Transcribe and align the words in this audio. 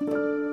Música 0.00 0.51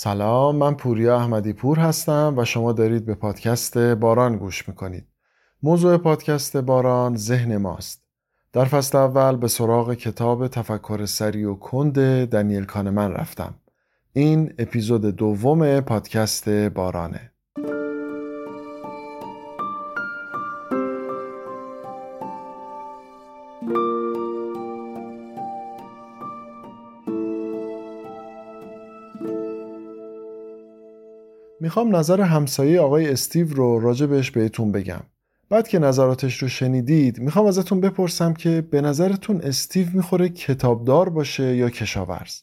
سلام 0.00 0.56
من 0.56 0.74
پوریا 0.74 1.16
احمدی 1.16 1.52
پور 1.52 1.78
هستم 1.78 2.34
و 2.36 2.44
شما 2.44 2.72
دارید 2.72 3.06
به 3.06 3.14
پادکست 3.14 3.78
باران 3.78 4.36
گوش 4.36 4.68
می‌کنید. 4.68 5.06
موضوع 5.62 5.96
پادکست 5.96 6.56
باران 6.56 7.16
ذهن 7.16 7.56
ماست. 7.56 8.02
در 8.52 8.64
فصل 8.64 8.98
اول 8.98 9.36
به 9.36 9.48
سراغ 9.48 9.94
کتاب 9.94 10.48
تفکر 10.48 11.06
سری 11.06 11.44
و 11.44 11.54
کند 11.54 12.24
دنیل 12.24 12.64
کانمن 12.64 13.12
رفتم. 13.12 13.54
این 14.12 14.54
اپیزود 14.58 15.04
دوم 15.04 15.80
پادکست 15.80 16.48
بارانه. 16.48 17.32
می‌خوام 31.68 31.96
نظر 31.96 32.20
همسایه 32.20 32.80
آقای 32.80 33.10
استیو 33.10 33.54
رو 33.54 33.80
راجع 33.80 34.06
بهش 34.06 34.30
بهتون 34.30 34.72
بگم. 34.72 35.00
بعد 35.50 35.68
که 35.68 35.78
نظراتش 35.78 36.42
رو 36.42 36.48
شنیدید 36.48 37.18
می‌خوام 37.18 37.46
ازتون 37.46 37.80
بپرسم 37.80 38.34
که 38.34 38.60
به 38.70 38.80
نظرتون 38.80 39.40
استیو 39.40 39.86
می‌خوره 39.92 40.28
کتابدار 40.28 41.08
باشه 41.08 41.56
یا 41.56 41.70
کشاورز؟ 41.70 42.40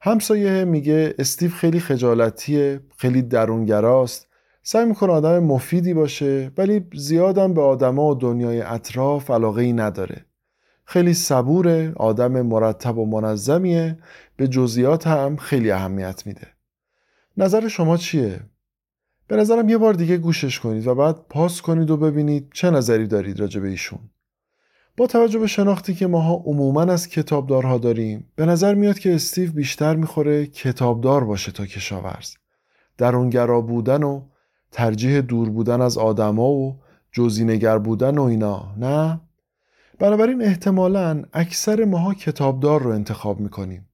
همسایه 0.00 0.64
میگه 0.64 1.14
استیو 1.18 1.50
خیلی 1.50 1.80
خجالتیه 1.80 2.80
خیلی 2.96 3.22
درونگراست 3.22 4.26
سعی 4.62 4.84
می‌کنه 4.84 5.12
آدم 5.12 5.38
مفیدی 5.38 5.94
باشه 5.94 6.52
ولی 6.58 6.86
زیادم 6.94 7.54
به 7.54 7.62
آدما 7.62 8.10
و 8.10 8.14
دنیای 8.14 8.60
اطراف 8.60 9.30
علاقه 9.30 9.62
ای 9.62 9.72
نداره. 9.72 10.24
خیلی 10.84 11.14
صبوره 11.14 11.92
آدم 11.96 12.42
مرتب 12.42 12.98
و 12.98 13.06
منظمیه 13.06 13.98
به 14.36 14.48
جزئیات 14.48 15.06
هم 15.06 15.36
خیلی 15.36 15.70
اهمیت 15.70 16.26
میده. 16.26 16.55
نظر 17.36 17.68
شما 17.68 17.96
چیه؟ 17.96 18.40
به 19.28 19.36
نظرم 19.36 19.68
یه 19.68 19.78
بار 19.78 19.94
دیگه 19.94 20.16
گوشش 20.16 20.60
کنید 20.60 20.86
و 20.86 20.94
بعد 20.94 21.16
پاس 21.28 21.62
کنید 21.62 21.90
و 21.90 21.96
ببینید 21.96 22.50
چه 22.54 22.70
نظری 22.70 23.06
دارید 23.06 23.40
راجع 23.40 23.60
به 23.60 23.68
ایشون. 23.68 23.98
با 24.96 25.06
توجه 25.06 25.38
به 25.38 25.46
شناختی 25.46 25.94
که 25.94 26.06
ماها 26.06 26.34
عموما 26.34 26.82
از 26.82 27.08
کتابدارها 27.08 27.78
داریم 27.78 28.32
به 28.36 28.46
نظر 28.46 28.74
میاد 28.74 28.98
که 28.98 29.14
استیو 29.14 29.52
بیشتر 29.52 29.96
می‌خوره 29.96 30.46
کتابدار 30.46 31.24
باشه 31.24 31.52
تا 31.52 31.66
کشاورز. 31.66 32.34
درونگرا 32.98 33.60
بودن 33.60 34.02
و 34.02 34.22
ترجیح 34.72 35.20
دور 35.20 35.50
بودن 35.50 35.80
از 35.80 35.98
آدما 35.98 36.50
و 36.50 36.80
جزینگر 37.12 37.78
بودن 37.78 38.18
و 38.18 38.22
اینا 38.22 38.74
نه؟ 38.78 39.20
بنابراین 39.98 40.42
احتمالا 40.42 41.22
اکثر 41.32 41.84
ماها 41.84 42.14
کتابدار 42.14 42.82
رو 42.82 42.90
انتخاب 42.90 43.40
می‌کنیم. 43.40 43.88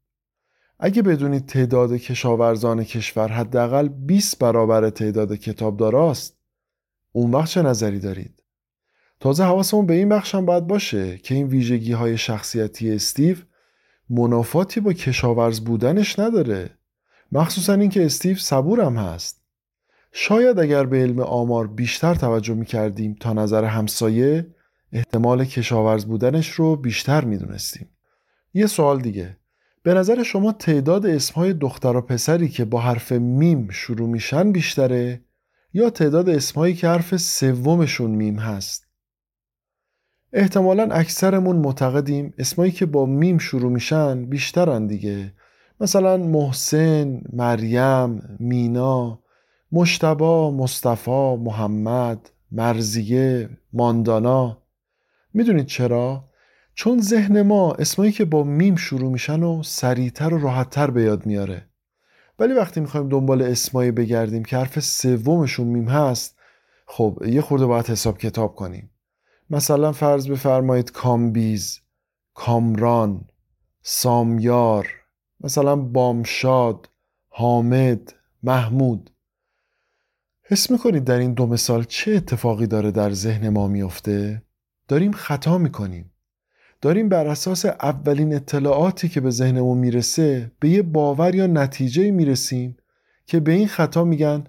اگه 0.85 1.03
بدونید 1.03 1.47
تعداد 1.47 1.93
کشاورزان 1.93 2.85
کشور 2.85 3.29
حداقل 3.29 3.89
20 3.89 4.39
برابر 4.39 4.91
تعداد 4.91 5.35
کتابداراست 5.35 6.39
اون 7.13 7.31
وقت 7.31 7.49
چه 7.49 7.63
نظری 7.63 7.99
دارید؟ 7.99 8.43
تازه 9.21 9.45
حواسمون 9.45 9.87
به 9.87 9.95
این 9.95 10.09
بخش 10.09 10.35
هم 10.35 10.47
باید 10.47 10.67
باشه 10.67 11.19
که 11.19 11.35
این 11.35 11.47
ویژگی 11.47 11.93
های 11.93 12.19
شخصیتی 12.19 12.93
استیو 12.93 13.37
منافاتی 14.11 14.81
با 14.81 14.93
کشاورز 14.93 15.61
بودنش 15.61 16.19
نداره. 16.19 16.71
مخصوصا 17.33 17.75
اینکه 17.75 18.05
استیو 18.05 18.37
صبورم 18.37 18.97
هست. 18.97 19.43
شاید 20.13 20.59
اگر 20.59 20.87
به 20.87 21.03
علم 21.03 21.21
آمار 21.21 21.67
بیشتر 21.67 22.15
توجه 22.15 22.55
می 22.55 22.67
کردیم 22.67 23.17
تا 23.21 23.33
نظر 23.33 23.65
همسایه 23.65 24.55
احتمال 24.93 25.45
کشاورز 25.45 26.05
بودنش 26.05 26.51
رو 26.51 26.77
بیشتر 26.77 27.25
می 27.25 27.39
دونستیم. 27.39 27.89
یه 28.55 28.67
سوال 28.67 29.01
دیگه. 29.01 29.42
به 29.83 29.95
نظر 29.95 30.23
شما 30.23 30.53
تعداد 30.53 31.07
اسمهای 31.07 31.53
دختر 31.53 31.97
و 31.97 32.01
پسری 32.01 32.49
که 32.49 32.65
با 32.65 32.81
حرف 32.81 33.13
میم 33.13 33.71
شروع 33.71 34.09
میشن 34.09 34.53
بیشتره 34.53 35.21
یا 35.73 35.91
تعداد 35.91 36.29
اسمهایی 36.29 36.75
که 36.75 36.89
حرف 36.89 37.17
سومشون 37.17 38.11
میم 38.11 38.39
هست؟ 38.39 38.87
احتمالا 40.33 40.89
اکثرمون 40.93 41.57
معتقدیم 41.57 42.35
اسمایی 42.39 42.73
که 42.73 42.87
با 42.87 43.07
میم 43.07 43.39
شروع 43.39 43.73
میشن 43.73 44.25
بیشترن 44.25 44.87
دیگه. 44.87 45.33
مثلا 45.81 46.17
محسن، 46.17 47.23
مریم، 47.33 48.37
مینا، 48.39 49.23
مجتبی، 49.73 50.51
مصطفی، 50.51 51.37
محمد، 51.37 52.31
مرضیه، 52.53 53.51
ماندانا. 53.73 54.63
می‌دونید 55.35 55.67
چرا؟ 55.67 56.25
چون 56.75 57.01
ذهن 57.01 57.43
ما 57.43 57.73
اسمایی 57.73 58.13
که 58.13 58.25
با 58.25 58.45
میم 58.45 58.77
شروع 58.77 59.13
میشن 59.13 59.43
و 59.43 59.63
سریعتر 59.63 60.35
و 60.35 60.39
راحتتر 60.39 60.91
به 60.91 61.03
یاد 61.03 61.27
میاره. 61.27 61.69
ولی 62.39 62.53
وقتی 62.53 62.81
می‌خوایم 62.81 63.09
دنبال 63.09 63.43
اسمایی 63.43 63.91
بگردیم 63.91 64.45
که 64.45 64.57
حرف 64.57 64.81
سومشون 64.81 65.67
میم 65.67 65.89
هست 65.89 66.39
خب 66.87 67.23
یه 67.27 67.41
خورده 67.41 67.67
باید 67.67 67.87
حساب 67.87 68.19
کتاب 68.19 68.55
کنیم. 68.55 68.91
مثلا 69.51 69.93
فرض 69.93 70.29
بفرمایید 70.29 70.93
کامبیز 70.93 71.81
کامران 72.35 73.25
سامیار 73.83 74.89
مثلا 75.41 75.77
بامشاد 75.77 76.89
حامد 77.29 78.15
محمود. 78.43 79.11
حس 80.43 80.71
می‌کنید 80.71 81.05
در 81.05 81.19
این 81.19 81.35
دو 81.35 81.47
مثال 81.47 81.85
چه 81.85 82.13
اتفاقی 82.13 82.67
داره 82.67 82.91
در 82.91 83.11
ذهن 83.11 83.49
ما 83.49 83.69
میفته؟ 83.69 84.43
داریم 84.89 85.13
خطا 85.13 85.59
می‌کنیم. 85.59 86.12
داریم 86.83 87.09
بر 87.09 87.27
اساس 87.27 87.65
اولین 87.65 88.35
اطلاعاتی 88.35 89.09
که 89.09 89.21
به 89.21 89.31
ذهنمون 89.31 89.79
می‌رسه 89.79 90.53
به 90.61 90.69
یه 90.69 90.83
باور 90.83 91.35
یا 91.35 91.47
نتیجه 91.47 92.11
می‌رسیم 92.11 92.77
که 93.27 93.41
به 93.41 93.53
این 93.53 93.69
خطا 93.69 94.05
میگن 94.05 94.45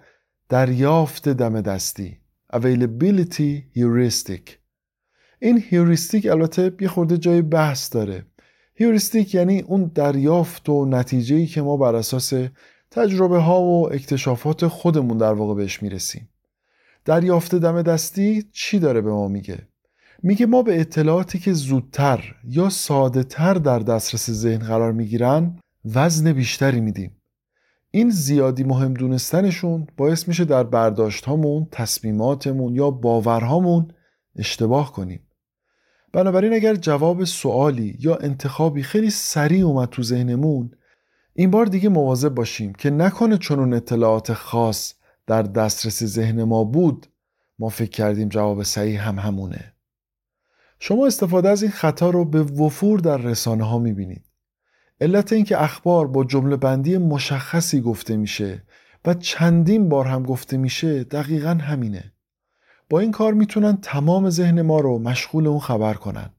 دریافت 0.50 1.30
دم 1.30 1.62
دستی 1.62 2.18
availability 2.54 3.78
heuristic. 3.78 4.52
این 5.40 5.64
هیوریستیک 5.70 6.26
البته 6.26 6.72
یه 6.82 6.88
خورده 6.88 7.18
جای 7.18 7.42
بحث 7.42 7.94
داره. 7.94 8.26
هیوریستیک 8.76 9.36
یعنی 9.36 9.60
اون 9.60 9.92
دریافت 9.96 10.70
و 10.70 10.86
نتیجه‌ای 10.86 11.46
که 11.46 11.62
ما 11.62 11.78
بر 11.78 11.96
اساس 11.96 12.34
تجربه 12.92 13.38
ها 13.38 13.62
و 13.62 13.94
اکتشافات 13.94 14.68
خودمون 14.68 15.18
در 15.18 15.34
واقع 15.34 15.56
بهش 15.56 15.84
می‌رسیم. 15.84 16.30
دریافت 17.06 17.56
دم 17.56 17.82
دستی 17.82 18.44
چی 18.52 18.80
داره 18.80 19.02
به 19.02 19.12
ما 19.12 19.28
میگه؟ 19.28 19.68
میگه 20.26 20.46
ما 20.46 20.62
به 20.64 20.82
اطلاعاتی 20.82 21.40
که 21.40 21.54
زودتر 21.54 22.36
یا 22.44 22.70
ساده 22.70 23.24
تر 23.24 23.54
در 23.54 23.80
دسترس 23.80 24.30
ذهن 24.30 24.68
قرار 24.68 24.92
می‌گیرن 24.92 25.60
وزن 25.86 26.34
بیشتری 26.34 26.82
میدیم 26.82 27.22
این 27.92 28.10
زیادی 28.10 28.64
مهم 28.64 28.94
دونستنشون 28.94 29.88
باعث 29.98 30.28
میشه 30.28 30.46
در 30.46 30.64
برداشت 30.64 31.26
هامون، 31.26 31.68
تصمیماتمون 31.72 32.76
یا 32.76 32.92
باورهامون 32.92 33.88
اشتباه 34.36 34.92
کنیم. 34.92 35.28
بنابراین 36.14 36.54
اگر 36.54 36.76
جواب 36.76 37.24
سوالی 37.24 37.98
یا 38.00 38.16
انتخابی 38.16 38.84
خیلی 38.84 39.10
سریع 39.10 39.66
اومد 39.66 39.90
تو 39.90 40.04
ذهنمون 40.04 40.72
این 41.34 41.52
بار 41.52 41.66
دیگه 41.66 41.90
مواظب 41.90 42.30
باشیم 42.30 42.74
که 42.74 42.90
نکنه 42.90 43.38
چون 43.38 43.74
اطلاعات 43.74 44.34
خاص 44.34 44.94
در 45.28 45.42
دسترس 45.42 46.04
ذهن 46.04 46.44
ما 46.44 46.64
بود 46.64 47.08
ما 47.60 47.70
فکر 47.70 47.90
کردیم 47.90 48.30
جواب 48.30 48.64
صحیح 48.64 49.08
هم 49.08 49.20
همونه. 49.20 49.73
شما 50.86 51.08
استفاده 51.08 51.50
از 51.50 51.64
این 51.64 51.72
خطا 51.72 52.10
رو 52.10 52.26
به 52.26 52.42
وفور 52.42 53.00
در 53.00 53.18
رسانه 53.18 53.64
ها 53.64 53.80
می‌بینید. 53.80 54.26
علت 55.02 55.34
اینکه 55.34 55.64
اخبار 55.64 56.08
با 56.08 56.24
جمله 56.24 56.56
بندی 56.56 56.98
مشخصی 56.98 57.82
گفته 57.82 58.18
میشه 58.18 58.64
و 59.06 59.14
چندین 59.14 59.90
بار 59.90 60.06
هم 60.06 60.24
گفته 60.24 60.58
میشه 60.58 61.04
دقیقا 61.04 61.50
همینه. 61.50 62.14
با 62.90 63.00
این 63.00 63.12
کار 63.12 63.34
می‌تونن 63.34 63.78
تمام 63.78 64.30
ذهن 64.30 64.62
ما 64.62 64.80
رو 64.80 65.00
مشغول 65.00 65.48
اون 65.48 65.60
خبر 65.60 65.94
کنن. 65.94 66.30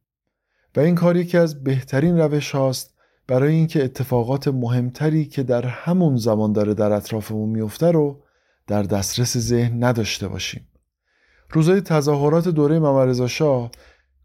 و 0.77 0.81
این 0.81 0.95
کار 0.95 1.17
یکی 1.17 1.39
از 1.39 1.65
بهترین 1.65 2.19
روش 2.19 2.51
هاست 2.51 2.95
برای 3.27 3.55
اینکه 3.55 3.85
اتفاقات 3.85 4.49
مهمتری 4.49 5.25
که 5.25 5.43
در 5.43 5.67
همون 5.67 6.17
زمان 6.17 6.53
داره 6.53 6.75
در 6.75 6.93
اطرافمون 6.93 7.49
میفته 7.49 7.91
رو 7.91 8.23
در 8.67 8.83
دسترس 8.83 9.39
ذهن 9.39 9.85
نداشته 9.85 10.29
باشیم 10.29 10.69
روزای 11.51 11.81
تظاهرات 11.81 12.49
دوره 12.49 12.79
محمد 12.79 13.27
شاه 13.27 13.71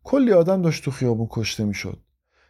کلی 0.09 0.31
آدم 0.31 0.61
داشت 0.61 0.85
تو 0.85 0.91
خیابون 0.91 1.27
کشته 1.29 1.65
می‌شد. 1.65 1.99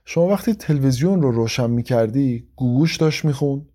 شما 0.06 0.28
وقتی 0.28 0.54
تلویزیون 0.54 1.22
رو 1.22 1.32
روشن 1.32 1.70
می‌کردی 1.70 2.48
گوگوش 2.56 2.98
داشت 2.98 3.26
می‌خوند. 3.26 3.66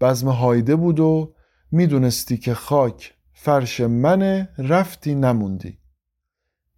بزم 0.00 0.28
هایده 0.28 0.76
بود 0.76 1.00
و 1.00 1.34
می‌دونستی 1.70 2.36
که 2.36 2.54
خاک 2.54 3.14
فرش 3.32 3.80
منه 3.80 4.48
رفتی 4.58 5.14
نموندی. 5.14 5.78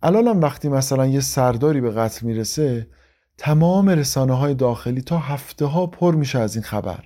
الانم 0.03 0.41
وقتی 0.41 0.69
مثلا 0.69 1.07
یه 1.07 1.21
سرداری 1.21 1.81
به 1.81 1.91
قتل 1.91 2.27
می‌رسه 2.27 2.87
تمام 3.39 3.89
رسانه 3.89 4.35
های 4.35 4.55
داخلی 4.55 5.03
تا 5.03 5.19
هفته 5.19 5.67
ها 5.67 5.87
پر 5.87 6.15
میشه 6.15 6.39
از 6.39 6.55
این 6.55 6.65
خبر. 6.65 7.05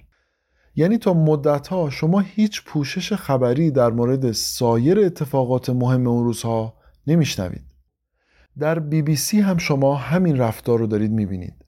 یعنی 0.75 0.99
تا 0.99 1.15
مدت 1.15 1.69
ها 1.69 1.91
شما 1.91 2.21
هیچ 2.21 2.65
پوشش 2.65 3.13
خبری 3.13 3.71
در 3.71 3.91
مورد 3.91 4.33
سایر 4.33 5.01
اتفاقات 5.01 5.71
مهم 5.71 6.07
اون 6.07 6.25
روزها 6.25 6.75
نمیشنوید. 7.07 7.74
در 8.59 8.79
بی 8.79 9.03
بی 9.03 9.17
سی 9.17 9.41
هم 9.41 9.59
شما 9.59 9.95
همین 9.95 10.39
رفتار 10.39 10.79
رو 10.79 10.87
دارید 10.87 11.13
می‌بینید. 11.13 11.65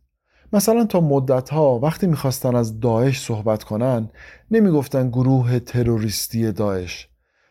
مثلا 0.53 0.85
تا 0.85 1.01
مدت 1.01 1.49
ها 1.49 1.79
وقتی 1.79 2.07
می‌خواستن 2.07 2.57
از 2.57 2.81
داعش 2.81 3.21
صحبت 3.21 3.65
کنن 3.65 4.11
نمی‌گفتن 4.51 5.09
گروه 5.09 5.59
تروریستی 5.59 6.53
داعش. 6.53 7.09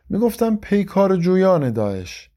می‌گفتن 0.09 0.55
پیکارجویان 0.55 1.71
داعش. 1.71 2.29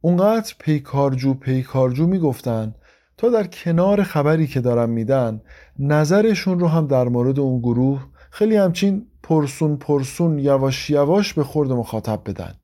اونقدر 0.00 0.54
پیکارجو 0.58 1.34
پیکارجو 1.34 2.06
می‌گفتن 2.06 2.74
تا 3.16 3.28
در 3.28 3.46
کنار 3.46 4.02
خبری 4.02 4.46
که 4.46 4.60
دارن 4.60 4.90
میدن 4.90 5.40
نظرشون 5.78 6.60
رو 6.60 6.68
هم 6.68 6.86
در 6.86 7.08
مورد 7.08 7.38
اون 7.38 7.58
گروه 7.58 8.06
خیلی 8.30 8.56
همچین 8.56 9.06
پرسون 9.22 9.76
پرسون 9.76 10.38
یواش 10.38 10.90
یواش 10.90 11.34
به 11.34 11.44
خورد 11.44 11.72
مخاطب 11.72 12.20
بدن. 12.26 12.54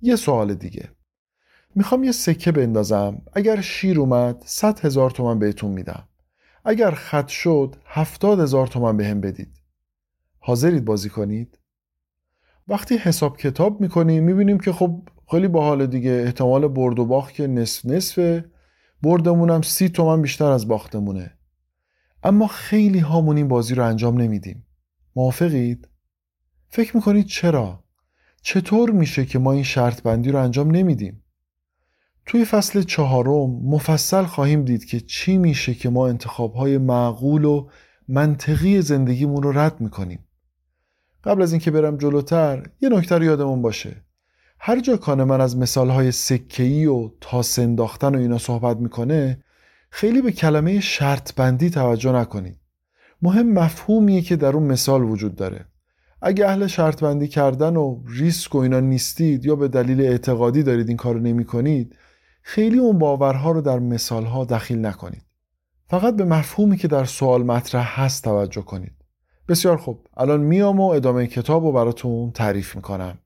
یه 0.00 0.16
سوال 0.16 0.54
دیگه. 0.54 0.88
می‌خوام 1.74 2.04
یه 2.04 2.12
سکه 2.12 2.52
بندازم. 2.52 3.22
اگر 3.32 3.60
شیر 3.60 4.00
اومد 4.00 4.42
صد 4.46 4.80
هزار 4.80 5.10
تومن 5.10 5.38
بهتون 5.38 5.70
میدم. 5.70 6.08
اگر 6.64 6.90
خط 6.90 7.28
شد 7.28 7.76
هفتاد 7.86 8.40
هزار 8.40 8.66
تومن 8.66 8.96
به 8.96 9.06
هم 9.06 9.20
بدید. 9.20 9.62
حاضرید 10.38 10.84
بازی 10.84 11.10
کنید؟ 11.10 11.58
وقتی 12.68 12.96
حساب 12.96 13.36
کتاب 13.36 13.80
می‌کنیم 13.80 14.24
می‌بینیم 14.24 14.58
که 14.58 14.72
خب 14.72 15.08
خیلی 15.30 15.48
باحال 15.48 15.86
دیگه. 15.86 16.10
احتمال 16.10 16.68
برد 16.68 16.98
و 16.98 17.04
باخت 17.04 17.34
که 17.34 17.46
نصف 17.46 17.86
نصفه. 17.86 18.44
بردمونم 19.02 19.62
سی 19.62 19.88
تومن 19.88 20.22
بیشتر 20.22 20.50
از 20.50 20.68
باختمونه. 20.68 21.38
اما 22.22 22.46
خیلی 22.46 22.98
هامون 22.98 23.36
این 23.36 23.48
بازی 23.48 23.74
رو 23.74 23.86
انجام 23.86 24.20
نمیدیم. 24.20 24.66
موافقید؟ 25.16 25.88
فکر 26.68 26.96
می‌کنید 26.96 27.26
چرا؟ 27.26 27.84
چطور 28.42 28.90
میشه 28.90 29.26
که 29.26 29.38
ما 29.38 29.52
این 29.52 29.62
شرط 29.62 30.02
بندی 30.02 30.30
رو 30.30 30.38
انجام 30.38 30.70
نمیدیم؟ 30.70 31.22
توی 32.30 32.44
فصل 32.44 32.82
چهارم 32.82 33.50
مفصل 33.50 34.22
خواهیم 34.22 34.64
دید 34.64 34.84
که 34.84 35.00
چی 35.00 35.38
میشه 35.38 35.74
که 35.74 35.90
ما 35.90 36.08
انتخابهای 36.08 36.78
معقول 36.78 37.44
و 37.44 37.68
منطقی 38.08 38.82
زندگیمون 38.82 39.42
رو 39.42 39.58
رد 39.58 39.80
می‌کنیم. 39.80 40.24
قبل 41.24 41.42
از 41.42 41.52
اینکه 41.52 41.70
برم 41.70 41.96
جلوتر 41.96 42.66
یه 42.80 42.88
نکته 42.88 43.18
رو 43.18 43.24
یادمون 43.24 43.62
باشه. 43.62 43.96
هر 44.58 44.80
جا 44.80 44.96
کانه 44.96 45.24
من 45.24 45.40
از 45.40 45.56
مثالهای 45.56 46.12
سکهی 46.12 46.86
و 46.86 47.10
تا 47.20 47.42
سنداختن 47.42 48.14
و 48.14 48.18
اینا 48.18 48.38
صحبت 48.38 48.76
می‌کنه 48.76 49.44
خیلی 49.90 50.22
به 50.22 50.32
کلمه 50.32 50.80
شرط 50.80 51.34
بندی 51.34 51.70
توجه 51.70 52.12
نکنید. 52.12 52.58
مهم 53.22 53.52
مفهومیه 53.52 54.20
که 54.20 54.36
در 54.36 54.52
اون 54.52 54.62
مثال 54.62 55.02
وجود 55.02 55.34
داره. 55.34 55.64
اگه 56.22 56.46
اهل 56.46 56.66
شرط 56.66 57.00
بندی 57.00 57.28
کردن 57.28 57.76
و 57.76 58.02
ریسک 58.08 58.54
و 58.54 58.58
اینا 58.58 58.80
نیستید 58.80 59.46
یا 59.46 59.56
به 59.56 59.68
دلیل 59.68 60.00
اعتقادی 60.00 60.62
دارید 60.62 60.88
این 60.88 60.96
کارو 60.96 61.20
نمی 61.20 61.44
کنید 61.44 61.96
خیلی 62.42 62.78
اون 62.78 62.98
باورها 62.98 63.50
رو 63.50 63.60
در 63.60 63.78
مثالها 63.78 64.44
دخیل 64.44 64.86
نکنید. 64.86 65.22
فقط 65.86 66.16
به 66.16 66.24
مفهومی 66.24 66.76
که 66.76 66.88
در 66.88 67.04
سوال 67.04 67.42
مطرح 67.42 68.00
هست 68.00 68.24
توجه 68.24 68.62
کنید. 68.62 68.92
بسیار 69.48 69.76
خوب 69.76 70.06
الان 70.16 70.40
میام 70.40 70.80
و 70.80 70.88
ادامه 70.88 71.26
کتاب 71.26 71.64
رو 71.64 71.72
براتون 71.72 72.30
تعریف 72.30 72.76
می‌کنم. 72.76 73.18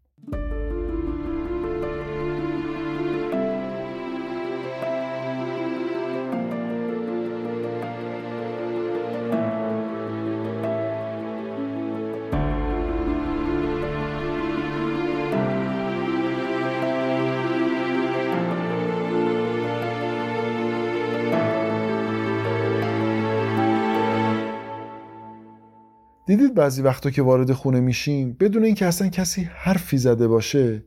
دیدید 26.37 26.55
بعضی 26.55 26.83
وقتا 26.83 27.11
که 27.11 27.23
وارد 27.23 27.53
خونه 27.53 27.81
میشیم 27.81 28.37
بدون 28.41 28.65
اینکه 28.65 28.87
اصلا 28.87 29.09
کسی 29.09 29.51
حرفی 29.55 29.99
زده 29.99 30.29
باشه 30.29 30.85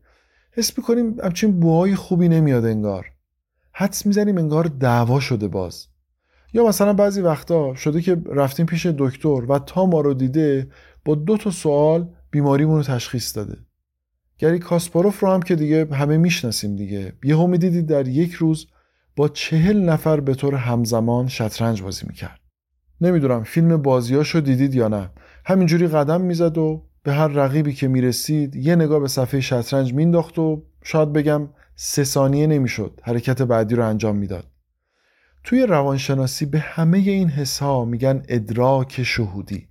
حس 0.51 0.77
می‌کنیم 0.77 1.15
همچین 1.23 1.59
بوهای 1.59 1.95
خوبی 1.95 2.29
نمیاد 2.29 2.65
انگار. 2.65 3.05
حدس 3.73 4.05
می‌زنیم 4.05 4.37
انگار 4.37 4.63
دعوا 4.63 5.19
شده 5.19 5.47
باز. 5.47 5.87
یا 6.53 6.67
مثلا 6.67 6.93
بعضی 6.93 7.21
وقتا 7.21 7.75
شده 7.75 8.01
که 8.01 8.21
رفتیم 8.25 8.65
پیش 8.65 8.85
دکتر 8.85 9.27
و 9.27 9.59
تا 9.59 9.85
ما 9.85 10.01
رو 10.01 10.13
دیده 10.13 10.67
با 11.05 11.15
دو 11.15 11.37
تا 11.37 11.51
سوال 11.51 12.09
بیماریمون 12.31 12.77
رو 12.77 12.83
تشخیص 12.83 13.37
داده. 13.37 13.57
گری 14.37 14.59
کاسپاروف 14.59 15.19
رو 15.19 15.31
هم 15.31 15.41
که 15.41 15.55
دیگه 15.55 15.87
همه 15.91 16.17
می‌شناسیم 16.17 16.75
دیگه. 16.75 17.13
یهو 17.23 17.47
می‌دیدید 17.47 17.85
در 17.85 18.07
یک 18.07 18.33
روز 18.33 18.67
با 19.15 19.29
چهل 19.29 19.81
نفر 19.81 20.19
به 20.19 20.35
طور 20.35 20.55
همزمان 20.55 21.27
شطرنج 21.27 21.81
بازی 21.81 22.05
می‌کرد. 22.07 22.39
نمی‌دونم 23.01 23.43
فیلم 23.43 23.77
بازیاشو 23.77 24.39
دیدید 24.39 24.75
یا 24.75 24.87
نه. 24.87 25.09
همینجوری 25.49 25.87
قدم 25.87 26.21
می‌زد 26.21 26.57
و 26.57 26.83
به 27.03 27.13
هر 27.13 27.27
رقیبی 27.27 27.73
که 27.73 27.87
می‌رسید 27.87 28.55
یه 28.55 28.75
نگاه 28.75 28.99
به 28.99 29.07
صفحه 29.07 29.41
شطرنج 29.41 29.93
مینداخت 29.93 30.39
و 30.39 30.63
شاید 30.83 31.13
بگم 31.13 31.49
سه 31.75 32.03
ثانیه 32.03 32.47
نمی‌شد 32.47 32.99
حرکت 33.03 33.41
بعدی 33.41 33.75
رو 33.75 33.85
انجام 33.85 34.15
می‌داد. 34.15 34.45
توی 35.43 35.65
روانشناسی 35.65 36.45
به 36.45 36.59
همه 36.59 36.97
این 36.97 37.29
حس 37.29 37.63
میگن 37.63 38.23
ادراک 38.29 39.03
شهودی. 39.03 39.67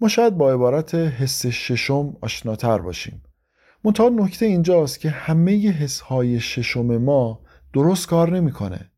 ما 0.00 0.08
شاید 0.08 0.36
با 0.36 0.52
عبارت 0.52 0.94
حس 0.94 1.46
ششم 1.46 2.16
آشناتر 2.20 2.78
باشیم. 2.78 3.22
منتها 3.84 4.08
نکته 4.08 4.46
اینجاست 4.46 5.00
که 5.00 5.10
همه 5.10 5.70
حس 5.70 6.00
های 6.00 6.40
ششم 6.40 6.96
ما 6.96 7.40
درست 7.72 8.08
کار 8.08 8.30
نمی‌کنه 8.36 8.90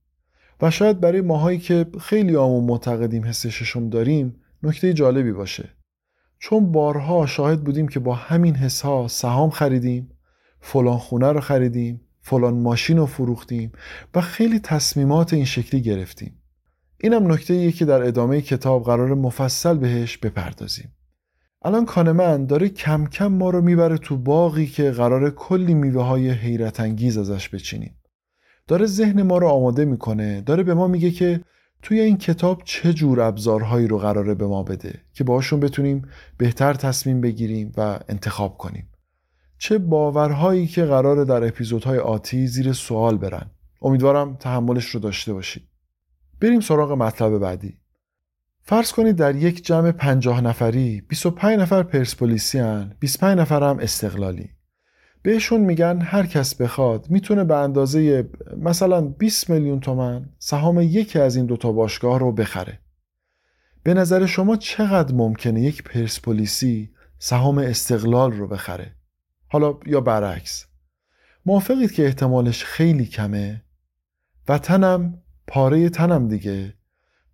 و 0.63 0.71
شاید 0.71 1.01
برای 1.01 1.21
ماهایی 1.21 1.59
که 1.59 1.87
خیلی 2.01 2.37
آمون 2.37 2.65
معتقدیم 2.65 3.25
حس 3.25 3.47
ششم 3.47 3.89
داریم 3.89 4.42
نکته 4.63 4.93
جالبی 4.93 5.33
باشه. 5.33 5.69
چون 6.39 6.73
بارها 6.73 7.27
شاهد 7.27 7.65
بودیم 7.65 7.89
که 7.89 8.01
با 8.01 8.15
همین 8.15 8.55
حسها 8.55 9.09
سهام 9.09 9.51
خریدیم 9.51 10.11
فلان 10.61 10.99
خونه 10.99 11.33
رو 11.33 11.41
خریدیم 11.41 12.01
فلان 12.21 12.55
ماشین 12.55 12.97
رو 12.99 13.07
فروختیم 13.07 13.73
و 14.15 14.21
خیلی 14.21 14.59
تصمیمات 14.59 15.33
این 15.35 15.45
شکلی 15.45 15.81
گرفتیم. 15.81 16.43
اینم 17.01 17.33
نکته 17.33 17.73
که 17.73 17.85
در 17.85 18.03
ادامه 18.03 18.41
کتاب 18.41 18.85
قرار 18.85 19.15
مفصل 19.15 19.77
بهش 19.77 20.17
بپردازیم. 20.17 20.93
الان 21.65 21.87
کانمن 21.87 22.47
داره 22.47 22.69
کم 22.69 23.07
کم 23.07 23.27
ما 23.27 23.51
رو 23.51 23.61
می‌بره 23.61 23.99
تو 23.99 24.17
باقی 24.17 24.67
که 24.67 24.91
قرار 24.91 25.31
کلی 25.31 25.75
میوه 25.75 26.03
های 26.03 26.31
حیرت 26.31 26.81
انگیز 26.81 27.19
ازش 27.19 27.49
بچینیم. 27.49 27.97
داره 28.67 28.87
ذهن 28.87 29.23
ما 29.23 29.39
رو 29.39 29.49
آماده 29.49 29.85
می‌کنه 29.85 30.41
داره 30.41 30.63
به 30.63 30.75
ما 30.75 30.89
میگه 30.89 31.11
که 31.11 31.41
توی 31.83 32.01
این 32.01 32.17
کتاب 32.17 32.63
چه 32.65 32.93
جور 32.93 33.21
ابزارهایی 33.21 33.89
رو 33.89 33.99
قراره 33.99 34.35
به 34.35 34.47
ما 34.47 34.63
بده 34.63 35.01
که 35.13 35.25
باشون 35.25 35.61
بتونیم 35.61 36.03
بهتر 36.37 36.75
تصمیم 36.75 37.21
بگیریم 37.21 37.73
و 37.77 37.99
انتخاب 38.09 38.59
کنیم؟ 38.59 38.89
چه 39.59 39.79
باورهایی 39.79 40.67
که 40.67 40.85
قراره 40.85 41.25
در 41.25 41.45
اپیزودهای 41.45 41.99
آتی 41.99 42.47
زیر 42.47 42.73
سوال 42.73 43.19
برن؟ 43.19 43.51
امیدوارم 43.83 44.37
تحملش 44.37 44.87
رو 44.87 45.01
داشته 45.01 45.33
باشید. 45.33 45.63
بریم 46.41 46.61
سراغ 46.61 46.93
مطلب 46.93 47.39
بعدی. 47.39 47.79
فرض 48.63 48.93
کنید 48.93 49.17
در 49.17 49.37
یک 49.37 49.65
جمع 49.65 49.91
پنجاه 49.93 50.41
نفری 50.41 51.01
25 51.01 51.59
نفر 51.59 51.83
پرسپولیسی 51.83 52.59
هن 52.59 52.95
25 53.01 53.39
نفر 53.39 53.63
هم 53.71 53.79
استقلالی. 53.79 54.51
بهشون 55.23 55.61
میگن 55.61 56.01
هر 56.01 56.27
کس 56.27 56.55
بخواد 56.55 57.11
می‌تونه 57.11 57.45
به 57.45 57.57
اندازه 57.57 58.29
مثلا 58.57 59.01
20 59.01 59.51
میلیون 59.51 59.81
تومن 59.81 60.29
سهام 60.39 60.81
یکی 60.81 61.19
از 61.19 61.37
این 61.37 61.47
دوتا 61.47 61.73
باشگاه 61.73 62.19
رو 62.19 62.33
بخره. 62.33 62.79
به 63.83 63.95
نظر 63.95 64.27
شما 64.27 64.57
چقدر 64.57 65.15
ممکنه 65.15 65.61
یک 65.61 65.83
پرسپولیسی 65.83 66.91
سهام 67.19 67.59
استقلال 67.59 68.33
رو 68.33 68.49
بخره؟ 68.49 68.93
حالا 69.49 69.75
یا 69.87 70.01
برعکس 70.01 70.67
موافقید 71.47 71.93
که 71.93 72.05
احتمالش 72.05 72.65
خیلی 72.65 73.07
کمه؟ 73.07 73.63
و 74.49 74.59
تنم 74.59 75.23
پاره 75.47 75.89
تنم 75.89 76.29
دیگه. 76.29 76.75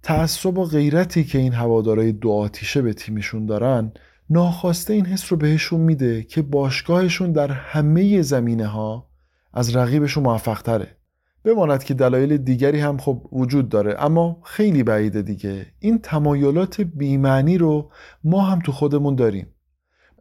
تعصب 0.02 0.59
و 0.59 0.64
غیرتی 0.64 1.25
که 1.25 1.38
این 1.38 1.52
هوادارای 1.52 2.12
دو 2.12 2.30
آتیشه 2.30 2.83
به 2.83 2.92
تیمشون 2.92 3.47
دارن 3.47 3.92
ناخواسته 4.31 4.93
این 4.93 5.07
حس 5.07 5.33
رو 5.33 5.39
بهشون 5.39 5.81
میده 5.81 6.23
که 6.23 6.43
باشگاهشون 6.43 7.33
در 7.33 7.51
همه 7.53 8.23
زمینه 8.23 8.67
ها 8.67 9.11
از 9.53 9.77
رقیبشون 9.77 10.23
موفق 10.23 10.63
تره 10.63 10.97
بماند 11.45 11.85
که 11.85 11.95
دلایل 11.95 12.37
دیگری 12.37 12.81
هم 12.81 12.99
خب 12.99 13.29
وجود 13.33 13.69
داره 13.69 13.97
اما 13.99 14.41
خیلی 14.45 14.83
بعیده 14.83 15.23
دیگه. 15.23 15.67
این 15.79 15.99
تمایلات 15.99 16.81
بیمعنی 16.81 17.59
رو 17.59 17.91
ما 18.25 18.43
هم 18.43 18.59
تو 18.59 18.73
خودمون 18.73 19.15
داریم. 19.15 19.55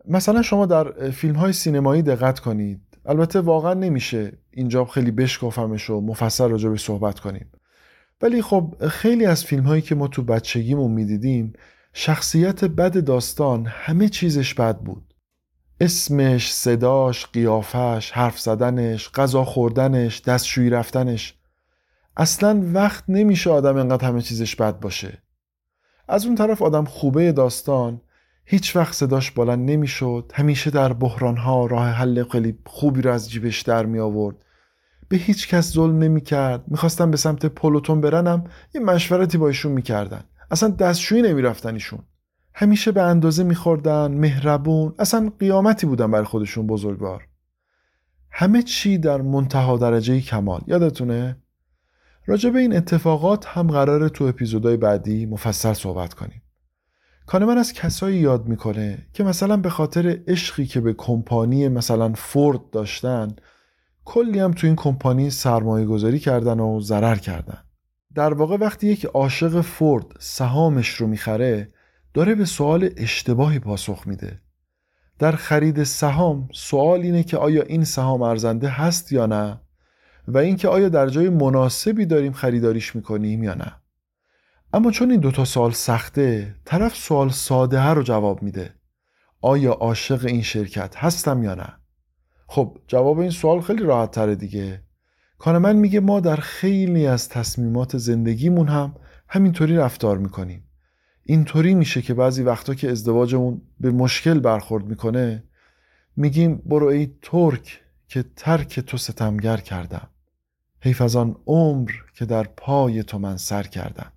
مثلا 0.08 0.42
شما 0.42 0.66
در 0.66 1.10
فیلم 1.10 1.36
های 1.36 1.54
سینمایی 1.54 2.02
دقت 2.02 2.40
کنید. 2.40 2.82
البته 3.06 3.42
واقعا 3.42 3.74
نمیشه 3.74 4.38
اینجا 4.52 4.86
خیلی 4.86 5.12
بشکافمش 5.12 5.90
و 5.90 6.02
مفصل 6.02 6.50
راجع 6.50 6.70
به 6.70 6.78
صحبت 6.78 7.20
کنیم. 7.20 7.52
ولی 8.22 8.42
خب 8.42 8.76
خیلی 8.88 9.26
از 9.26 9.46
فیلم 9.46 9.64
هایی 9.64 9.82
که 9.82 9.96
ما 9.96 10.08
تو 10.08 10.24
بچگیمون 10.24 10.92
می‌دیدیم 10.92 11.54
شخصیت 12.00 12.66
بد 12.66 13.04
داستان 13.04 13.66
همه 13.66 14.10
چیزش 14.10 14.54
بد 14.54 14.77
بود. 14.77 15.13
اسمش، 15.82 16.54
صداش، 16.54 17.25
قیافش، 17.25 18.12
حرف 18.12 18.39
زدنش، 18.39 19.10
غذا 19.10 19.44
خوردنش، 19.44 20.22
دستشویی 20.22 20.70
رفتنش. 20.70 21.34
اصلا 22.18 22.62
وقت 22.74 23.04
نمیشه 23.08 23.50
آدم 23.50 23.77
انقدر 23.77 24.08
همه 24.08 24.22
چیزش 24.22 24.56
بد 24.56 24.80
باشه. 24.80 25.24
از 26.08 26.25
اون 26.25 26.36
طرف 26.36 26.62
آدم 26.62 26.86
خوبه 26.86 27.32
داستان. 27.32 28.01
هیچ 28.46 28.75
وقت 28.75 28.94
صداش 28.94 29.32
بلند 29.32 29.70
نمی‌شد. 29.70 30.32
همیشه 30.34 30.72
در 30.72 30.94
بحرانها 30.94 31.66
راه 31.66 31.88
حل 31.89 32.24
خیلی 32.24 32.60
خوبی 32.66 33.01
رو 33.01 33.12
از 33.12 33.30
جیبش 33.30 33.62
در 33.62 33.86
می 33.86 34.00
آورد 34.00 34.36
به 35.10 35.18
هیچ 35.18 35.48
کس 35.48 35.74
ظلم 35.74 36.00
نمی 36.00 36.22
کرد 36.22 36.63
می‌خواستم 36.68 37.12
به 37.12 37.18
سمت 37.18 37.46
پلوتون 37.46 38.01
برنم. 38.01 38.44
یه 38.75 38.82
مشورتی 38.82 39.38
با 39.38 39.48
ایشون 39.48 39.72
می‌کردن. 39.72 40.24
اصلا 40.51 40.70
دستشویی 40.70 41.22
نمی‌رفتن 41.22 41.74
ایشون. 41.74 42.00
همیشه 42.54 42.92
به 42.92 43.01
اندازه 43.01 43.44
میخوردن 43.44 44.12
مهربون 44.12 44.94
اصلا 45.00 45.32
قیامتی 45.39 45.88
بودن 45.88 46.12
بر 46.12 46.24
خودشون 46.24 46.68
بزرگوار. 46.68 47.27
همه 48.32 48.63
چی 48.63 48.98
در 48.98 49.22
منتها 49.22 49.77
درجه 49.77 50.22
کمال. 50.22 50.62
یادتونه؟ 50.68 51.38
راجع 52.25 52.50
به 52.50 52.60
این 52.60 52.75
اتفاقات 52.75 53.46
هم 53.46 53.68
قراره 53.68 54.10
تو 54.10 54.24
اپیزودهای 54.24 54.77
بعدی 54.77 55.25
مفصل 55.25 55.74
صحبت 55.74 56.13
کنیم. 56.13 56.42
کانمن 57.25 57.58
از 57.58 57.74
کسایی 57.74 58.18
یاد 58.18 58.48
می‌کنه 58.48 59.08
که 59.13 59.24
مثلا 59.24 59.58
به 59.58 59.70
خاطر 59.70 60.20
عشقی 60.27 60.66
که 60.66 60.82
به 60.82 60.94
کمپانی 60.94 61.68
مثلا 61.68 62.13
فورد 62.13 62.70
داشتن 62.70 63.36
کلی 64.06 64.39
هم 64.39 64.51
تو 64.51 64.68
این 64.68 64.75
کمپانی 64.75 65.30
سرمایه 65.30 65.86
گذاری 65.86 66.20
کردن 66.20 66.60
و 66.60 66.80
ضرر 66.82 67.16
کردن. 67.16 67.63
در 68.16 68.34
واقع 68.34 68.58
وقتی 68.58 68.88
یک 68.88 69.06
عاشق 69.06 69.62
فورد 69.62 70.06
سهامش 70.20 70.90
رو 70.90 71.08
می‌خره 71.08 71.68
داره 72.14 72.36
به 72.36 72.46
سوال 72.46 72.90
اشتباهی 72.98 73.60
پاسخ 73.60 74.08
میده. 74.08 74.40
در 75.20 75.32
خرید 75.32 75.84
سهام 75.84 76.50
سوال 76.54 77.02
اینه 77.02 77.24
که 77.24 77.38
آیا 77.38 77.64
این 77.64 77.84
سهام 77.84 78.22
ارزنده 78.22 78.70
هست 78.70 79.12
یا 79.12 79.26
نه؟ 79.26 79.62
و 80.28 80.38
اینکه 80.38 80.68
آیا 80.68 80.90
در 80.90 81.10
جای 81.10 81.30
مناسبی 81.30 82.06
داریم 82.06 82.34
خریداریش 82.34 82.96
می‌کنیم 82.96 83.44
یا 83.44 83.54
نه؟ 83.54 83.76
اما 84.74 84.92
چون 84.92 85.12
این 85.12 85.20
دوتا 85.20 85.46
سوال 85.46 85.72
سخته 85.72 86.56
طرف 86.66 86.96
سوال 86.96 87.30
ساده 87.30 87.82
رو 87.88 88.04
جواب 88.04 88.44
میده. 88.44 88.74
آیا 89.42 89.72
عاشق 89.72 90.26
این 90.26 90.42
شرکت 90.42 90.96
هستم 90.98 91.44
یا 91.44 91.56
نه؟ 91.56 91.74
خب 92.48 92.78
جواب 92.88 93.20
این 93.20 93.30
سوال 93.30 93.62
خیلی 93.62 93.84
راحت 93.84 94.12
تره 94.12 94.36
دیگه. 94.36 94.84
کانمن 95.39 95.75
میگه 95.75 96.00
ما 96.00 96.20
در 96.20 96.36
خیلی 96.36 97.08
از 97.08 97.29
تصمیمات 97.29 97.98
زندگیمون 97.98 98.67
هم 98.67 98.96
همینطوری 99.27 99.77
رفتار 99.77 100.17
می‌کنیم. 100.17 100.63
اینطوری 101.24 101.75
میشه 101.75 102.01
که 102.01 102.13
بعضی 102.13 102.44
وقتا 102.44 102.74
که 102.74 102.91
ازدواجمون 102.91 103.62
به 103.79 103.91
مشکل 103.91 104.39
برخورد 104.39 104.86
می‌کنه 104.86 105.44
میگیم 106.15 106.62
برو 106.65 106.88
ای 106.88 107.10
ترک 107.22 107.82
که 108.08 108.25
ترک 108.36 108.79
تو 108.79 108.98
ستمگر 108.98 109.58
کردم. 109.58 110.08
حیف 110.82 111.01
از 111.01 111.15
آن 111.15 111.36
عمر 111.46 111.91
که 112.15 112.25
در 112.25 112.44
پای 112.44 113.03
تو 113.03 113.20
من 113.20 113.38
سر 113.38 113.63
کردم. 113.63 114.12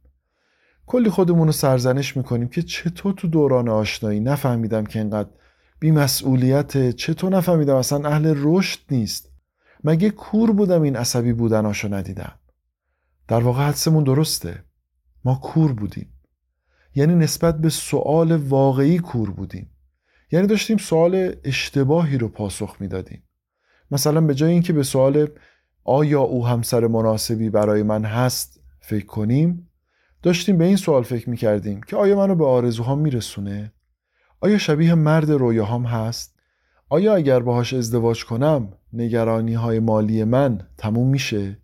کلی 0.87 1.11
خودمون 1.11 1.47
رو 1.47 1.53
سرزنش 1.53 2.17
می‌کنیم 2.17 2.49
که 2.49 2.62
چطور 2.62 3.12
تو 3.12 3.29
دوران 3.29 3.69
آشنایی 3.69 4.21
نفهمیدم 4.21 4.85
که 4.85 4.99
اینقدر 4.99 5.29
بیمسئولیت 5.79 6.91
چطور 6.91 7.37
نفهمیدم 7.37 7.77
اصلا 7.77 8.09
اهل 8.09 8.35
رشد 8.37 8.79
نیست. 8.91 9.30
مگه 9.85 10.11
کور 10.11 10.53
بودم 10.53 10.83
این 10.83 10.97
عصبی 10.97 11.33
بودناشو 11.33 11.95
ندیدم؟ 11.95 12.33
در 13.29 13.41
واقع 13.41 13.69
حدسمون 13.69 14.05
درسته. 14.05 14.65
ما 15.25 15.35
کور 15.35 15.73
بودیم. 15.73 16.13
یعنی 16.95 17.15
نسبت 17.15 17.59
به 17.59 17.69
سوال 17.69 18.33
واقعی 18.33 18.99
کور 18.99 19.31
بودیم. 19.31 19.71
یعنی 20.33 20.47
داشتیم 20.47 20.77
سوال 20.77 21.35
اشتباهی 21.45 22.19
رو 22.19 22.29
پاسخ 22.29 22.77
می‌دادیم. 22.81 23.23
مثلا 23.91 24.21
به 24.21 24.35
جای 24.35 24.53
اینکه 24.53 24.73
به 24.73 24.83
سوال 24.83 25.29
آیا 25.85 26.21
او 26.21 26.47
همسر 26.47 26.87
مناسبی 26.87 27.51
برای 27.51 27.83
من 27.83 28.05
هست 28.05 28.61
فکر 28.81 29.07
کنیم 29.07 29.71
داشتیم 30.23 30.59
به 30.59 30.65
این 30.65 30.77
سوال 30.77 31.03
فکر 31.03 31.31
می‌کردیم 31.31 31.83
که 31.83 31.97
آیا 31.97 32.17
منو 32.17 32.35
به 32.35 32.47
آرزوهام 32.47 32.99
میرسونه؟ 32.99 33.73
آیا 34.41 34.59
شبیه 34.59 34.95
مرد 34.95 35.31
رویاهام 35.31 35.87
هست؟ 35.87 36.40
آیا 36.93 37.15
اگر 37.15 37.41
باهاش 37.41 37.75
ازدواج 37.75 38.25
کنم 38.25 38.73
نگرانی 38.93 39.55
های 39.55 39.79
مالی 39.79 40.25
من 40.25 40.67
تموم 40.79 41.09
میشه؟ 41.09 41.59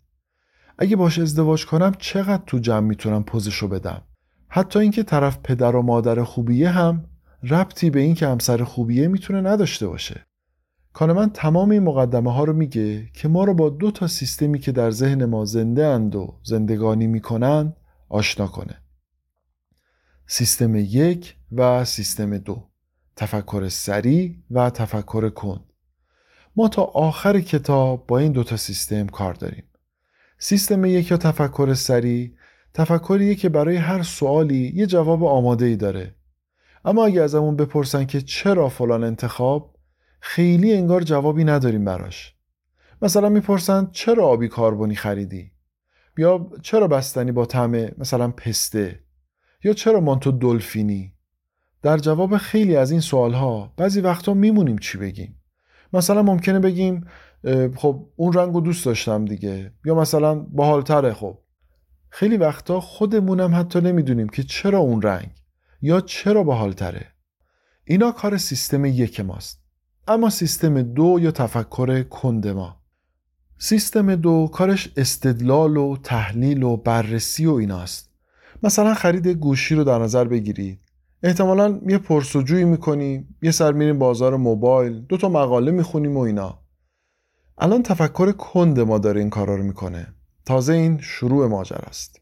اگه 0.77 0.95
باش 0.95 1.19
ازدواج 1.19 1.65
کنم 1.65 1.91
چقدر 1.99 2.43
تو 2.45 2.59
جمع 2.59 2.87
می‌تونم 2.87 3.23
پوزشو 3.23 3.67
بدم؟ 3.67 4.01
حتی 4.49 4.79
اینکه 4.79 5.03
طرف 5.03 5.39
پدر 5.43 5.75
و 5.75 5.81
مادر 5.81 6.23
خوبیه 6.23 6.69
هم 6.69 7.05
ربطی 7.43 7.89
به 7.89 7.99
اینکه 7.99 8.27
همسر 8.27 8.63
خوبیه 8.63 9.07
می‌تونه 9.07 9.41
نداشته 9.41 9.87
باشه. 9.87 10.25
کانمن 10.93 11.29
تمام 11.29 11.69
این 11.69 11.83
مقدمه 11.83 12.33
ها 12.33 12.43
رو 12.43 12.53
میگه 12.53 13.09
که 13.13 13.27
ما 13.27 13.43
رو 13.43 13.53
با 13.53 13.69
دو 13.69 13.91
تا 13.91 14.07
سیستمی 14.07 14.59
که 14.59 14.71
در 14.71 14.91
ذهن 14.91 15.25
ما 15.25 15.45
زنده 15.45 15.85
اند 15.85 16.15
و 16.15 16.39
زندگانی 16.43 17.07
می‌کنن 17.07 17.73
آشنا 18.09 18.47
کنه. 18.47 18.75
سیستم 20.27 20.75
یک 20.75 21.35
و 21.51 21.85
سیستم 21.85 22.37
دو. 22.37 22.66
تفکر 23.17 23.69
سریع 23.69 24.35
و 24.51 24.69
تفکر 24.69 25.29
کند. 25.29 25.63
ما 26.55 26.67
تا 26.67 26.83
آخر 26.83 27.39
کتاب 27.39 28.07
با 28.07 28.17
این 28.17 28.31
دوتا 28.31 28.57
سیستم 28.57 29.07
کار 29.07 29.33
داریم. 29.33 29.63
سیستم 30.39 30.85
یک 30.85 31.11
یا 31.11 31.17
تفکر 31.17 31.73
سریع 31.73 32.31
تفکریه 32.73 33.35
که 33.35 33.49
برای 33.49 33.75
هر 33.75 34.03
سوالی 34.03 34.71
یه 34.75 34.85
جواب 34.85 35.23
آماده 35.23 35.65
ای 35.65 35.75
داره. 35.75 36.15
اما 36.85 37.05
اگه 37.05 37.21
ازمون 37.21 37.55
بپرسن 37.55 38.05
که 38.05 38.21
چرا 38.21 38.69
فلان 38.69 39.03
انتخاب 39.03 39.75
خیلی 40.19 40.73
انگار 40.73 41.01
جوابی 41.01 41.43
نداریم 41.43 41.85
براش. 41.85 42.35
مثلا 43.01 43.29
می‌پرسن 43.29 43.89
چرا 43.91 44.25
آبی 44.25 44.47
کاربونی 44.47 44.95
خریدی؟ 44.95 45.51
یا 46.17 46.49
چرا 46.61 46.87
بستنی 46.87 47.31
با 47.31 47.45
طعم 47.45 47.71
مثلا 47.97 48.31
پسته؟ 48.31 48.99
یا 49.63 49.73
چرا 49.73 49.99
مانتو 49.99 50.31
دلفینی؟ 50.31 51.16
در 51.81 51.97
جواب 51.97 52.37
خیلی 52.37 52.75
از 52.75 52.91
این 52.91 52.99
سوال 52.99 53.33
ها 53.33 53.73
بعضی 53.77 54.01
وقتا 54.01 54.33
میمونیم 54.33 54.77
چی 54.77 54.97
بگیم. 54.97 55.41
مثلا 55.93 56.23
ممکنه 56.23 56.59
بگیم 56.59 57.05
خب 57.75 58.09
اون 58.15 58.33
رنگ 58.33 58.53
رو 58.53 58.61
دوست 58.61 58.85
داشتم 58.85 59.25
دیگه. 59.25 59.71
یا 59.85 59.95
مثلا 59.95 60.35
باحالتره 60.35 61.13
خب. 61.13 61.37
خیلی 62.09 62.37
وقتا 62.37 62.79
خودمونم 62.79 63.55
حتی 63.55 63.81
نمی‌دونیم 63.81 64.29
که 64.29 64.43
چرا 64.43 64.79
اون 64.79 65.01
رنگ 65.01 65.29
یا 65.81 66.01
چرا 66.01 66.43
باحالتره. 66.43 67.05
اینا 67.83 68.11
کار 68.11 68.37
سیستم 68.37 68.85
یک 68.85 69.19
ماست. 69.19 69.63
اما 70.07 70.29
سیستم 70.29 70.81
دو 70.81 71.17
یا 71.21 71.31
تفکر 71.31 72.03
کند 72.03 72.47
ما. 72.47 72.81
سیستم 73.57 74.15
دو 74.15 74.49
کارش 74.53 74.89
استدلال 74.97 75.77
و 75.77 75.97
تحلیل 76.03 76.63
و 76.63 76.77
بررسی 76.77 77.45
و 77.45 77.53
ایناست. 77.53 78.09
مثلا 78.63 78.93
خرید 78.93 79.27
گوشی 79.27 79.75
رو 79.75 79.83
در 79.83 79.99
نظر 79.99 80.23
بگیرید. 80.23 80.79
احتمالا 81.23 81.79
یه 81.87 81.97
پرسجویی 81.97 82.63
می‌کنیم 82.63 83.37
یه 83.41 83.51
سر 83.51 83.71
میریم 83.71 83.99
بازار 83.99 84.37
موبایل 84.37 85.01
دو 85.01 85.17
تا 85.17 85.29
مقاله 85.29 85.71
می‌خونیم 85.71 86.17
و 86.17 86.19
اینا. 86.19 86.59
الان 87.57 87.83
تفکر 87.83 88.31
کند 88.31 88.79
ما 88.79 88.97
داره 88.97 89.19
این 89.19 89.29
کارا 89.29 89.55
رو 89.55 89.63
می‌کنه. 89.63 90.13
تازه 90.45 90.73
این 90.73 90.97
شروع 90.97 91.47
ماجر 91.47 91.81
است 91.87 92.21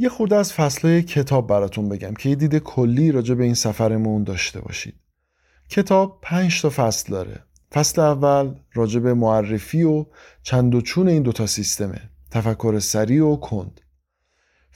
یه 0.00 0.08
خورده 0.08 0.36
از 0.36 0.52
فصله 0.52 1.02
کتاب 1.02 1.46
براتون 1.46 1.88
بگم 1.88 2.14
که 2.14 2.28
یه 2.28 2.34
دید 2.34 2.58
کلی 2.58 3.12
راجع 3.12 3.34
به 3.34 3.44
این 3.44 3.54
سفرمون 3.54 4.24
داشته 4.24 4.60
باشید. 4.60 4.94
کتاب 5.68 6.18
پنج 6.22 6.62
تا 6.62 6.70
فصل 6.70 7.12
داره. 7.12 7.44
فصل 7.72 8.00
اول 8.00 8.54
راجع 8.74 9.00
به 9.00 9.14
معرفی 9.14 9.82
و 9.82 10.06
چند 10.42 10.74
و 10.74 10.80
چون 10.80 11.08
این 11.08 11.22
دوتا 11.22 11.46
سیستمه 11.46 12.00
تفکر 12.30 12.78
سریع 12.78 13.24
و 13.24 13.36
کند. 13.36 13.80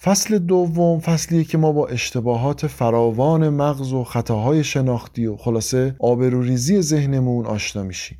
فصل 0.02 0.38
دوم 0.38 1.00
فصلیه 1.00 1.44
که 1.44 1.58
ما 1.58 1.72
با 1.72 1.86
اشتباهات 1.86 2.66
فراوان 2.66 3.48
مغز 3.48 3.92
و 3.92 4.04
خطاهای 4.04 4.64
شناختی 4.64 5.26
و 5.26 5.36
خلاصه 5.36 5.96
آبروریزی 5.98 6.82
ذهنمون 6.82 7.46
آشنا 7.46 7.82
میشیم. 7.82 8.18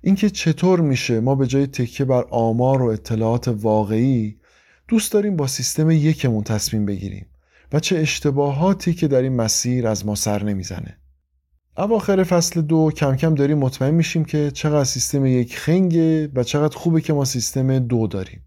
اینکه 0.00 0.30
چطور 0.30 0.80
میشه 0.80 1.20
ما 1.20 1.34
به 1.34 1.46
جای 1.46 1.66
تکیه 1.66 2.06
بر 2.06 2.24
آمار 2.30 2.82
و 2.82 2.86
اطلاعات 2.86 3.48
واقعی 3.48 4.41
دوست 4.92 5.12
داریم 5.12 5.36
با 5.36 5.46
سیستم 5.46 5.90
یکمون 5.90 6.44
تصمیم 6.44 6.86
بگیریم 6.86 7.26
و 7.72 7.80
چه 7.80 7.98
اشتباهاتی 7.98 8.94
که 8.94 9.08
در 9.08 9.22
این 9.22 9.36
مسیر 9.36 9.86
از 9.86 10.06
ما 10.06 10.14
سر 10.14 10.42
نمی‌زنه. 10.42 10.98
اواخر 11.76 12.24
فصل 12.24 12.60
دو 12.60 12.90
کم 12.96 13.16
کم 13.16 13.34
داریم 13.34 13.58
مطمئن 13.58 13.94
میشیم 13.94 14.24
که 14.24 14.50
چقدر 14.50 14.84
سیستم 14.84 15.26
یک 15.26 15.58
خنگه 15.58 16.30
و 16.34 16.42
چقدر 16.42 16.76
خوبه 16.76 17.00
که 17.00 17.12
ما 17.12 17.24
سیستم 17.24 17.78
دو 17.78 18.06
داریم. 18.06 18.44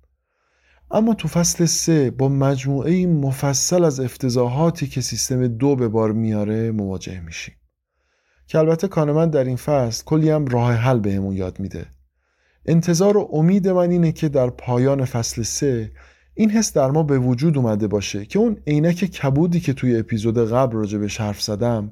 اما 0.92 1.14
تو 1.14 1.28
فصل 1.28 1.66
سه 1.66 2.12
با 2.12 2.30
مجموعه 2.30 3.08
مفصل 3.08 3.84
از 3.84 4.00
افتضاحاتی 4.00 4.88
که 4.88 5.02
سیستم 5.02 5.48
دو 5.48 5.76
به 5.76 5.88
بار 5.88 6.12
میاره 6.12 6.72
مواجه 6.72 7.20
میشیم. 7.20 7.56
که 8.48 8.60
البته 8.60 8.88
کانمن 8.88 9.30
در 9.30 9.44
این 9.44 9.58
فصل 9.58 10.04
کلی 10.04 10.30
هم 10.30 10.46
راه 10.46 10.74
حل 10.74 11.00
بهمون 11.00 11.36
یاد 11.36 11.60
میده. 11.60 11.86
انتظار 12.66 13.18
و 13.18 13.30
امید 13.34 13.68
من 13.68 13.90
اینه 13.90 14.12
که 14.12 14.30
در 14.30 14.50
پایان 14.50 15.06
فصل 15.06 15.44
سه 15.44 15.92
این 16.38 16.52
حس 16.52 16.74
در 16.74 16.92
ما 16.92 17.04
به 17.04 17.20
وجود 17.20 17.58
اومده 17.58 17.88
باشه 17.88 18.26
که 18.26 18.40
اون 18.40 18.58
عینک 18.68 18.96
کبودی 18.96 19.60
که 19.60 19.74
توی 19.74 20.00
اپیزود 20.00 20.52
قبل 20.52 20.78
راجع 20.78 20.98
به 20.98 21.08
حرف 21.08 21.42
زدم 21.42 21.92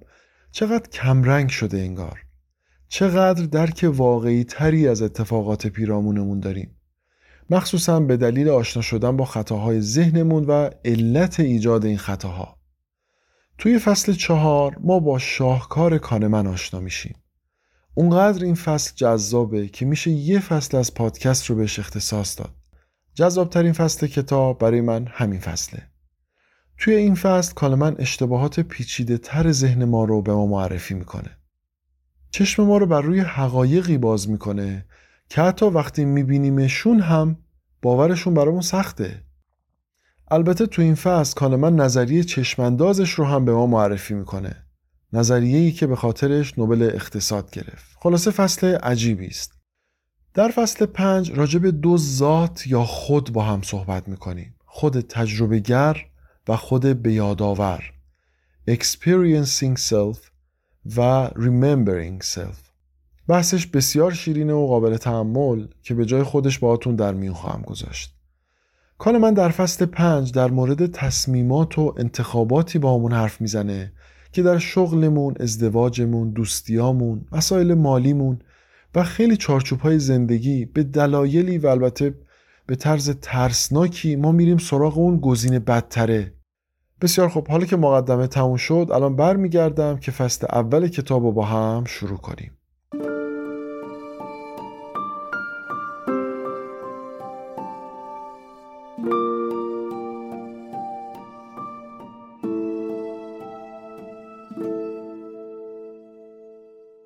چقدر 0.52 0.90
کمرنگ 0.90 1.50
شده 1.50 1.78
انگار. 1.78 2.20
چقدر 2.88 3.46
درک 3.46 3.86
واقعی 3.94 4.44
تری 4.44 4.88
از 4.88 5.02
اتفاقات 5.02 5.68
پیرامونمون 5.68 6.40
داریم. 6.40 6.78
مخصوصا 7.50 8.00
به 8.00 8.18
دلیل 8.18 8.50
آشنا 8.50 8.82
شدن 8.82 9.18
با 9.18 9.26
خطاهای 9.26 9.82
ذهنمون 9.82 10.46
و 10.46 10.70
علت 10.86 11.40
ایجاد 11.40 11.86
این 11.86 11.98
خطاها. 11.98 12.58
توی 13.58 13.80
فصل 13.80 14.14
چهار 14.14 14.78
ما 14.80 15.00
با 15.00 15.20
شاهکار 15.20 15.98
کانمن 15.98 16.48
آشنا 16.48 16.80
میشیم. 16.80 17.16
اونقدر 17.94 18.44
این 18.44 18.56
فصل 18.56 18.92
جذابه 18.96 19.68
که 19.68 19.86
میشه 19.86 20.12
یه 20.12 20.40
فصل 20.40 20.78
از 20.78 20.94
پادکست 20.94 21.46
رو 21.46 21.56
بهش 21.56 21.80
اختصاص 21.80 22.40
داد. 22.40 22.63
جذابترین 23.16 23.74
فصل 23.74 24.08
کتاب 24.08 24.60
برای 24.60 24.82
من 24.82 25.08
همین 25.12 25.40
فصله. 25.40 25.84
توی 26.78 26.96
این 26.96 27.16
فصل 27.16 27.54
کانمن 27.54 27.96
اشتباهات 28.00 28.60
پیچیده 28.60 29.18
تر 29.18 29.52
ذهن 29.52 29.86
ما 29.86 30.04
رو 30.04 30.22
به 30.22 30.34
ما 30.34 30.46
معرفی 30.46 30.94
می‌کنه. 30.94 31.38
چشم 32.32 32.64
ما 32.64 32.78
رو 32.78 32.86
بر 32.86 33.02
روی 33.02 33.20
حقایقی 33.20 33.98
باز 33.98 34.30
می‌کنه 34.30 34.86
که 35.30 35.42
حتی 35.42 35.66
وقتی 35.66 36.06
میبینیمشون 36.06 37.00
هم 37.00 37.38
باورشون 37.82 38.34
برامون 38.34 38.62
سخته. 38.62 39.24
البته 40.32 40.66
تو 40.66 40.82
این 40.82 40.96
فصل 40.96 41.36
کانمن 41.36 41.76
نظریه 41.76 42.24
چشماندازش 42.24 43.12
رو 43.12 43.26
هم 43.26 43.46
به 43.46 43.54
ما 43.54 43.68
معرفی 43.68 44.14
می‌کنه. 44.14 44.56
نظریه 45.14 45.58
ای 45.58 45.72
که 45.72 45.88
به 45.88 45.96
خاطرش 45.96 46.58
نوبل 46.58 46.84
اقتصاد 46.94 47.52
گرفت. 47.52 47.98
خلاصه 48.00 48.32
فصل 48.32 48.76
عجیبی 48.76 49.28
است. 49.28 49.63
در 50.34 50.52
فصل 50.52 50.86
پنج 50.86 51.32
راجع 51.32 51.60
به 51.60 51.72
دو 51.72 51.98
ذات 51.98 52.68
یا 52.68 52.84
خود 52.84 53.34
با 53.34 53.44
هم 53.44 53.62
صحبت 53.62 54.08
می‌کنیم. 54.08 54.56
خود 54.66 55.02
تجربه 55.02 55.60
گر 55.60 56.06
و 56.48 56.56
خود 56.56 56.86
بیادآور. 56.86 57.84
Experiencing 58.70 59.80
self 59.90 60.18
و 60.98 61.30
remembering 61.30 62.26
self. 62.26 62.58
بحثش 63.28 63.68
بسیار 63.68 64.14
شیرینه 64.14 64.54
و 64.54 64.68
قابل 64.68 64.98
تحمل 64.98 65.68
که 65.82 65.94
به 65.94 66.06
جای 66.06 66.24
خودش 66.24 66.60
باهاتون 66.60 66.96
در 66.96 67.14
میون 67.14 67.34
خواهم 67.34 67.62
گذاشت. 67.62 68.16
کار 68.98 69.18
من 69.18 69.34
در 69.34 69.50
فصل 69.50 69.86
پنج 69.86 70.32
در 70.32 70.52
مورد 70.52 70.92
تصمیمات 70.92 71.80
و 71.80 71.96
انتخاباتی 71.98 72.80
با 72.80 72.96
همون 72.96 73.12
حرف 73.12 73.42
می‌زنه 73.42 73.94
که 74.32 74.44
در 74.44 74.58
شغلمون، 74.58 75.36
ازدواجمون، 75.40 76.30
دوستیامون، 76.30 77.26
مسائل 77.32 77.74
مالیمون 77.74 78.40
و 78.96 79.04
خیلی 79.04 79.38
چارچوب 79.38 79.80
های 79.80 80.00
زندگی 80.00 80.66
به 80.66 80.84
دلایلی 80.84 81.58
و 81.58 81.68
البته 81.68 82.16
به 82.66 82.76
طرز 82.76 83.10
ترسناکی 83.22 84.16
ما 84.16 84.32
میریم 84.32 84.58
سراغ 84.58 84.98
اون 84.98 85.20
گزینه 85.20 85.60
بدتره. 85.60 86.34
بسیار 87.02 87.30
خب 87.30 87.48
حالا 87.48 87.66
که 87.66 87.78
مقدمه 87.78 88.28
تموم 88.28 88.58
شد 88.58 88.88
الان 88.92 89.16
برمیگردم 89.16 89.98
که 89.98 90.12
فصل 90.12 90.48
اول 90.50 90.88
کتاب 90.88 91.24
رو 91.24 91.32
با 91.32 91.46
هم 91.46 91.84
شروع 91.86 92.18
کنیم. 92.18 92.52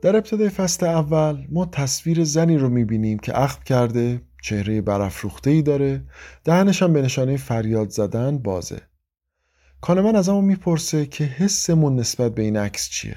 در 0.08 0.16
ابتدای 0.16 0.50
فصل 0.50 0.86
اول 0.86 1.48
ما 1.52 1.66
تصویر 1.66 2.24
زنی 2.24 2.58
رو 2.58 2.70
می‌بینیم 2.70 3.20
که 3.20 3.42
اخم 3.42 3.64
کرده 3.64 4.22
چهره 4.42 4.82
برافروخته 4.82 5.50
ای 5.50 5.62
داره 5.62 6.04
دهنش 6.44 6.84
هم 6.84 6.94
به 6.94 7.02
نشانه 7.02 7.38
فریاد 7.38 7.90
زدن 7.90 8.38
بازه. 8.38 8.82
کانمن 9.82 10.16
از 10.16 10.30
همون 10.30 10.46
می‌پرسه 10.46 11.06
که 11.06 11.24
حسمون 11.24 11.96
نسبت 11.96 12.36
به 12.36 12.42
این 12.42 12.58
عکس 12.58 12.90
چیه. 12.90 13.16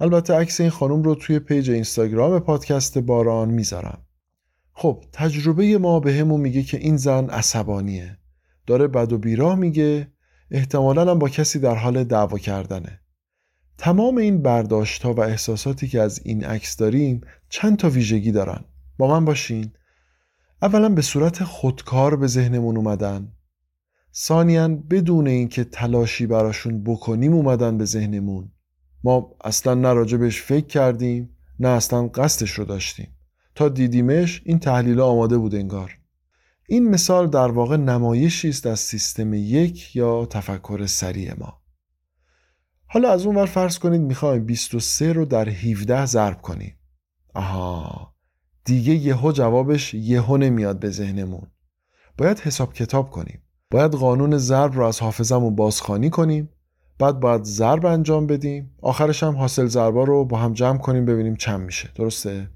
البته 0.00 0.34
عکس 0.34 0.60
این 0.60 0.70
خانم 0.70 1.02
رو 1.02 1.14
توی 1.14 1.38
پیج 1.38 1.70
اینستاگرام 1.70 2.38
پادکست 2.38 2.98
باران 2.98 3.50
می‌ذارم. 3.50 3.98
خب 4.72 5.04
تجربه 5.12 5.78
ما 5.78 6.00
به 6.00 6.14
همون 6.14 6.40
میگه 6.40 6.62
که 6.62 6.76
این 6.76 6.96
زن 6.96 7.30
عصبانیه. 7.30 8.18
داره 8.66 8.86
بد 8.86 9.12
و 9.12 9.18
بیراه 9.18 9.54
میگه 9.54 10.12
احتمالا 10.50 11.10
هم 11.10 11.18
با 11.18 11.28
کسی 11.28 11.58
در 11.58 11.74
حال 11.74 12.04
دعوا 12.04 12.38
کردنه. 12.38 13.01
تمام 13.78 14.16
این 14.16 14.42
برداشت 14.42 15.02
ها 15.02 15.14
و 15.14 15.20
احساساتی 15.20 15.88
که 15.88 16.00
از 16.00 16.20
این 16.24 16.44
عکس 16.44 16.76
داریم 16.76 17.20
چند 17.48 17.76
تا 17.76 17.90
ویژگی 17.90 18.32
دارن. 18.32 18.64
با 18.98 19.08
من 19.08 19.24
باشین. 19.24 19.72
اولا 20.62 20.88
به 20.88 21.02
صورت 21.02 21.44
خودکار 21.44 22.16
به 22.16 22.26
ذهنمون 22.26 22.76
اومدن. 22.76 23.32
ثانیا 24.14 24.68
بدون 24.68 25.26
اینکه 25.26 25.64
تلاشی 25.64 26.26
براشون 26.26 26.84
بکنیم 26.84 27.34
اومدن 27.34 27.78
به 27.78 27.84
ذهنمون. 27.84 28.52
ما 29.04 29.36
اصلا 29.44 29.74
نه 29.74 29.92
راجبش 29.92 30.42
فکر 30.42 30.66
کردیم 30.66 31.36
نه 31.60 31.68
اصلا 31.68 32.08
قصدش 32.08 32.50
رو 32.50 32.64
داشتیم. 32.64 33.08
تا 33.54 33.68
دیدیمش 33.68 34.42
این 34.44 34.58
تحلیل 34.58 35.00
آماده 35.00 35.38
بود 35.38 35.54
انگار. 35.54 35.98
این 36.68 36.90
مثال 36.90 37.30
در 37.30 37.50
واقع 37.50 37.76
نمایشی 37.76 38.48
است 38.48 38.66
از 38.66 38.80
سیستم 38.80 39.34
یک 39.34 39.96
یا 39.96 40.26
تفکر 40.26 40.86
سریع 40.86 41.34
ما. 41.38 41.61
حالا 42.94 43.12
از 43.12 43.26
اون 43.26 43.36
ور 43.36 43.46
فرض 43.46 43.78
کنید 43.78 44.00
می‌خوایم 44.00 44.46
23 44.46 45.12
رو 45.12 45.24
در 45.24 45.48
17 45.48 46.06
ضرب 46.06 46.42
کنیم. 46.42 46.76
آها 47.34 48.14
دیگه 48.64 48.94
یهو 48.94 49.32
جوابش 49.32 49.94
یهو 49.94 50.36
نمیاد 50.36 50.78
به 50.78 50.90
ذهنمون. 50.90 51.46
باید 52.18 52.40
حساب 52.40 52.72
کتاب 52.72 53.10
کنیم. 53.10 53.42
باید 53.70 53.92
قانون 53.92 54.38
ضرب 54.38 54.74
رو 54.74 54.86
از 54.86 55.00
حافظمون 55.00 55.54
بازخانی 55.54 56.10
کنیم. 56.10 56.48
بعد 56.98 57.20
باید 57.20 57.42
ضرب 57.42 57.86
انجام 57.86 58.26
بدیم. 58.26 58.76
آخرش 58.82 59.22
هم 59.22 59.36
حاصل 59.36 59.66
ضربا 59.66 60.04
رو 60.04 60.24
با 60.24 60.38
هم 60.38 60.52
جمع 60.52 60.78
کنیم 60.78 61.04
ببینیم 61.04 61.36
چند 61.36 61.60
میشه. 61.60 61.90
درسته؟ 61.94 62.50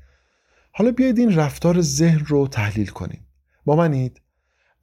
حالا 0.73 0.91
بیاید 0.91 1.19
این 1.19 1.35
رفتار 1.35 1.81
ذهن 1.81 2.25
رو 2.27 2.49
تحلیل 2.49 2.87
کنیم. 2.87 3.27
با 3.65 3.77
منید؟ 3.77 4.21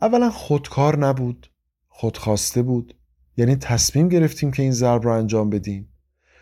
اولا 0.01 0.29
خودکار 0.29 0.97
نبود. 0.97 1.49
خودخواسته 1.87 2.61
بود. 2.61 2.95
یعنی 3.37 3.55
تصمیم 3.55 4.09
گرفتیم 4.09 4.51
که 4.51 4.63
این 4.63 4.71
ضرب 4.71 5.03
رو 5.03 5.11
انجام 5.11 5.49
بدیم. 5.49 5.89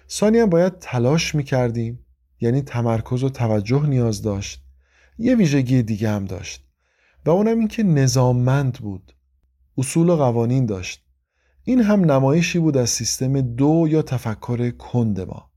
ثانیا 0.09 0.45
باید 0.45 0.79
تلاش 0.79 1.35
می‌کردیم 1.35 2.05
یعنی 2.41 2.61
تمرکز 2.61 3.23
و 3.23 3.29
توجه 3.29 3.85
نیاز 3.85 4.21
داشت. 4.21 4.63
یه 5.17 5.35
ویژگی 5.35 5.83
دیگه 5.83 6.09
هم 6.09 6.25
داشت 6.25 6.67
و 7.25 7.29
اونم 7.29 7.59
این 7.59 7.67
که 7.67 7.83
نظاممند 7.83 8.73
بود. 8.73 9.13
اصول 9.77 10.09
و 10.09 10.15
قوانین 10.15 10.65
داشت. 10.65 11.05
این 11.63 11.81
هم 11.81 12.11
نمایشی 12.11 12.59
بود 12.59 12.77
از 12.77 12.89
سیستم 12.89 13.41
دو 13.41 13.87
یا 13.89 14.01
تفکر 14.01 14.69
کند 14.69 15.19
ما. 15.19 15.51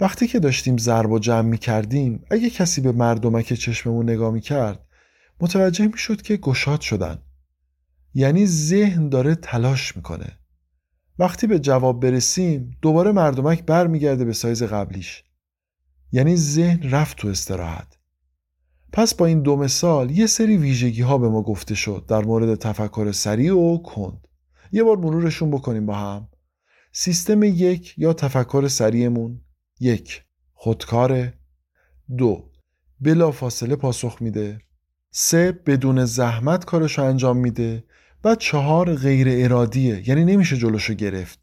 وقتی 0.00 0.26
که 0.26 0.38
داشتیم 0.38 0.78
ضرب 0.78 1.10
و 1.10 1.18
جمع 1.18 1.48
می 1.48 1.58
کردیم 1.58 2.24
اگه 2.30 2.50
کسی 2.50 2.80
به 2.80 2.92
مردمک 2.92 3.52
چشممون 3.52 4.10
نگاه 4.10 4.32
می 4.32 4.40
کرد 4.40 4.84
متوجه 5.40 5.86
می 5.86 5.98
شد 5.98 6.22
که 6.22 6.36
گشاد 6.36 6.80
شدن. 6.80 7.18
یعنی 8.14 8.46
ذهن 8.46 9.08
داره 9.08 9.34
تلاش 9.34 9.96
می‌کنه. 9.96 10.38
وقتی 11.18 11.46
به 11.46 11.58
جواب 11.58 12.00
برسیم 12.00 12.76
دوباره 12.82 13.12
مردمک 13.12 13.64
برمیگرده 13.64 14.24
به 14.24 14.32
سایز 14.32 14.62
قبلیش. 14.62 15.24
یعنی 16.12 16.36
ذهن 16.36 16.90
رفت 16.90 17.16
تو 17.16 17.28
استراحت. 17.28 17.98
پس 18.92 19.14
با 19.14 19.26
این 19.26 19.42
دو 19.42 19.56
مثال 19.56 20.10
یه 20.10 20.26
سری 20.26 20.56
ویژگی 20.56 21.02
ها 21.02 21.18
به 21.18 21.28
ما 21.28 21.42
گفته 21.42 21.74
شد 21.74 22.04
در 22.08 22.24
مورد 22.24 22.54
تفکر 22.54 23.12
سریع 23.12 23.54
و 23.54 23.78
کند. 23.78 24.28
یه 24.72 24.82
بار 24.82 24.96
مرورشون 24.96 25.50
بکنیم 25.50 25.86
با 25.86 25.94
هم. 25.94 26.28
سیستم 26.92 27.42
یک 27.42 27.94
یا 27.98 28.12
تفکر 28.12 28.68
سریعمون؟ 28.68 29.40
یک. 29.80 30.22
خودکاره. 30.54 31.34
دو. 32.18 32.50
بلا 33.00 33.30
فاصله 33.30 33.76
پاسخ 33.76 34.22
میده. 34.22 34.60
سه. 35.10 35.52
بدون 35.52 36.04
زحمت 36.04 36.64
کارشو 36.64 37.02
انجام 37.02 37.36
میده. 37.36 37.84
و 38.24 38.34
چهار 38.34 38.94
غیر 38.94 39.26
ارادیه 39.30 40.08
یعنی 40.08 40.24
نمیشه 40.24 40.56
جلوشو 40.56 40.94
گرفت. 40.94 41.38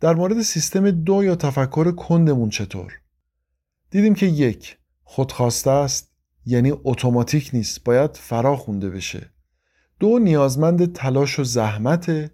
در 0.00 0.14
مورد 0.14 0.42
سیستم 0.42 0.90
دو 0.90 1.24
یا 1.24 1.36
تفکر 1.36 1.92
کندمون 1.92 2.50
چطور؟ 2.50 3.00
دیدیم 3.90 4.14
که 4.14 4.26
یک 4.26 4.78
خودخواسته 5.04 5.70
است 5.70 6.12
یعنی 6.46 6.72
اتوماتیک 6.84 7.50
نیست 7.52 7.84
باید 7.84 8.16
فرا 8.16 8.56
خونده 8.56 8.90
بشه. 8.90 9.30
دو 10.00 10.18
نیازمند 10.18 10.92
تلاش 10.92 11.38
و 11.38 11.44
زحمته. 11.44 12.30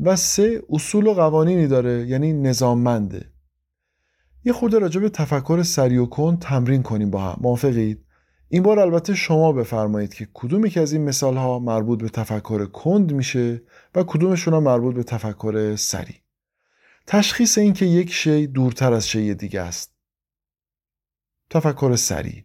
و 0.00 0.16
سه 0.16 0.62
اصول 0.70 1.06
و 1.06 1.14
قوانینی 1.14 1.66
داره 1.66 2.06
یعنی 2.06 2.32
نظاممنده. 2.32 3.30
یه 4.44 4.52
خورده 4.52 4.78
راجع 4.78 5.00
به 5.00 5.08
تفکر 5.08 5.62
سریع 5.62 6.02
و 6.02 6.06
کن 6.06 6.36
تمرین 6.36 6.82
کنیم 6.82 7.10
با 7.10 7.20
هم. 7.20 7.38
موافقید؟ 7.40 8.04
این 8.48 8.62
بار 8.62 8.78
البته 8.78 9.14
شما 9.14 9.52
بفرمایید 9.52 10.14
که 10.14 10.28
کدومی 10.34 10.70
که 10.70 10.80
از 10.80 10.92
این 10.92 11.04
مثال 11.04 11.36
ها 11.36 11.58
مربوط 11.58 12.02
به 12.02 12.08
تفکر 12.08 12.66
کند 12.66 13.12
میشه 13.12 13.62
و 13.94 14.02
کدومشون 14.02 14.58
مربوط 14.58 14.94
به 14.94 15.02
تفکر 15.02 15.76
سریع. 15.76 16.16
تشخیص 17.06 17.58
این 17.58 17.72
که 17.72 17.86
یک 17.86 18.12
شی 18.12 18.46
دورتر 18.46 18.92
از 18.92 19.08
شی 19.08 19.34
دیگه 19.34 19.60
است. 19.60 19.94
تفکر 21.50 21.96
سریع. 21.96 22.44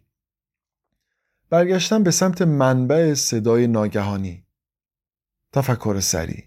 برگشتن 1.50 2.02
به 2.02 2.10
سمت 2.10 2.42
منبع 2.42 3.14
صدای 3.14 3.66
ناگهانی. 3.66 4.44
تفکر 5.52 6.00
سریع. 6.00 6.44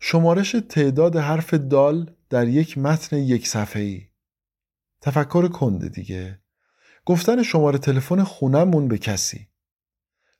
شمارش 0.00 0.56
تعداد 0.68 1.16
حرف 1.16 1.54
دال 1.54 2.14
در 2.30 2.48
یک 2.48 2.78
متن 2.78 3.16
یک 3.16 3.48
صفحه‌ای. 3.48 4.08
تفکر 5.00 5.48
کنده 5.48 5.88
دیگه. 5.88 6.40
گفتن 7.08 7.42
شماره 7.42 7.78
تلفن 7.78 8.24
خونمون 8.24 8.88
به 8.88 8.98
کسی. 8.98 9.48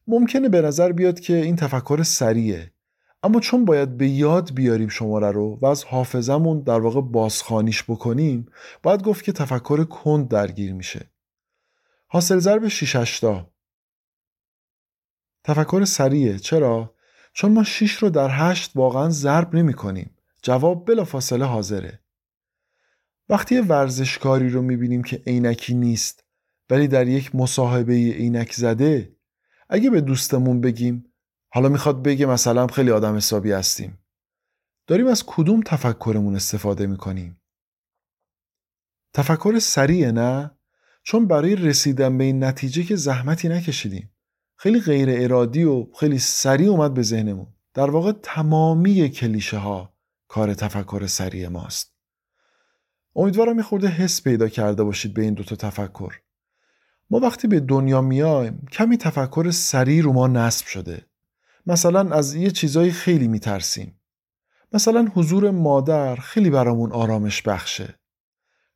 ممکنه 0.06 0.48
به 0.48 0.62
نظر 0.62 0.92
بیاد 0.92 1.20
که 1.20 1.36
این 1.36 1.56
تفکر 1.56 2.02
سریعه. 2.02 2.72
اما 3.22 3.40
چون 3.40 3.64
باید 3.64 3.96
به 3.96 4.08
یاد 4.08 4.54
بیاریم 4.54 4.88
شماره 4.88 5.30
رو 5.30 5.58
و 5.62 5.66
از 5.66 5.84
حافظمون 5.84 6.60
در 6.60 6.80
واقع 6.80 7.00
بازخانیش 7.00 7.82
بکنیم 7.82 8.46
باید 8.82 9.02
گفت 9.02 9.24
که 9.24 9.32
تفکر 9.32 9.84
کند 9.84 10.28
درگیر 10.28 10.74
میشه. 10.74 11.10
حاصل 12.06 12.38
ضرب 12.38 12.68
6 12.68 13.24
تفکر 15.44 15.84
سریعه. 15.84 16.38
چرا؟ 16.38 16.94
چون 17.32 17.52
ما 17.52 17.64
6 17.64 17.92
رو 17.92 18.10
در 18.10 18.28
8 18.30 18.70
واقعا 18.74 19.10
ضرب 19.10 19.54
نمی 19.54 19.74
کنیم 19.74 20.16
جواب 20.42 20.86
بلا 20.86 21.04
فاصله 21.04 21.44
حاضره. 21.44 22.00
وقتی 23.28 23.58
ورزشکاری 23.58 24.48
رو 24.48 24.62
می‌بینیم 24.62 25.02
که 25.02 25.22
عینکی 25.26 25.74
نیست 25.74 26.27
ولی 26.70 26.88
در 26.88 27.08
یک 27.08 27.34
مصاحبه 27.34 27.92
عینک 27.92 28.52
زده 28.52 29.16
اگه 29.68 29.90
به 29.90 30.00
دوستمون 30.00 30.60
بگیم 30.60 31.12
حالا 31.48 31.68
می‌خواد 31.68 32.02
بگه 32.02 32.26
مثلا 32.26 32.66
خیلی 32.66 32.90
آدم 32.90 33.16
حسابی 33.16 33.52
هستیم. 33.52 33.98
داریم 34.86 35.06
از 35.06 35.24
کدوم 35.26 35.62
تفکرمون 35.62 36.36
استفاده 36.36 36.86
می‌کنیم؟ 36.86 37.40
تفکر 39.14 39.58
سریعه 39.58 40.12
نه؟ 40.12 40.50
چون 41.02 41.26
برای 41.26 41.56
رسیدن 41.56 42.18
به 42.18 42.24
این 42.24 42.44
نتیجه 42.44 42.82
که 42.82 42.96
زحمتی 42.96 43.48
نکشیدیم. 43.48 44.10
خیلی 44.56 44.80
غیر 44.80 45.08
ارادی 45.10 45.64
و 45.64 45.86
خیلی 46.00 46.18
سریع 46.18 46.68
اومد 46.68 46.94
به 46.94 47.02
ذهنمون. 47.02 47.46
در 47.74 47.90
واقع 47.90 48.12
تمامی 48.22 49.08
کلیشه 49.08 49.58
ها 49.58 49.94
کار 50.28 50.54
تفکر 50.54 51.06
سریع 51.06 51.48
ماست. 51.48 51.94
امیدوارم 53.16 53.56
یه 53.56 53.62
خورده 53.62 53.88
حس 53.88 54.22
پیدا 54.22 54.48
کرده 54.48 54.84
باشید 54.84 55.14
به 55.14 55.22
این 55.22 55.34
دوتا 55.34 55.56
تفکر. 55.56 56.14
ما 57.10 57.18
وقتی 57.18 57.48
به 57.48 57.60
دنیا 57.60 58.00
میایم 58.00 58.66
کمی 58.72 58.96
تفکر 58.96 59.50
سریع 59.50 60.02
رو 60.02 60.12
ما 60.12 60.26
نصب 60.26 60.66
شده. 60.66 61.06
مثلا 61.66 62.16
از 62.16 62.34
یه 62.34 62.50
چیزایی 62.50 62.90
خیلی 62.90 63.28
میترسیم. 63.28 64.00
مثلا 64.72 65.08
حضور 65.14 65.50
مادر 65.50 66.16
خیلی 66.16 66.50
برامون 66.50 66.92
آرامش 66.92 67.42
بخشه. 67.42 67.98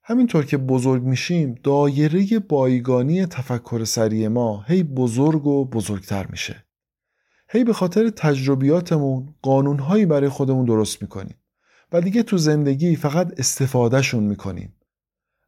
همینطور 0.04 0.44
که 0.44 0.56
بزرگ 0.56 1.02
میشیم 1.02 1.54
دایره 1.62 2.38
بایگانی 2.38 3.26
تفکر 3.26 3.84
سریع 3.84 4.28
ما 4.28 4.62
هی 4.62 4.82
بزرگ 4.82 5.46
و 5.46 5.64
بزرگتر 5.64 6.26
میشه. 6.26 6.66
هی 7.48 7.64
به 7.64 7.72
خاطر 7.72 8.10
تجربیاتمون 8.10 9.34
قانونهایی 9.42 10.06
برای 10.06 10.28
خودمون 10.28 10.64
درست 10.64 11.02
می‌کنیم. 11.02 11.36
و 11.92 12.00
دیگه 12.00 12.22
تو 12.22 12.38
زندگی 12.38 12.96
فقط 12.96 13.32
استفادهشون 13.36 14.24
می‌کنیم. 14.24 14.76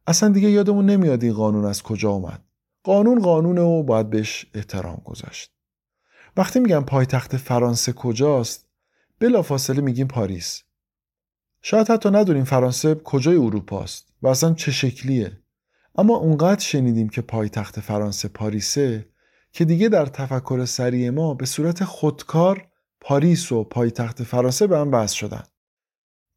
اصلا 0.07 0.29
دیگه 0.29 0.49
یادمون 0.49 0.85
نمیاد 0.85 1.23
این 1.23 1.33
قانون 1.33 1.65
از 1.65 1.83
کجا 1.83 2.09
اومد. 2.09 2.43
قانون 2.85 3.19
قانونه 3.19 3.61
و 3.61 3.83
باید 3.83 4.09
بهش 4.09 4.45
احترام 4.53 5.01
گذاشت. 5.05 5.51
وقتی 6.37 6.59
میگم 6.59 6.83
پایتخت 6.83 7.37
فرانسه 7.37 7.93
کجاست 7.93 8.69
بلافاصله 9.19 9.81
میگیم 9.81 10.07
پاریس. 10.07 10.63
شاید 11.61 11.89
حتی 11.89 12.09
ندونیم 12.09 12.43
فرانسه 12.43 12.95
کجای 12.95 13.35
اروپاست 13.35 14.13
و 14.21 14.27
اصلا 14.27 14.53
چه 14.53 14.71
شکلیه. 14.71 15.39
اما 15.95 16.15
اونقدر 16.15 16.61
شنیدیم 16.61 17.09
که 17.09 17.21
پایتخت 17.21 17.79
فرانسه 17.79 18.27
پاریسه 18.27 19.09
که 19.51 19.65
دیگه 19.65 19.89
در 19.89 20.05
تفکر 20.05 20.65
سریع 20.65 21.09
ما 21.09 21.33
به 21.33 21.45
صورت 21.45 21.83
خودکار 21.83 22.67
پاریس 23.01 23.51
و 23.51 23.63
پایتخت 23.63 24.23
فرانسه 24.23 24.67
به 24.67 24.77
هم 24.77 24.91
وصل 24.91 25.15
شدن. 25.15 25.43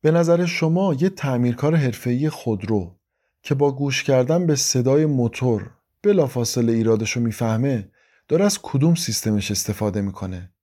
به 0.00 0.10
نظر 0.10 0.46
شما 0.46 0.94
یه 0.94 1.08
تعمیرکار 1.08 1.74
حرفه‌ای 1.74 2.30
خودرو 2.30 2.98
که 3.42 3.54
با 3.54 3.72
گوش 3.72 4.04
کردن 4.04 4.46
به 4.46 4.56
صدای 4.56 5.06
موتور 5.06 5.77
بلافاصله 6.02 6.72
ایرادش 6.72 7.12
رو 7.12 7.22
می‌فهمه 7.22 7.90
داره 8.28 8.44
از 8.44 8.58
کدوم 8.62 8.94
سیستمش 8.94 9.50
استفاده 9.50 10.00
می‌کنه؟ 10.00 10.54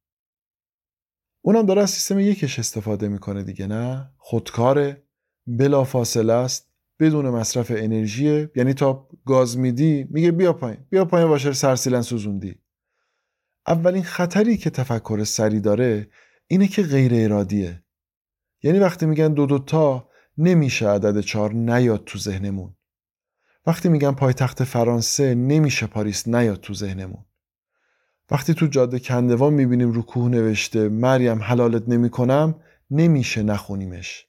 اونم 1.41 1.65
داره 1.65 1.81
از 1.81 1.89
سیستم 1.89 2.19
یکش 2.19 2.59
استفاده 2.59 3.07
می‌کنه 3.07 3.43
دیگه 3.43 3.67
نه؟ 3.67 4.09
خودکاره. 4.17 5.05
بلافاصله 5.47 6.33
است 6.33 6.71
بدون 6.99 7.29
مصرف 7.29 7.71
انرژی 7.75 8.47
یعنی 8.55 8.73
تا 8.73 9.09
گاز 9.25 9.57
میدی 9.57 10.07
میگه 10.09 10.31
بیا 10.31 10.53
پایین 10.53 10.85
بیا 10.89 11.05
پایین 11.05 11.27
واشر 11.27 11.53
سرسیلن 11.53 12.01
سوزوندی. 12.01 12.55
اولین 13.67 14.03
خطری 14.03 14.57
که 14.57 14.69
تفکر 14.69 15.23
سری 15.23 15.59
داره 15.59 16.09
اینه 16.47 16.67
که 16.67 16.81
غیر 16.81 17.11
ارادیه. 17.15 17.83
یعنی 18.63 18.79
وقتی 18.79 19.05
میگن 19.05 19.33
دو 19.33 19.45
دو 19.45 19.59
تا 19.59 20.09
نمیشه 20.37 20.89
عدد 20.89 21.19
چهار 21.19 21.53
نیاد 21.53 22.03
تو 22.05 22.19
ذهنمون. 22.19 22.74
وقتی 23.67 23.89
میگن 23.89 24.11
پایتخت 24.11 24.63
فرانسه 24.63 25.35
نمیشه 25.35 25.87
پاریس 25.87 26.27
نیاد 26.27 26.59
تو 26.59 26.73
ذهنمون. 26.73 27.25
وقتی 28.31 28.53
تو 28.53 28.67
جاده 28.67 28.99
کندوان 28.99 29.53
می‌بینیم 29.53 29.91
رو 29.91 30.01
کوه 30.01 30.29
نوشته 30.29 30.89
مریم 30.89 31.43
حلالت 31.43 31.83
نمی‌کنم 31.89 32.55
نمیشه 32.91 33.43
نخونیمش. 33.43 34.27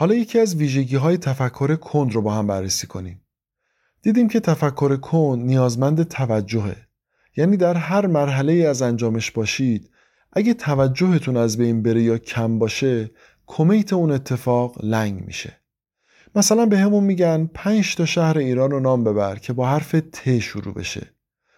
حالا 0.00 0.14
یکی 0.14 0.38
از 0.38 0.54
ویژگی 0.54 0.96
های 0.96 1.16
تفکر 1.16 1.76
کند 1.76 2.12
رو 2.12 2.22
با 2.22 2.34
هم 2.34 2.46
بررسی 2.46 2.86
کنیم. 2.86 3.20
دیدیم 4.02 4.28
که 4.28 4.40
تفکر 4.40 4.96
کند 4.96 5.44
نیازمند 5.44 6.02
توجهه. 6.02 6.76
یعنی 7.36 7.56
در 7.56 7.74
هر 7.74 8.06
مرحله 8.06 8.52
از 8.52 8.82
انجامش 8.82 9.30
باشید 9.30 9.90
اگه 10.32 10.54
توجهتون 10.54 11.36
از 11.36 11.56
بین 11.56 11.82
بره 11.82 12.02
یا 12.02 12.18
کم 12.18 12.58
باشه 12.58 13.10
کمیت 13.46 13.92
اون 13.92 14.10
اتفاق 14.10 14.84
لنگ 14.84 15.20
میشه. 15.26 15.60
مثلا 16.34 16.66
به 16.66 16.78
همون 16.78 17.04
میگن 17.04 17.50
پنج 17.54 17.94
تا 17.94 18.06
شهر 18.06 18.38
ایران 18.38 18.70
رو 18.70 18.80
نام 18.80 19.04
ببر 19.04 19.38
که 19.38 19.52
با 19.52 19.68
حرف 19.68 19.92
ت 20.12 20.38
شروع 20.38 20.74
بشه. 20.74 21.06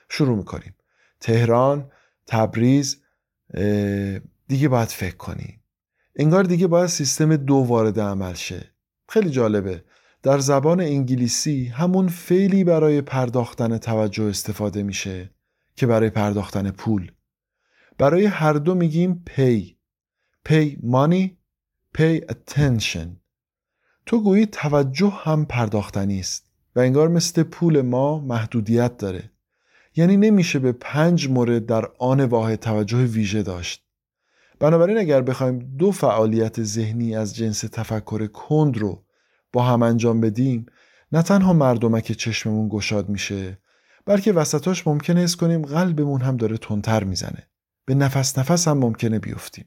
شروع 0.09 0.37
می‌کنیم. 0.37 0.75
تهران، 1.21 1.91
تبریز، 2.27 3.03
دیگه 4.49 4.69
باید 4.69 4.89
فکر 4.89 5.17
کنیم. 5.17 5.60
انگار 6.21 6.45
دیگه 6.45 6.67
باید 6.67 6.87
سیستم 6.87 7.37
دو 7.37 7.55
وارد 7.55 8.01
عمل 8.01 8.35
شه. 8.35 8.75
خیلی 9.09 9.31
جالبه. 9.31 9.85
در 10.23 10.39
زبان 10.39 10.81
انگلیسی 10.81 11.65
همون 11.67 12.09
فعلی 12.09 12.65
برای 12.65 13.01
پرداختن 13.01 13.79
توجه 13.79 14.25
استفاده 14.25 14.83
میشه 14.83 15.31
که 15.77 15.87
برای 15.87 16.11
پرداختن 16.11 16.71
پول. 16.71 17.13
برای 17.99 18.27
هر 18.27 18.53
دو 18.53 18.75
میگیم 18.75 19.25
pay. 19.31 19.75
pay 20.49 20.77
money 20.77 21.31
pay 21.99 22.33
attention. 22.33 23.09
تو 24.07 24.23
گویی 24.23 24.47
توجه 24.47 25.13
هم 25.23 25.45
پرداختنی 25.45 26.21
است 26.21 26.51
و 26.77 26.81
انگار 26.81 27.09
مثل 27.09 27.43
پول 27.43 27.81
ما 27.81 28.19
محدودیت 28.19 28.97
داره. 28.97 29.31
یعنی 29.97 30.17
نمیشه 30.17 30.59
به 30.59 30.73
پنج 30.73 31.29
مورد 31.29 31.67
در 31.67 31.89
آن 31.99 32.25
واحد 32.25 32.59
توجه 32.59 33.05
ویژه 33.05 33.43
داشت. 33.43 33.90
بنابراین 34.61 34.99
اگر 34.99 35.23
بخوایم 35.23 35.59
دو 35.59 35.91
فعالیت 35.91 36.63
ذهنی 36.63 37.17
از 37.17 37.37
جنس 37.37 37.61
تفکر 37.61 38.27
کند 38.27 38.79
رو 38.79 39.05
با 39.53 39.63
هم 39.63 39.83
انجام 39.83 40.21
بدیم 40.21 40.67
نه 41.13 41.23
تنها 41.23 41.53
مردمک 41.53 42.13
چشممون 42.13 42.69
گشاد 42.69 43.09
میشه 43.09 43.59
بلکه 44.07 44.33
وسطاش 44.33 44.87
ممکنه 44.87 45.21
حس 45.21 45.37
کنیم 45.37 45.63
قلبمون 45.63 46.21
هم 46.21 46.37
داره 46.37 46.59
تندتر 46.59 47.05
می‌زنه. 47.05 47.47
به 47.87 47.95
نفس 47.95 48.39
نفس 48.39 48.69
هم 48.69 48.79
ممکنه 48.79 49.19
بیفتیم. 49.19 49.65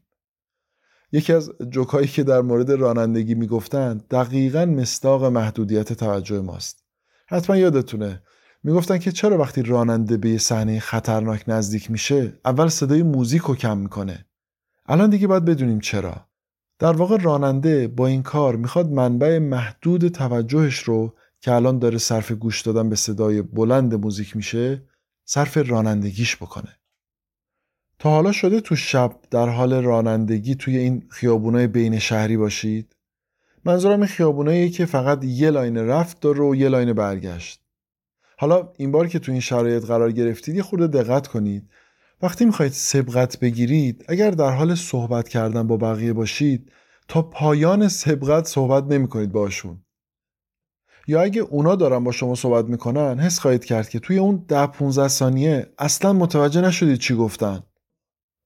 یکی 1.12 1.34
از 1.34 1.52
جوکایی 1.70 2.08
که 2.08 2.24
در 2.24 2.42
مورد 2.42 2.72
رانندگی 2.72 3.36
می‌گفتند 3.36 4.08
دقیقا 4.08 4.66
مستاق 4.66 5.26
محدودیت 5.26 5.94
توجه 5.94 6.42
ماست. 6.42 6.84
حتما 7.28 7.58
یادتونه 7.58 8.22
می‌گفتن 8.64 8.98
که 8.98 9.12
چرا 9.12 9.38
وقتی 9.38 9.62
راننده 9.62 10.18
به 10.18 10.30
یه 10.30 10.38
صحنه 10.38 10.80
خطرناک 10.80 11.44
نزدیک 11.48 11.92
میشه 11.92 12.40
اول 12.46 12.68
صدای 12.68 13.04
موزیک 13.04 13.42
رو 13.42 13.56
کم 13.56 13.78
می‌کنه. 13.78 14.26
الان 14.86 15.10
دیگه 15.10 15.28
باید 15.28 15.46
بدونیم 15.46 15.80
چرا. 15.80 16.26
در 16.80 16.94
واقع 16.94 17.18
راننده 17.18 17.88
با 17.88 18.08
این 18.08 18.24
کار 18.24 18.56
می‌خواد 18.56 18.90
منبع 18.90 19.40
محدود 19.40 20.08
توجهش 20.08 20.80
رو 20.80 21.14
که 21.42 21.52
الان 21.52 21.80
داره 21.80 21.98
صرف 21.98 22.32
گوش 22.32 22.62
دادن 22.62 22.90
به 22.90 22.96
صدای 22.96 23.42
بلند 23.42 23.96
موزیک 23.96 24.36
میشه 24.36 24.84
صرف 25.26 25.58
رانندگیش 25.58 26.38
بکنه. 26.38 26.78
تا 28.00 28.10
حالا 28.10 28.32
شده 28.32 28.62
تو 28.62 28.76
شب 28.76 29.20
در 29.32 29.50
حال 29.50 29.74
رانندگی 29.74 30.56
توی 30.56 30.78
این 30.78 31.06
خیابونای 31.10 31.68
بین 31.68 32.00
شهری 32.00 32.38
باشید؟ 32.38 32.96
منظورم 33.66 34.00
این 34.00 34.08
خیابونایی 34.08 34.70
که 34.70 34.86
فقط 34.86 35.24
یه 35.24 35.50
لاین 35.50 35.78
رفت 35.78 36.20
داره 36.20 36.44
و 36.44 36.56
یه 36.56 36.70
لاین 36.70 36.94
برگشت. 36.94 37.62
حالا 38.38 38.74
این 38.78 38.92
بار 38.92 39.08
که 39.08 39.20
تو 39.20 39.32
این 39.32 39.42
شرایط 39.42 39.86
قرار 39.86 40.12
گرفتید 40.12 40.56
یه 40.56 40.64
خورده 40.64 40.88
دقت 40.88 41.28
کنید. 41.28 41.70
وقتی 42.24 42.46
می‌خواید 42.46 42.72
سبقت 42.72 43.40
بگیرید 43.40 44.06
اگر 44.08 44.32
در 44.32 44.52
حال 44.52 44.76
صحبت 44.76 45.30
کردن 45.30 45.68
با 45.68 45.78
بقیه 45.78 46.14
باشید 46.14 46.72
تا 47.08 47.22
پایان 47.22 47.88
سبقت 47.88 48.48
صحبت 48.48 48.84
نمی 48.84 49.08
کنید 49.08 49.32
باشون 49.32 49.86
یا 51.08 51.22
اگه 51.22 51.42
اونا 51.42 51.76
دارن 51.76 52.04
با 52.04 52.12
شما 52.12 52.36
صحبت 52.36 52.66
می‌کنن 52.66 53.20
حس 53.20 53.40
خواهید 53.40 53.66
کرد 53.66 53.90
که 53.90 54.00
توی 54.00 54.18
اون 54.18 54.46
ده 54.48 54.68
15 54.68 55.08
ثانیه 55.08 55.74
اصلا 55.78 56.14
متوجه 56.14 56.62
نشدید 56.62 56.98
چی 56.98 57.16
گفتن. 57.16 57.64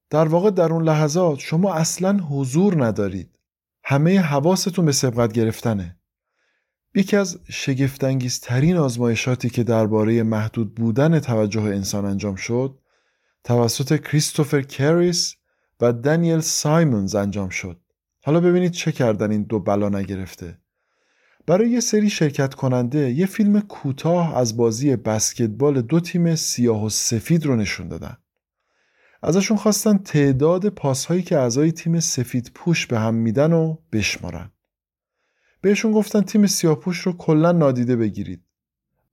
در 0.10 0.28
واقع 0.28 0.52
در 0.52 0.74
اون 0.74 0.84
لحظات 0.84 1.40
شما 1.40 1.74
اصلا 1.74 2.18
حضور 2.18 2.86
ندارید. 2.86 3.40
همه 3.84 4.20
حواستون 4.20 4.86
به 4.86 4.92
سبقت 4.92 5.34
گرفتنه. 5.34 6.00
یکی 6.96 7.18
از 7.18 7.40
شگفتانگیزترین 7.50 8.78
آزمایشاتی 8.78 9.50
که 9.50 9.63
درباره 9.63 10.24
محدود 10.24 10.76
بودن 10.76 11.20
توجه 11.20 11.62
انسان 11.62 12.06
انجام 12.06 12.36
شد 12.36 12.80
توسط 13.48 14.02
کریستوفر 14.02 14.62
کریس 14.62 15.36
و 15.82 15.94
دانیل 15.94 16.40
سایمونز 16.40 17.16
انجام 17.16 17.50
شد. 17.50 17.82
حالا 18.24 18.40
ببینید 18.40 18.72
چه 18.72 18.92
کردن 18.92 19.32
این 19.32 19.44
دو 19.44 19.60
بلا 19.60 19.90
نگرفته. 19.90 20.58
برای 21.46 21.70
یه 21.70 21.80
سری 21.80 22.10
شرکت 22.10 22.54
کننده 22.54 23.12
یه 23.12 23.26
فیلم 23.26 23.62
کوتاه 23.62 24.38
از 24.38 24.58
بازی 24.58 24.96
بسکتبال 24.96 25.82
دو 25.82 26.00
تیم 26.00 26.36
سیاه 26.36 26.86
و 26.86 26.90
سفید 26.90 27.46
رو 27.46 27.56
نشون 27.56 27.88
دادن. 27.88 28.18
ازشون 29.24 29.58
خواستن 29.58 29.98
تعداد 29.98 30.70
پاسهایی 30.70 31.22
که 31.22 31.38
اعضای 31.38 31.72
تیم 31.72 32.00
سفید 32.00 32.52
پوش 32.56 32.88
به 32.88 33.00
هم 33.00 33.14
میدن 33.14 33.54
و 33.54 33.78
بشمارن. 33.92 34.52
بهشون 35.62 35.92
گفتن 35.92 36.22
تیم 36.22 36.48
سیاپوش 36.48 37.00
رو 37.00 37.14
کلا 37.14 37.52
نادیده 37.52 37.96
بگیرید. 37.96 38.47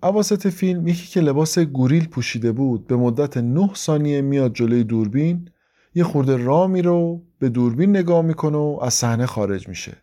اواسط 0.03 0.47
فیلم 0.47 0.89
یکی 0.89 1.07
که 1.07 1.21
لباس 1.21 1.59
گوریل 1.59 2.09
پوشیده 2.09 2.53
بود 2.53 2.87
به 2.87 2.97
مدت 2.97 3.37
9 3.37 3.71
ثانیه 3.75 4.21
میاد 4.21 4.55
جلوی 4.55 4.85
دوربین 4.85 5.51
یه 5.95 6.05
خورده 6.05 6.37
را 6.37 6.67
رو 6.67 7.23
به 7.39 7.49
دوربین 7.49 7.91
نگاه 7.91 8.23
می‌کنه 8.23 8.57
و 8.59 8.79
از 8.83 8.95
صحنه 8.95 9.27
خارج 9.27 9.69
میشه. 9.69 9.97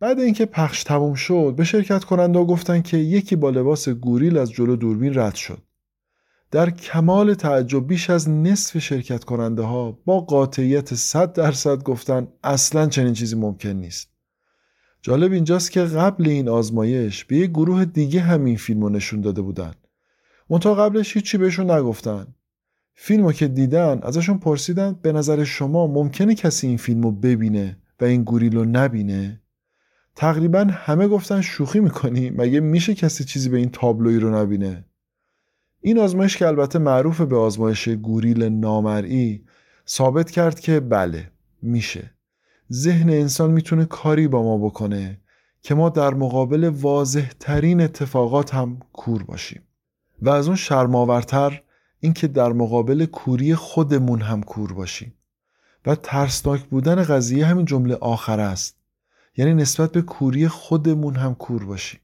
بعد 0.00 0.20
اینکه 0.20 0.46
پخش 0.46 0.84
تموم 0.84 1.14
شد 1.14 1.54
به 1.56 1.64
شرکت 1.64 2.04
کننده 2.04 2.44
گفتن 2.44 2.82
که 2.82 2.96
یکی 2.96 3.36
با 3.36 3.50
لباس 3.50 3.88
گوریل 3.88 4.38
از 4.38 4.50
جلو 4.50 4.76
دوربین 4.76 5.18
رد 5.18 5.34
شد. 5.34 5.62
در 6.50 6.70
کمال 6.70 7.34
تعجب 7.34 7.86
بیش 7.86 8.10
از 8.10 8.28
نصف 8.28 8.78
شرکت 8.78 9.24
کننده 9.24 9.62
ها 9.62 9.98
با 10.04 10.20
قاطعیت 10.20 10.94
100 10.94 11.32
درصد 11.32 11.82
گفتن 11.82 12.28
اصلا 12.44 12.86
چنین 12.86 13.12
چیزی 13.12 13.36
ممکن 13.36 13.68
نیست. 13.68 14.17
جالب 15.02 15.32
اینجاست 15.32 15.70
که 15.70 15.82
قبل 15.82 16.28
این 16.28 16.48
آزمایش 16.48 17.24
به 17.24 17.36
یه 17.36 17.46
گروه 17.46 17.84
دیگه 17.84 18.20
همین 18.20 18.56
فیلم 18.56 18.82
رو 18.82 18.88
نشون 18.88 19.20
داده 19.20 19.42
بودن. 19.42 19.72
منتها 20.50 20.74
قبلش 20.74 21.16
هیچی 21.16 21.38
بهشون 21.38 21.70
نگفتن. 21.70 22.26
فیلم 22.94 23.24
رو 23.24 23.32
که 23.32 23.48
دیدن 23.48 24.00
ازشون 24.02 24.38
پرسیدن 24.38 24.98
به 25.02 25.12
نظر 25.12 25.44
شما 25.44 25.86
ممکنه 25.86 26.34
کسی 26.34 26.66
این 26.66 26.76
فیلم 26.76 27.02
رو 27.02 27.12
ببینه 27.12 27.78
و 28.00 28.04
این 28.04 28.24
گوریل 28.24 28.56
رو 28.56 28.64
نبینه؟ 28.64 29.40
تقریبا 30.16 30.66
همه 30.70 31.08
گفتن 31.08 31.40
شوخی 31.40 31.80
می‌کنی 31.80 32.30
مگه 32.30 32.60
میشه 32.60 32.94
کسی 32.94 33.24
چیزی 33.24 33.48
به 33.48 33.56
این 33.56 33.70
تابلوی 33.70 34.18
رو 34.18 34.42
نبینه؟ 34.42 34.84
این 35.80 35.98
آزمایش 35.98 36.36
که 36.36 36.46
البته 36.46 36.78
معروف 36.78 37.20
به 37.20 37.36
آزمایش 37.36 37.88
گوریل 37.88 38.42
نامرئی 38.42 39.44
ثابت 39.88 40.30
کرد 40.30 40.60
که 40.60 40.80
بله 40.80 41.30
میشه. 41.62 42.17
ذهن 42.72 43.10
انسان 43.10 43.50
می‌تونه 43.50 43.84
کاری 43.84 44.28
با 44.28 44.42
ما 44.42 44.58
بکنه 44.58 45.20
که 45.62 45.74
ما 45.74 45.88
در 45.88 46.14
مقابل 46.14 46.64
واضح 46.64 47.30
ترین 47.40 47.80
اتفاقات 47.80 48.54
هم 48.54 48.80
کور 48.92 49.22
باشیم. 49.22 49.62
و 50.22 50.30
از 50.30 50.46
اون 50.46 50.56
شرماورتر 50.56 51.62
اینکه 52.00 52.28
در 52.28 52.52
مقابل 52.52 53.06
کوری 53.06 53.54
خودمون 53.54 54.20
هم 54.20 54.42
کور 54.42 54.72
باشیم. 54.72 55.14
و 55.86 55.94
ترسناک 55.94 56.64
بودن 56.64 57.04
قضیه 57.04 57.46
همین 57.46 57.64
جمله 57.64 57.94
آخر 57.94 58.40
است. 58.40 58.76
یعنی 59.36 59.54
نسبت 59.54 59.92
به 59.92 60.02
کوری 60.02 60.48
خودمون 60.48 61.16
هم 61.16 61.34
کور 61.34 61.64
باشیم. 61.64 62.00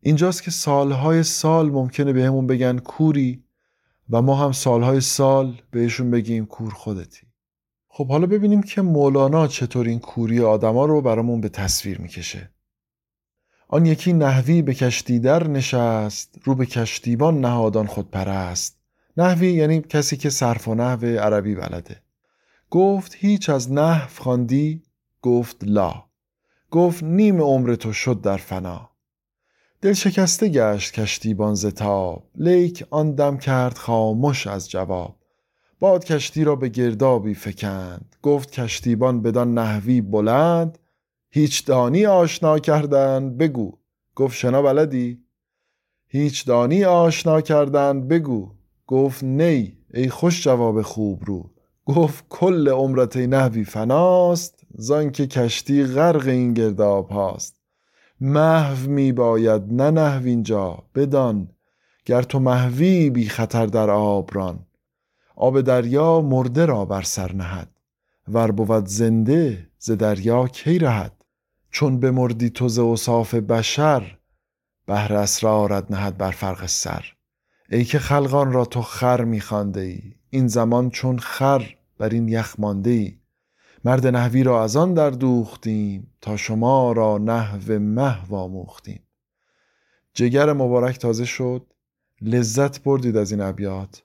اینجاست 0.00 0.42
که 0.42 0.50
سالهای 0.50 1.22
سال 1.22 1.70
ممکنه 1.70 2.12
بهمون 2.12 2.46
بگن 2.46 2.78
کوری 2.78 3.44
و 4.10 4.22
ما 4.22 4.36
هم 4.36 4.52
سالهای 4.52 5.00
سال 5.00 5.62
بهشون 5.70 6.10
بگیم 6.10 6.46
کور 6.46 6.72
خودتی. 6.72 7.26
خب 7.96 8.08
حالا 8.08 8.26
ببینیم 8.26 8.62
که 8.62 8.82
مولانا 8.82 9.46
چطور 9.46 9.86
این 9.86 9.98
کوری 9.98 10.40
آدما 10.40 10.84
رو 10.84 11.00
برامون 11.00 11.40
به 11.40 11.48
تصویر 11.48 12.00
می‌کشه. 12.00 12.50
آن 13.68 13.86
یکی 13.86 14.12
نحوی 14.12 14.62
به 14.62 14.74
کشتی 14.74 15.18
در 15.18 15.48
نشست 15.48 16.38
رو 16.44 16.54
به 16.54 16.66
کشتیبان 16.66 17.40
نهادان 17.40 17.86
خود 17.86 18.10
پرست 18.10 18.78
نحوی 19.16 19.52
یعنی 19.52 19.80
کسی 19.80 20.16
که 20.16 20.30
صرف 20.30 20.68
و 20.68 20.74
نحو 20.74 21.06
عربی 21.06 21.54
بلده. 21.54 22.02
گفت 22.70 23.14
هیچ 23.18 23.50
از 23.50 23.72
نحو 23.72 24.22
خواندی؟ 24.22 24.82
گفت 25.22 25.56
لا. 25.62 26.04
گفت 26.70 27.02
نیم 27.02 27.40
عمر 27.40 27.74
تو 27.74 27.92
شد 27.92 28.20
در 28.20 28.36
فنا. 28.36 28.90
دل 29.80 29.92
شکسته 29.92 30.48
گشت 30.48 30.92
کشتیبان 30.92 31.54
زتاب 31.54 32.30
لیک 32.34 32.84
آن 32.90 33.14
دم 33.14 33.38
کرد 33.38 33.78
خاموش 33.78 34.46
از 34.46 34.70
جواب. 34.70 35.23
باد 35.84 36.04
کشتی 36.04 36.44
را 36.44 36.56
به 36.56 36.68
گردابی 36.68 37.34
فکند. 37.34 38.16
گفت 38.22 38.50
کشتیبان 38.50 39.22
بدان 39.22 39.54
نحوی 39.54 40.00
بلند. 40.00 40.78
هیچ 41.30 41.64
دانی 41.64 42.06
آشنا 42.06 42.58
کردن 42.58 43.36
بگو. 43.36 43.72
گفت 44.16 44.36
شنا 44.36 44.62
بلدی؟ 44.62 45.18
هیچ 46.06 46.46
دانی 46.46 46.84
آشنا 46.84 47.40
کردن 47.40 48.08
بگو. 48.08 48.50
گفت 48.86 49.24
نی 49.24 49.76
ای 49.94 50.08
خوش 50.08 50.44
جواب 50.44 50.82
خوب 50.82 51.22
رو. 51.24 51.50
گفت 51.86 52.24
کل 52.28 52.68
عمرت 52.68 53.16
نحوی 53.16 53.64
فناست 53.64 54.66
زان 54.74 55.10
که 55.10 55.26
کشتی 55.26 55.84
غرق 55.84 56.26
این 56.26 56.54
گرداب 56.54 57.08
هاست. 57.08 57.60
محو 58.20 58.90
می 58.90 59.12
باید 59.12 59.62
نه 59.72 59.90
نحو 59.90 60.24
اینجا 60.24 60.82
بدان. 60.94 61.48
گر 62.04 62.22
تو 62.22 62.38
محوی 62.38 63.10
بی 63.10 63.28
خطر 63.28 63.66
در 63.66 63.90
آبران 63.90 64.66
آب 65.36 65.60
دریا 65.60 66.20
مرده 66.20 66.66
را 66.66 66.84
بر 66.84 67.02
سر 67.02 67.32
نهد 67.32 67.80
ور 68.28 68.50
بود 68.50 68.86
زنده 68.86 69.70
ز 69.78 69.90
دریا 69.90 70.48
کی 70.48 70.78
رهد؟ 70.78 71.24
چون 71.70 72.00
بمردی 72.00 72.50
تو 72.50 72.68
ز 72.68 72.78
اوصاف 72.78 73.34
بشر 73.34 74.18
بهر 74.86 75.14
اسرارت 75.14 75.90
نهد 75.90 76.16
بر 76.16 76.30
فرق 76.30 76.66
سر. 76.66 77.04
ای 77.70 77.84
که 77.84 77.98
خلقان 77.98 78.52
را 78.52 78.64
تو 78.64 78.82
خر 78.82 79.24
میخوانده 79.24 79.80
ای 79.80 80.00
این 80.30 80.46
زمان 80.48 80.90
چون 80.90 81.18
خر 81.18 81.74
بر 81.98 82.08
این 82.08 82.28
یخ 82.28 82.54
مانده 82.58 82.90
ای. 82.90 83.18
مرد 83.84 84.06
نحوی 84.06 84.42
را 84.42 84.64
از 84.64 84.76
آن 84.76 84.94
در 84.94 85.10
دوختیم 85.10 86.12
تا 86.20 86.36
شما 86.36 86.92
را 86.92 87.18
نحو 87.18 87.78
محو 87.78 88.34
آموختیم. 88.34 89.00
جگر 90.14 90.52
مبارک 90.52 90.98
تازه 90.98 91.24
شد 91.24 91.66
لذت 92.20 92.82
بردید 92.82 93.16
از 93.16 93.30
این 93.30 93.40
ابیات. 93.40 94.02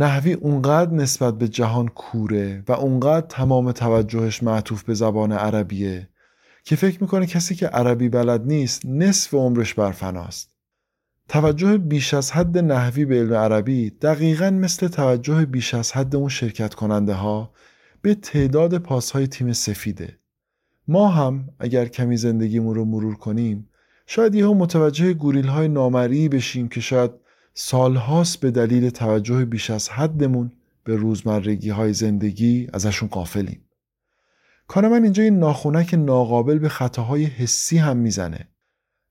نحوی 0.00 0.32
اونقدر 0.32 0.92
نسبت 0.92 1.38
به 1.38 1.48
جهان 1.48 1.88
کوره 1.88 2.64
و 2.68 2.72
اونقدر 2.72 3.26
تمام 3.26 3.72
توجهش 3.72 4.42
معطوف 4.42 4.82
به 4.82 4.94
زبان 4.94 5.32
عربیه 5.32 6.08
که 6.64 6.76
فکر 6.76 6.98
می‌کنه 7.00 7.26
کسی 7.26 7.54
که 7.54 7.66
عربی 7.66 8.08
بلد 8.08 8.46
نیست 8.46 8.86
نصف 8.86 9.34
عمرش 9.34 9.74
بر 9.74 9.92
فناست. 9.92 10.50
توجه 11.28 11.78
بیش 11.78 12.14
از 12.14 12.32
حد 12.32 12.58
نحوی 12.58 13.04
به 13.04 13.20
علم 13.20 13.34
عربی 13.34 13.90
دقیقا 13.90 14.50
مثل 14.50 14.88
توجه 14.88 15.44
بیش 15.46 15.74
از 15.74 15.92
حد 15.92 16.16
اون 16.16 16.28
شرکت 16.28 16.74
کننده 16.74 17.14
ها 17.14 17.52
به 18.02 18.14
تعداد 18.14 18.78
پاسهای 18.78 19.26
تیم 19.26 19.52
سفیده. 19.52 20.18
ما 20.88 21.08
هم 21.08 21.48
اگر 21.58 21.86
کمی 21.86 22.16
زندگیمون 22.16 22.74
رو 22.74 22.84
مرور 22.84 23.16
کنیم 23.16 23.68
شاید 24.06 24.34
یهو 24.34 24.54
متوجه 24.54 25.12
گوریل 25.12 25.46
های 25.46 25.68
نامری 25.68 26.28
بشیم 26.28 26.68
که 26.68 26.80
شاید 26.80 27.10
سالهاست 27.54 28.40
به 28.40 28.50
دلیل 28.50 28.90
توجه 28.90 29.44
بیش 29.44 29.70
از 29.70 29.88
حدمون 29.88 30.52
به 30.84 30.96
روزمرگی 30.96 31.70
های 31.70 31.92
زندگی 31.92 32.68
ازشون 32.72 33.08
قافلیم. 33.08 33.64
کار 34.68 34.88
من 34.88 35.02
اینجا 35.02 35.22
این 35.22 35.38
ناخونک 35.38 35.94
ناقابل 35.94 36.58
به 36.58 36.68
خطاهای 36.68 37.24
حسی 37.24 37.78
هم 37.78 37.96
می‌زنه. 37.96 38.48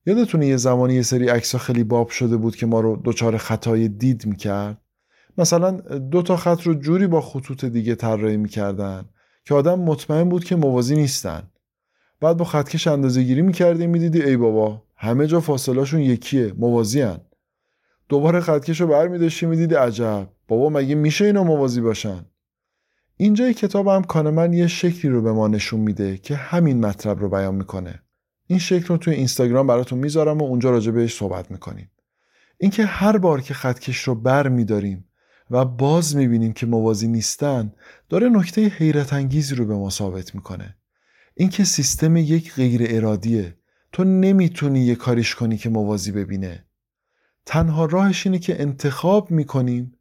یادتونه 0.06 0.47
یه 0.47 0.58
زمانی 0.58 0.93
یه 0.93 1.02
سری 1.02 1.28
عکسا 1.28 1.58
خیلی 1.58 1.84
باب 1.84 2.10
شده 2.10 2.38
بود 2.38 2.56
که 2.56 2.65
ما 2.65 2.80
رو 2.80 3.02
دچار 3.06 3.38
خطای 3.38 3.88
دید 3.88 4.26
می‌کرد 4.26 4.78
مثلا 5.38 5.71
دو 6.00 6.21
تا 6.21 6.38
خط 6.38 6.62
رو 6.62 6.73
جوری 6.73 7.08
با 7.08 7.21
خطوط 7.21 7.65
دیگه 7.65 7.95
طراحی 7.95 8.38
می‌کردن 8.38 9.06
که 9.45 9.54
آدم 9.54 9.80
مطمئن 9.80 10.30
بود 10.30 10.43
که 10.43 10.56
موازی 10.56 10.95
نیستن 10.95 11.43
بعد 12.21 12.38
با 12.38 12.45
خطکش 12.45 12.88
اندازه 12.88 13.23
گیری 13.23 13.41
می‌کردی 13.41 13.88
می‌دیدی 13.88 14.21
ای 14.23 14.38
بابا 14.38 14.84
همه 14.95 15.28
جا 15.28 15.39
فاصلهشون 15.39 16.00
یکیه 16.00 16.54
موازی 16.58 17.02
هن. 17.02 17.19
دوباره 18.10 18.39
خطکش 18.39 18.82
رو 18.82 18.88
برمیداشتی 18.88 19.46
می‌دیدی؟ 19.46 19.76
عجب. 19.76 20.30
بابا 20.48 20.70
مگه 20.70 20.96
میشه 20.96 21.26
اینا 21.26 21.43
موازی 21.43 21.82
باشن؟ 21.82 22.26
اینجا 23.17 23.52
کتاب 23.52 23.88
هم 23.88 24.04
کانمن 24.04 24.54
یه 24.54 24.67
شکلی 24.67 25.12
رو 25.12 25.22
به 25.22 25.32
ما 25.32 25.48
نشون 25.48 25.80
میده 25.80 26.17
که 26.17 26.36
همین 26.36 26.86
مطلب 26.86 27.20
رو 27.20 27.30
بیان 27.30 27.56
می‌کنه. 27.56 28.04
این 28.48 28.60
شکل 28.60 28.86
رو 28.88 28.98
توی 28.98 29.13
اینستاگرام 29.13 29.67
براتون 29.67 30.00
می‌ذارم 30.00 30.38
و 30.38 30.43
اونجا 30.43 30.72
راجع 30.72 30.91
بهش 30.91 31.17
صحبت 31.17 31.52
می‌کنیم. 31.52 31.91
اینکه 32.58 32.86
هر 32.86 33.17
بار 33.17 33.41
که 33.41 33.54
خطکش 33.54 33.98
رو 33.98 34.15
بر 34.15 34.48
میداریم 34.48 35.06
و 35.52 35.65
باز 35.65 36.15
می‌بینیم 36.15 36.54
که 36.54 36.65
موازی 36.65 37.08
نیستن 37.08 37.74
داره 38.10 38.30
نکته 38.30 38.67
حیرت 38.67 39.13
انگیزی 39.13 39.56
رو 39.56 39.65
به 39.65 39.76
ما 39.76 39.89
ثابت 39.89 40.36
می‌کنه. 40.36 40.78
اینکه 41.36 41.63
سیستم 41.63 42.17
یک 42.17 42.54
غیر 42.54 42.82
ارادیه 42.89 43.58
تو 43.91 44.04
نمی‌تونی 44.04 44.80
یه 44.80 44.96
کاریش 44.96 45.36
کنی 45.36 45.58
که 45.58 45.70
موازی 45.70 46.12
ببینه. 46.12 46.66
تنها 47.47 47.86
راهش 47.86 48.27
اینه 48.27 48.39
که 48.39 48.62
انتخاب 48.62 49.31
می‌کنیم 49.31 49.93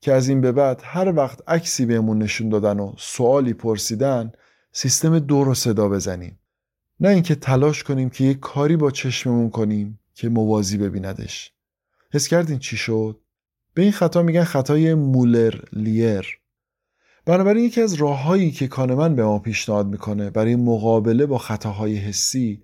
که 0.00 0.12
از 0.12 0.28
این 0.28 0.40
به 0.40 0.52
بعد 0.52 0.80
هر 0.84 1.12
وقت 1.16 1.40
عکسی 1.48 1.86
بهمون 1.86 2.18
نشون 2.18 2.48
دادن 2.48 2.80
و 2.80 2.92
سوالی 2.98 3.52
پرسیدن 3.52 4.32
سیستم 4.72 5.18
دو 5.18 5.44
رو 5.44 5.54
صدا 5.54 5.88
بزنیم. 5.88 6.38
نه 7.00 7.08
اینکه 7.08 7.34
تلاش 7.34 7.82
کنیم 7.82 8.10
که 8.10 8.24
یک 8.24 8.40
کاری 8.40 8.76
با 8.76 8.90
چشممون 8.90 9.50
کنیم 9.50 10.00
که 10.14 10.28
موازی 10.28 10.78
ببیندش. 10.78 11.52
حس 12.12 12.28
کردین 12.28 12.58
چی 12.58 12.76
شد؟ 12.76 13.20
به 13.74 13.82
این 13.82 13.92
خطا 13.92 14.22
میگن 14.22 14.44
خطای 14.44 14.94
مولر 14.94 15.54
لیر. 15.72 16.38
بنابراین 17.24 17.64
یکی 17.64 17.80
از 17.80 17.94
راههایی 17.94 18.50
که 18.50 18.68
کانمن 18.68 19.14
به 19.14 19.24
ما 19.24 19.38
پیشنهاد 19.38 19.86
می‌کنه 19.86 20.30
برای 20.30 20.56
مقابله 20.56 21.26
با 21.26 21.38
خطاهای 21.38 21.96
حسی 21.96 22.62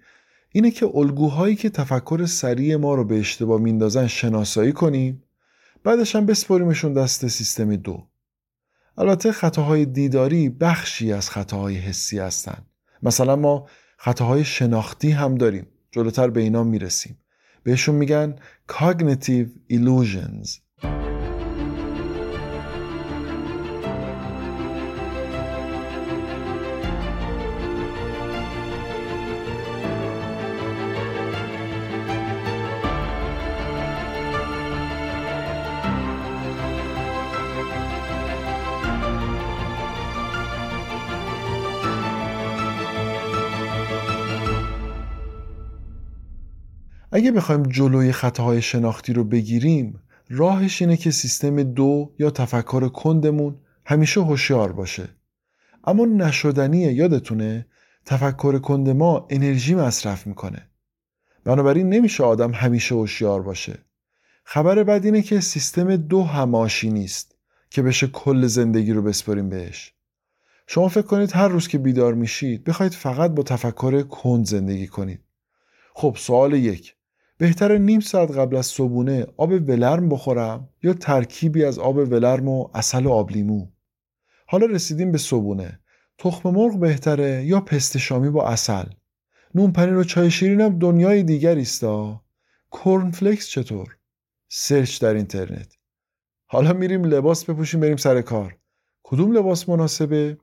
اینه 0.52 0.70
که 0.70 0.90
الگوهایی 0.94 1.56
که 1.56 1.70
تفکر 1.70 2.26
سریع 2.26 2.76
ما 2.76 2.94
رو 2.94 3.04
به 3.04 3.18
اشتباه 3.18 3.60
میندازن 3.60 4.06
شناسایی 4.06 4.72
کنیم 4.72 5.22
بعدش 5.84 6.16
هم 6.16 6.26
بسپاریمشون 6.26 6.92
دست 6.92 7.28
سیستم 7.28 7.76
دو. 7.76 8.08
البته 8.98 9.32
خطاهای 9.32 9.86
دیداری 9.86 10.48
بخشی 10.48 11.12
از 11.12 11.30
خطاهای 11.30 11.76
حسی 11.76 12.18
هستند 12.18 12.66
مثلا 13.02 13.36
ما 13.36 13.68
خطاهای 13.96 14.44
شناختی 14.44 15.10
هم 15.10 15.34
داریم. 15.34 15.66
جلوتر 15.90 16.30
به 16.30 16.40
اینا 16.40 16.64
می‌رسیم. 16.64 17.18
بهشون 17.62 17.94
میگن 17.94 18.36
cognitive 18.72 19.48
illusions. 19.72 20.67
اگه 47.18 47.32
بخوایم 47.32 47.62
جلوی 47.62 48.12
خطاهای 48.12 48.62
شناختی 48.62 49.12
رو 49.12 49.24
بگیریم 49.24 50.00
راهش 50.28 50.82
اینه 50.82 50.96
که 50.96 51.10
سیستم 51.10 51.62
دو 51.62 52.14
یا 52.18 52.30
تفکر 52.30 52.88
کندمون 52.88 53.56
همیشه 53.86 54.20
هوشیار 54.20 54.72
باشه. 54.72 55.08
اما 55.84 56.04
نشدنیه 56.04 56.92
یادتونه؟ 56.92 57.66
تفکر 58.04 58.58
کند 58.58 58.88
ما 58.88 59.26
انرژی 59.30 59.74
مصرف 59.74 60.26
می‌کنه. 60.26 60.70
بنابراین 61.44 61.88
نمیشه 61.88 62.24
آدم 62.24 62.52
همیشه 62.52 62.94
هوشیار 62.94 63.42
باشه. 63.42 63.78
خبر 64.44 64.82
بعد 64.82 65.04
اینه 65.04 65.22
که 65.22 65.40
سیستم 65.40 65.96
دو 65.96 66.22
هماشی 66.22 66.90
نیست 66.90 67.34
که 67.70 67.82
بشه 67.82 68.06
کل 68.06 68.46
زندگی 68.46 68.92
رو 68.92 69.02
بسپاریم 69.02 69.48
بهش. 69.48 69.94
شما 70.66 70.88
فکر 70.88 71.06
کنید 71.06 71.32
هر 71.32 71.48
روز 71.48 71.68
که 71.68 71.78
بیدار 71.78 72.14
میشید 72.14 72.64
بخواید 72.64 72.92
فقط 72.92 73.30
با 73.30 73.42
تفکر 73.42 74.02
کند 74.02 74.46
زندگی 74.46 74.86
کنید. 74.86 75.20
خب 75.94 76.16
سوال 76.18 76.52
یک. 76.52 76.97
بهتره 77.38 77.78
نیم 77.78 78.00
ساعت 78.00 78.30
قبل 78.30 78.56
از 78.56 78.66
صبونه 78.66 79.26
آب 79.36 79.50
ولرم 79.50 80.08
بخورم 80.08 80.68
یا 80.82 80.94
ترکیبی 80.94 81.64
از 81.64 81.78
آب 81.78 81.96
ولرم 81.96 82.48
و 82.48 82.68
عسل 82.74 83.06
و 83.06 83.10
آب 83.10 83.30
لیمو. 83.30 83.66
حالا 84.46 84.66
رسیدیم 84.66 85.12
به 85.12 85.18
صبونه 85.18 85.80
تخم 86.18 86.50
مرغ 86.50 86.80
بهتره 86.80 87.44
یا 87.44 87.60
پست 87.60 87.98
شامی 87.98 88.30
با 88.30 88.48
عسل 88.48 88.84
نون 89.54 89.72
پنیر 89.72 89.96
و 89.96 90.04
چای 90.04 90.30
شیرینم 90.30 90.78
دنیای 90.78 91.22
دیگری 91.22 91.60
است 91.60 91.84
corn 92.70 93.10
flakes 93.10 93.48
چطور؟ 93.48 93.96
search 94.48 95.00
در 95.00 95.14
اینترنت. 95.14 95.74
حالا 96.46 96.72
میریم 96.72 97.04
لباس 97.04 97.44
بپوشیم 97.44 97.80
بریم 97.80 97.96
سر 97.96 98.22
کار. 98.22 98.56
کدوم 99.02 99.32
لباس 99.32 99.68
مناسبه؟ 99.68 100.38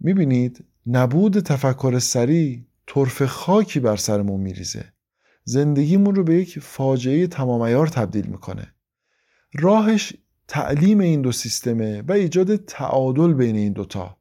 می‌بینید 0.00 0.64
نبود 0.86 1.40
تفکر 1.40 1.98
سری 1.98 2.66
طرف 2.86 3.22
خاکی 3.22 3.80
بر 3.80 3.96
سرمون 3.96 4.40
میریزه. 4.40 4.92
زندگیمون 5.48 6.14
رو 6.14 6.24
به 6.24 6.34
یک 6.34 6.58
فاجعه 6.58 7.26
تمامیار 7.26 7.86
تبدیل 7.86 8.26
می‌کنه. 8.26 8.74
راهش 9.54 10.12
تعلیم 10.48 11.00
این 11.00 11.22
دو 11.22 11.32
سیستمه 11.32 12.02
و 12.02 12.12
ایجاد 12.12 12.56
تعادل 12.56 13.32
بین 13.32 13.56
این 13.56 13.72
دوتا 13.72 14.16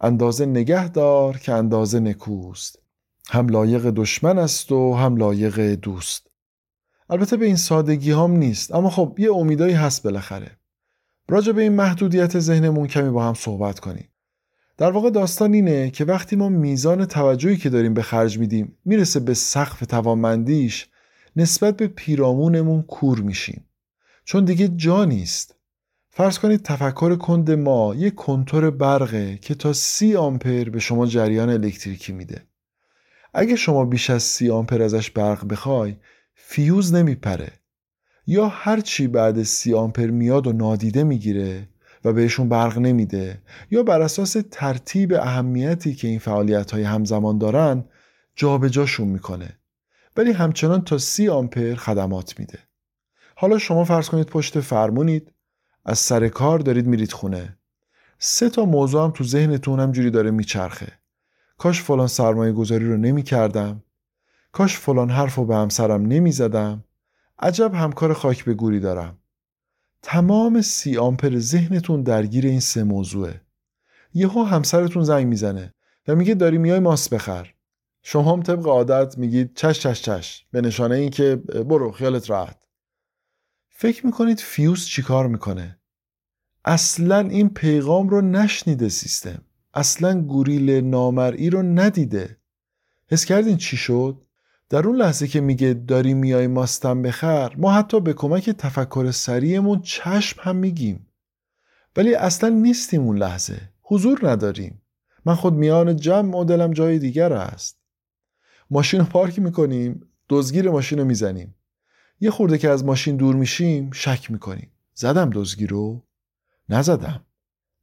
اندازه 0.00 0.46
نگه 0.46 0.88
دار 0.88 1.38
که 1.38 1.52
اندازه 1.52 2.00
نکوست. 2.00 2.78
هم 3.28 3.48
لایق 3.48 3.86
دشمن 3.86 4.38
است 4.38 4.72
و 4.72 4.94
هم 4.94 5.16
لایق 5.16 5.60
دوست. 5.60 6.30
البته 7.10 7.36
به 7.36 7.46
این 7.46 7.56
سادگی 7.56 8.12
هم 8.12 8.30
نیست 8.30 8.74
اما 8.74 8.90
خب 8.90 9.16
یه 9.18 9.32
امیدایی 9.32 9.74
هست 9.74 10.02
بالاخره. 10.02 10.58
راجع 11.28 11.52
به 11.52 11.62
این 11.62 11.72
محدودیت 11.72 12.38
ذهنمون 12.38 12.86
کمی 12.86 13.10
با 13.10 13.24
هم 13.24 13.34
صحبت 13.34 13.78
کنیم. 13.80 14.08
در 14.78 14.90
واقع 14.90 15.10
داستان 15.10 15.54
اینه 15.54 15.90
که 15.90 16.04
وقتی 16.04 16.36
ما 16.36 16.48
میزان 16.48 17.04
توجهی 17.04 17.56
که 17.56 17.70
داریم 17.70 17.94
به 17.94 18.02
خرج 18.02 18.38
میدیم 18.38 18.78
می‌رسه 18.84 19.20
به 19.20 19.34
سقف 19.34 19.80
توانمندیش 19.80 20.88
نسبت 21.36 21.76
به 21.76 21.86
پیرامونمون 21.86 22.82
کور 22.82 23.20
میشیم. 23.20 23.64
چون 24.24 24.44
دیگه 24.44 24.68
جا 24.68 25.04
نیست. 25.04 25.54
فرض 26.10 26.38
کنید 26.38 26.62
تفکر 26.62 27.16
کند 27.16 27.50
ما 27.50 27.94
یک 27.94 28.14
کنتور 28.14 28.70
برقه 28.70 29.38
که 29.42 29.54
تا 29.54 29.72
سی 29.72 30.16
آمپر 30.16 30.64
به 30.64 30.78
شما 30.78 31.06
جریان 31.06 31.50
الکتریکی 31.50 32.12
میده. 32.12 32.42
اگه 33.34 33.56
شما 33.56 33.84
بیش 33.84 34.10
از 34.10 34.22
سی 34.22 34.50
آمپر 34.50 34.82
ازش 34.82 35.10
برق 35.10 35.46
بخوای 35.48 35.96
فیوز 36.34 36.94
نمیپره. 36.94 37.52
یا 38.26 38.48
هرچی 38.48 39.08
بعد 39.08 39.42
سی 39.42 39.74
آمپر 39.74 40.06
میاد 40.06 40.46
و 40.46 40.52
نادیده 40.52 41.04
می‌گیره 41.04 41.68
و 42.06 42.12
بهشون 42.12 42.48
برق 42.48 42.78
نمیده 42.78 43.42
یا 43.70 43.82
بر 43.82 44.00
اساس 44.00 44.36
ترتیب 44.50 45.12
اهمیتی 45.12 45.94
که 45.94 46.08
این 46.08 46.18
فعالیت 46.18 46.70
های 46.70 46.82
همزمان 46.82 47.38
دارن 47.38 47.84
جابجاشون 48.36 49.08
می‌کنه. 49.08 49.58
ولی 50.16 50.32
همچنان 50.32 50.84
تا 50.84 50.98
سی 50.98 51.28
آمپر 51.28 51.74
خدمات 51.74 52.38
میده. 52.38 52.58
حالا 53.36 53.58
شما 53.58 53.84
فرض 53.84 54.08
کنید 54.08 54.26
پشت 54.26 54.60
فرمونید 54.60 55.32
از 55.84 55.98
سر 55.98 56.28
کار 56.28 56.58
دارید 56.58 56.86
میرید 56.86 57.12
خونه. 57.12 57.58
سه 58.18 58.50
تا 58.50 58.64
موضوع 58.64 59.04
هم 59.04 59.10
تو 59.10 59.24
ذهنتون 59.24 59.80
همینجوری 59.80 60.10
داره 60.10 60.30
میچرخه. 60.30 60.92
کاش 61.58 61.82
فلان 61.82 62.06
سرمایه 62.06 62.52
گذاری 62.52 62.88
رو 62.88 62.96
نمی 62.96 63.22
کردم 63.22 63.82
کاش 64.52 64.78
فلان 64.78 65.10
حرف 65.10 65.34
رو 65.34 65.44
به 65.44 65.56
همسرم 65.56 66.02
نمی 66.02 66.32
زدم 66.32 66.84
عجب 67.38 67.74
همکار 67.74 68.12
خاک 68.12 68.44
به 68.44 68.54
گوری 68.54 68.80
دارم. 68.80 69.18
تمام 70.08 70.62
سی 70.62 70.96
آمپر 70.96 71.38
ذهنتون 71.38 72.02
درگیر 72.02 72.46
این 72.46 72.60
سه 72.60 72.84
موضوعه. 72.84 73.40
یهو 74.14 74.42
همسرتون 74.42 75.04
زنگ 75.04 75.26
می‌زنه 75.26 75.74
و 76.08 76.14
میگه 76.14 76.34
داری 76.34 76.58
میای 76.58 76.78
ماست 76.78 77.14
بخر. 77.14 77.54
شما 78.02 78.32
هم 78.32 78.42
طبق 78.42 78.66
عادت 78.66 79.18
میگید 79.18 79.54
چش 79.54 79.80
چش 79.80 80.02
چش. 80.02 80.46
به 80.50 80.60
نشانه 80.60 80.94
این 80.94 81.10
که 81.10 81.36
برو 81.36 81.92
خیالت 81.92 82.30
راحت. 82.30 82.56
فکر 83.68 84.06
می‌کنید 84.06 84.40
فیوز 84.40 84.86
چیکار 84.86 85.26
می‌کنه؟ 85.26 85.78
اصلا 86.64 87.18
این 87.18 87.48
پیغام 87.48 88.08
رو 88.08 88.20
نشنیده 88.20 88.88
سیستم. 88.88 89.42
اصلا 89.74 90.20
گوریل 90.20 90.70
نامرئی 90.70 91.50
رو 91.50 91.62
ندیده. 91.62 92.36
حس 93.06 93.24
کردین 93.24 93.56
چی 93.56 93.76
شد؟ 93.76 94.25
در 94.68 94.86
اون 94.86 94.96
لحظه 94.96 95.26
که 95.26 95.40
میگه 95.40 95.74
داری 95.74 96.14
میای 96.14 96.46
ماستم 96.46 97.02
بخر 97.02 97.54
ما 97.56 97.72
حتی 97.72 98.00
به 98.00 98.12
کمک 98.12 98.50
تفکر 98.50 99.10
سریعمون 99.10 99.80
چشم 99.80 100.40
هم 100.42 100.56
میگیم. 100.56 101.06
ولی 101.96 102.14
اصلا 102.14 102.48
نیستیم 102.48 103.02
اون 103.02 103.18
لحظه. 103.18 103.60
حضور 103.82 104.30
نداریم. 104.30 104.82
من 105.24 105.34
خود 105.34 105.54
میان 105.54 105.96
جمع 105.96 106.36
و 106.36 106.44
دلم 106.44 106.72
جای 106.72 106.98
دیگر 106.98 107.32
است. 107.32 107.80
ماشین 108.70 109.00
رو 109.00 109.06
پارک 109.06 109.38
می‌کنیم 109.38 110.00
دزگیر 110.28 110.70
ماشین 110.70 110.98
رو 110.98 111.04
می‌زنیم. 111.04 111.54
یه 112.20 112.30
خورده 112.30 112.58
که 112.58 112.70
از 112.70 112.84
ماشین 112.84 113.16
دور 113.16 113.34
میشیم 113.34 113.90
شک 113.90 114.30
می‌کنیم. 114.30 114.72
زدم 114.94 115.30
دزگیر 115.32 115.70
رو؟ 115.70 116.06
نزدم. 116.68 117.24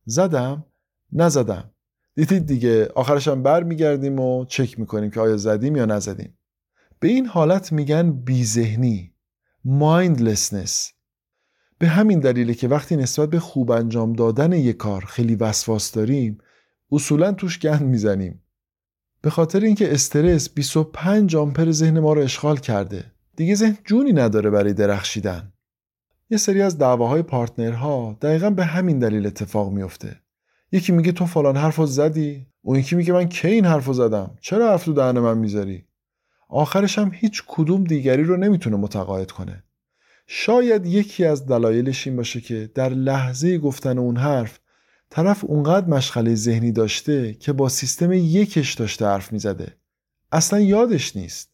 زدم؟ 0.05 0.65
نزدم. 1.11 1.71
دیدید 2.15 2.45
دیگه 2.45 2.87
آخرشم 2.95 3.43
بر 3.43 3.63
میگردیم 3.63 4.19
و 4.19 4.45
چک 4.45 4.79
می‌کنیم 4.79 5.11
که 5.11 5.19
آیا 5.19 5.37
زدیم 5.37 5.75
یا 5.75 5.85
نزدیم. 5.85 6.37
به 6.99 7.07
این 7.07 7.25
حالت 7.25 7.71
میگن 7.71 8.11
بیذهنی 8.11 9.13
mindlessness. 9.67 10.91
به 11.77 11.87
همین 11.87 12.19
دلیله 12.19 12.53
که 12.53 12.67
وقتی 12.67 12.95
نسبت 12.95 13.29
به 13.29 13.39
خوب 13.39 13.71
انجام 13.71 14.13
دادن 14.13 14.51
یک 14.51 14.77
کار 14.77 15.05
خیلی 15.05 15.35
وسواس 15.35 15.91
داریم 15.91 16.37
اصولا 16.91 17.31
توش 17.31 17.59
گند 17.59 17.81
می‌زنیم. 17.81 18.43
به 19.21 19.29
خاطر 19.29 19.59
اینکه 19.59 19.93
استرس 19.93 20.49
25 20.49 21.35
آمپر 21.35 21.71
ذهن 21.71 21.99
ما 21.99 22.13
رو 22.13 22.21
اشغال 22.21 22.57
کرده. 22.57 23.11
دیگه 23.35 23.55
ذهن 23.55 23.77
جونی 23.85 24.13
نداره 24.13 24.49
برای 24.49 24.73
درخشیدن. 24.73 25.53
یه 26.29 26.37
سری 26.37 26.61
از 26.61 26.77
دعواهای 26.77 27.21
پارتنرها 27.21 28.17
دقیقا 28.21 28.49
به 28.49 28.65
همین 28.65 28.99
دلیل 28.99 29.25
اتفاق 29.25 29.71
میفته 29.71 30.19
یکی 30.71 30.91
میگه 30.91 31.11
تو 31.11 31.25
فلان 31.25 31.57
حرفو 31.57 31.85
زدی؟ 31.85 32.47
اون 32.61 32.79
یکی 32.79 32.95
میگه 32.95 33.13
من 33.13 33.29
کی 33.29 33.47
این 33.47 33.65
حرفو 33.65 33.93
زدم؟ 33.93 34.37
چرا 34.41 34.71
حرف 34.71 34.85
تو 34.85 34.93
دهن 34.93 35.19
من 35.19 35.37
می‌ذاری؟ 35.37 35.85
آخرش 36.53 36.97
هم 36.97 37.11
هیچ 37.13 37.43
کدوم 37.47 37.83
دیگری 37.83 38.23
رو 38.23 38.37
نمی‌تونه 38.37 38.75
متقاعد 38.75 39.31
کنه. 39.31 39.63
شاید 40.27 40.85
یکی 40.85 41.25
از 41.25 41.45
دلایلش 41.45 42.07
این 42.07 42.15
باشه 42.15 42.41
که 42.41 42.71
در 42.75 42.89
لحظه 42.89 43.57
گفتن 43.57 43.97
اون 43.97 44.17
حرف 44.17 44.59
طرف 45.09 45.43
اونقدر 45.47 45.87
مشغله 45.87 46.35
ذهنی 46.35 46.71
داشته 46.71 47.33
که 47.33 47.53
با 47.53 47.69
سیستم 47.69 48.11
یکش 48.11 48.73
داشته 48.73 49.05
حرف 49.05 49.33
می‌زده. 49.33 49.77
اصلا 50.31 50.59
یادش 50.59 51.15
نیست. 51.15 51.49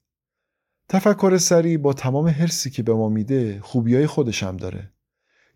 تفکر 0.89 1.37
سریع 1.37 1.77
با 1.77 1.93
تمام 1.93 2.27
حرسی 2.27 2.69
که 2.69 2.83
به 2.83 2.93
ما 2.93 3.09
میده 3.09 3.59
خوبیای 3.61 4.07
خودش 4.07 4.43
هم 4.43 4.57
داره. 4.57 4.91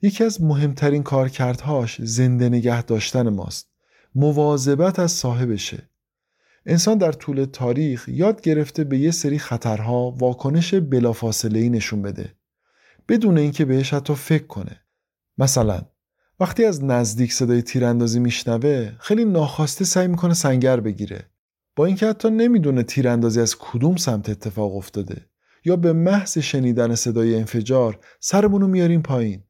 یکی 0.01 0.23
از 0.23 0.41
مهمترین 0.41 1.03
کارکردهاش 1.03 2.01
زنده 2.01 2.49
نگه 2.49 2.83
داشتن 2.83 3.29
ماست. 3.29 3.69
مواظبت 4.15 4.99
از 4.99 5.11
صاحبشه. 5.11 5.89
انسان 6.65 6.97
در 6.97 7.11
طول 7.11 7.45
تاریخ 7.45 8.09
یاد 8.09 8.41
گرفته 8.41 8.83
به 8.83 8.97
یه 8.97 9.11
سری 9.11 9.39
خطرها 9.39 10.11
واکنش 10.11 10.73
بلافاصله 10.73 11.59
ای 11.59 11.69
نشون 11.69 12.01
بده. 12.01 12.33
بدون 13.09 13.37
اینکه 13.37 13.65
بهش 13.65 13.93
حتی 13.93 14.15
فکر 14.15 14.47
کنه. 14.47 14.79
مثلا 15.37 15.81
وقتی 16.39 16.65
از 16.65 16.83
نزدیک 16.83 17.33
صدای 17.33 17.61
تیراندازی 17.61 18.19
میشنوه 18.19 18.91
خیلی 18.99 19.25
ناخواسته 19.25 19.85
سعی 19.85 20.07
می‌کنه 20.07 20.33
سنگر 20.33 20.79
بگیره. 20.79 21.29
با 21.75 21.85
اینکه 21.85 22.07
حتی 22.07 22.29
نمی‌دونه 22.29 22.83
تیراندازی 22.83 23.41
از 23.41 23.55
کدوم 23.59 23.95
سمت 23.95 24.29
اتفاق 24.29 24.75
افتاده 24.75 25.25
یا 25.65 25.75
به 25.75 25.93
محض 25.93 26.37
شنیدن 26.37 26.95
صدای 26.95 27.35
انفجار 27.35 27.99
سرمونو 28.19 28.67
میاریم 28.67 29.01
پایین. 29.01 29.43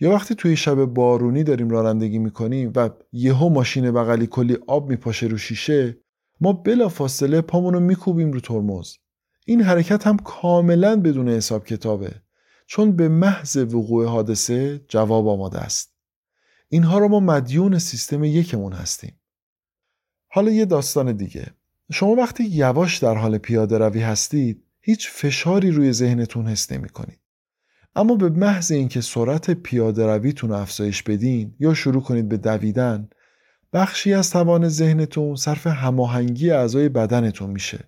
یا 0.00 0.10
وقتی 0.10 0.34
توی 0.34 0.56
شب 0.56 0.84
بارونی 0.84 1.44
داریم 1.44 1.68
رانندگی 1.68 2.18
می‌کنیم 2.18 2.72
و 2.76 2.90
یهو 3.12 3.48
ماشین 3.48 3.90
بغلی 3.90 4.26
کلی 4.26 4.58
آب 4.66 4.88
میپاشه 4.88 5.26
رو 5.26 5.38
شیشه 5.38 5.98
ما 6.40 6.52
بلا 6.52 6.88
فاصله 6.88 7.40
پامونو 7.40 7.80
میکوبیم 7.80 8.32
رو 8.32 8.40
ترمز. 8.40 8.94
این 9.46 9.62
حرکت 9.62 10.06
هم 10.06 10.16
کاملا 10.16 11.00
بدون 11.00 11.28
حساب 11.28 11.66
کتابه. 11.66 12.12
چون 12.66 12.96
به 12.96 13.08
محض 13.08 13.56
وقوع 13.56 14.06
حادثه 14.06 14.80
جواب 14.88 15.28
آماده 15.28 15.58
است. 15.58 15.94
اینها 16.68 16.98
رو 16.98 17.08
ما 17.08 17.20
مدیون 17.20 17.78
سیستم 17.78 18.24
یکمون 18.24 18.72
هستیم. 18.72 19.20
حالا 20.28 20.50
یه 20.50 20.64
داستان 20.64 21.12
دیگه. 21.12 21.46
شما 21.92 22.10
وقتی 22.10 22.44
یواش 22.44 22.98
در 22.98 23.14
حال 23.14 23.38
پیاده 23.38 23.78
روی 23.78 24.00
هستید 24.00 24.64
هیچ 24.80 25.10
فشاری 25.10 25.70
روی 25.70 25.92
ذهنتون 25.92 26.46
حس 26.46 26.72
نمی 26.72 26.88
کنید. 26.88 27.20
اما 27.96 28.14
به 28.14 28.30
محض 28.30 28.72
اینکه 28.72 29.00
سرعت 29.00 29.50
پیاده 29.50 30.06
رویتون 30.06 30.50
رو 30.50 30.56
افزایش 30.56 31.02
بدین 31.02 31.54
یا 31.58 31.74
شروع 31.74 32.02
کنید 32.02 32.28
به 32.28 32.36
دویدن 32.36 33.08
بخشی 33.74 34.14
از 34.14 34.30
توان 34.30 34.68
ذهنتون 34.68 35.36
صرف 35.36 35.66
هماهنگی 35.66 36.50
اعضای 36.50 36.88
بدنتون 36.88 37.50
میشه. 37.50 37.78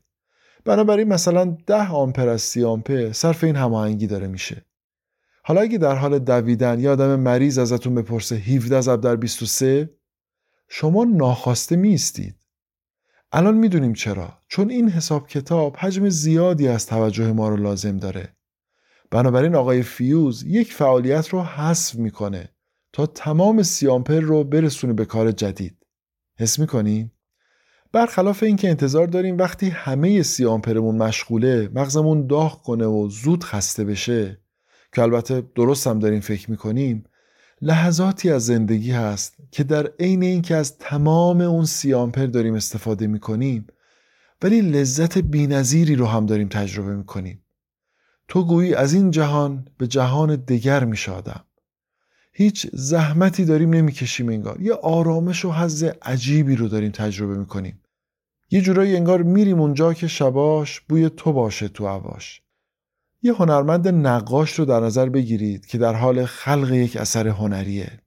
بنابراین 0.65 1.09
مثلا 1.09 1.57
10 1.67 1.89
آمپر 1.89 2.29
از 2.29 2.43
30 2.43 2.65
آمپر 2.65 3.13
صرف 3.13 3.45
این 3.45 3.57
هماهنگی 3.57 4.07
داره 4.07 4.27
میشه. 4.27 4.65
حالا 5.45 5.61
اگه 5.61 5.79
در 5.79 5.95
حال 5.95 6.19
دویدن 6.19 6.81
یا 6.81 6.93
آدم 6.93 7.21
مریض 7.21 7.59
ازتون 7.59 7.95
بپرسه 7.95 8.37
17 8.37 8.81
ضرب 8.81 9.01
در 9.01 9.17
23 9.17 9.91
شما 10.69 11.05
ناخواسته 11.05 11.77
میستید 11.77 12.37
الان 13.33 13.57
می‌دونیم 13.57 13.93
چرا. 13.93 14.39
چون 14.49 14.71
این 14.71 14.89
حساب 14.89 15.29
کتاب 15.29 15.77
حجم 15.77 16.09
زیادی 16.09 16.69
از 16.69 16.87
توجه 16.87 17.33
ما 17.33 17.49
رو 17.49 17.57
لازم 17.57 17.97
داره. 17.97 18.37
بنابراین 19.11 19.55
آقای 19.55 19.83
فیوز 19.83 20.43
یک 20.43 20.73
فعالیت 20.73 21.29
رو 21.29 21.43
حذف 21.43 21.95
می‌کنه 21.95 22.49
تا 22.93 23.07
تمام 23.07 23.63
سیامپر 23.63 24.21
رو 24.21 24.45
برسونه 24.45 24.93
به 24.93 25.05
کار 25.05 25.33
جدید. 25.33 25.76
حس 26.39 26.59
می‌کنین؟ 26.59 27.11
برخلاف 27.93 28.43
اینکه 28.43 28.69
انتظار 28.69 29.07
داریم 29.07 29.39
وقتی 29.39 29.69
همه 29.69 30.23
سیامپرمون 30.23 30.97
مشغوله 30.97 31.71
مغزمون 31.75 32.27
داغ 32.27 32.63
کنه 32.63 32.87
و 32.87 33.09
زود 33.09 33.45
خسته 33.45 33.85
بشه 33.85 34.41
که 34.93 35.03
البته 35.03 35.43
درست 35.55 35.87
هم 35.87 35.99
داریم 35.99 36.21
فکر 36.21 36.51
می‌کنیم 36.51 37.05
لحظاتی 37.63 38.31
از 38.31 38.47
زندگی 38.47 38.91
هست 38.91 39.37
که 39.51 39.65
در 39.65 39.91
عین 40.01 40.23
اینکه 40.23 40.57
از 40.57 40.79
تمام 40.79 41.41
اون 41.41 41.65
سیامپر 41.65 42.27
داریم 42.27 42.55
استفاده 42.55 43.07
می‌کنیم 43.07 43.67
ولی 44.43 44.61
لذت 44.61 45.19
بینظیری 45.19 45.95
رو 45.95 46.07
هم 46.07 46.27
داریم 46.27 46.49
تجربه 46.49 46.97
می‌کنیم 46.97 47.43
تو 48.29 48.45
گویی 48.45 48.75
از 48.75 48.95
این 48.95 49.11
جهان 49.11 49.69
به 49.79 49.87
جهان 49.87 50.37
دیگر 50.37 50.85
میشادم 50.85 51.46
هیچ 52.39 52.67
زحمتی 52.73 53.45
داریم 53.45 53.75
نمی‌کشیم 53.75 54.29
انگار. 54.29 54.61
یه 54.61 54.75
آرامش 54.75 55.45
و 55.45 55.53
حز 55.53 55.83
عجیبی 56.03 56.57
رو 56.57 56.69
داریم 56.69 56.91
تجربه 56.91 57.39
می‌کنیم. 57.39 57.83
یه 58.51 58.61
جورایی 58.61 58.97
انگار 58.97 59.23
میریم 59.23 59.61
اونجا 59.61 59.95
که 59.95 60.09
شباش 60.09 60.81
بوی 60.81 61.11
تو 61.11 61.33
باشه 61.33 61.69
تو 61.69 61.89
عواش 61.89 62.43
یه 63.23 63.33
هنرمند 63.33 63.89
نقاش 63.89 64.53
رو 64.53 64.65
در 64.65 64.81
نظر 64.81 65.09
بگیرید 65.09 65.67
که 65.67 65.79
در 65.79 65.95
حال 65.95 66.25
خلق 66.27 66.73
یک 66.73 66.97
اثر 66.97 67.29
هنریه. 67.29 68.01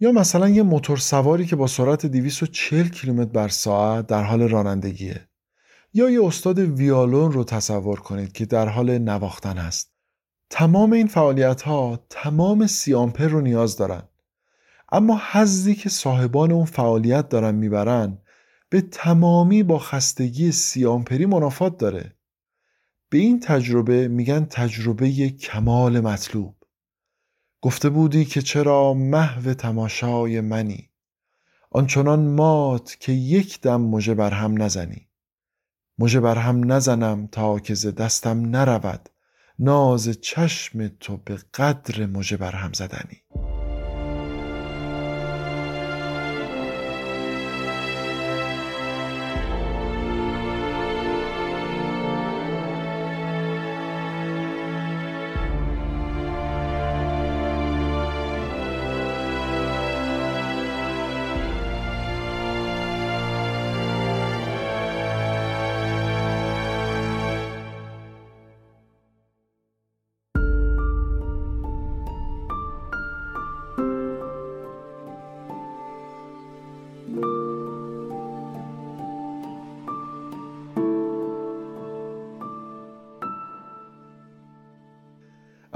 یا 0.00 0.12
مثلا 0.12 0.48
یه 0.48 0.62
موتور 0.62 0.96
سواری 0.96 1.46
که 1.46 1.56
با 1.56 1.66
سرعت 1.66 2.06
240 2.06 2.88
کیلومتر 2.88 3.30
بر 3.30 3.48
ساعت 3.48 4.06
در 4.06 4.22
حال 4.22 4.48
رانندگیه. 4.48 5.28
یا 5.94 6.10
یه 6.10 6.24
استاد 6.24 6.58
ویالون 6.58 7.32
رو 7.32 7.44
تصور 7.44 8.00
کنید 8.00 8.32
که 8.32 8.46
در 8.46 8.68
حال 8.68 8.98
نواختن 8.98 9.58
است 9.58 9.99
تمام 10.50 10.92
این 10.92 11.06
فعالیت 11.06 11.62
ها 11.62 12.06
تمام 12.10 12.66
سی 12.66 12.94
آمپر 12.94 13.28
رو 13.28 13.40
نیاز 13.40 13.76
دارن. 13.76 14.02
اما 14.92 15.20
حزی 15.32 15.74
که 15.74 15.88
صاحبان 15.88 16.52
اون 16.52 16.64
فعالیت 16.64 17.28
دارن 17.28 17.54
می‌برن 17.54 18.18
به 18.68 18.80
تمامی 18.80 19.62
با 19.62 19.78
خستگی 19.78 20.52
سی 20.52 20.86
آمپری 20.86 21.26
منافات 21.26 21.78
داره. 21.78 22.14
به 23.08 23.18
این 23.18 23.40
تجربه 23.40 24.08
میگن 24.08 24.44
تجربه 24.44 25.28
کمال 25.28 26.00
مطلوب. 26.00 26.56
گفته 27.62 27.88
بودی 27.88 28.24
که 28.24 28.42
چرا 28.42 28.94
محو 28.94 29.54
تماشای 29.54 30.40
منی. 30.40 30.90
آنچنان 31.70 32.20
مات 32.20 32.96
که 33.00 33.12
یک 33.12 33.60
دم 33.60 33.80
مژه 33.80 34.14
بر 34.14 34.30
هم 34.30 34.62
نزنی. 34.62 35.08
مژه 35.98 36.20
بر 36.20 36.38
هم 36.38 36.72
نزنم 36.72 37.26
تا 37.26 37.58
که 37.58 37.74
ز 37.74 37.86
دستم 37.86 38.56
نرود. 38.56 39.10
ناز 39.62 40.08
چشم 40.08 40.88
تو 40.88 41.16
به 41.16 41.38
قدر 41.54 42.06
مژه 42.06 42.36
بر 42.36 42.52
هم 42.52 42.72
زدنی. 42.72 43.22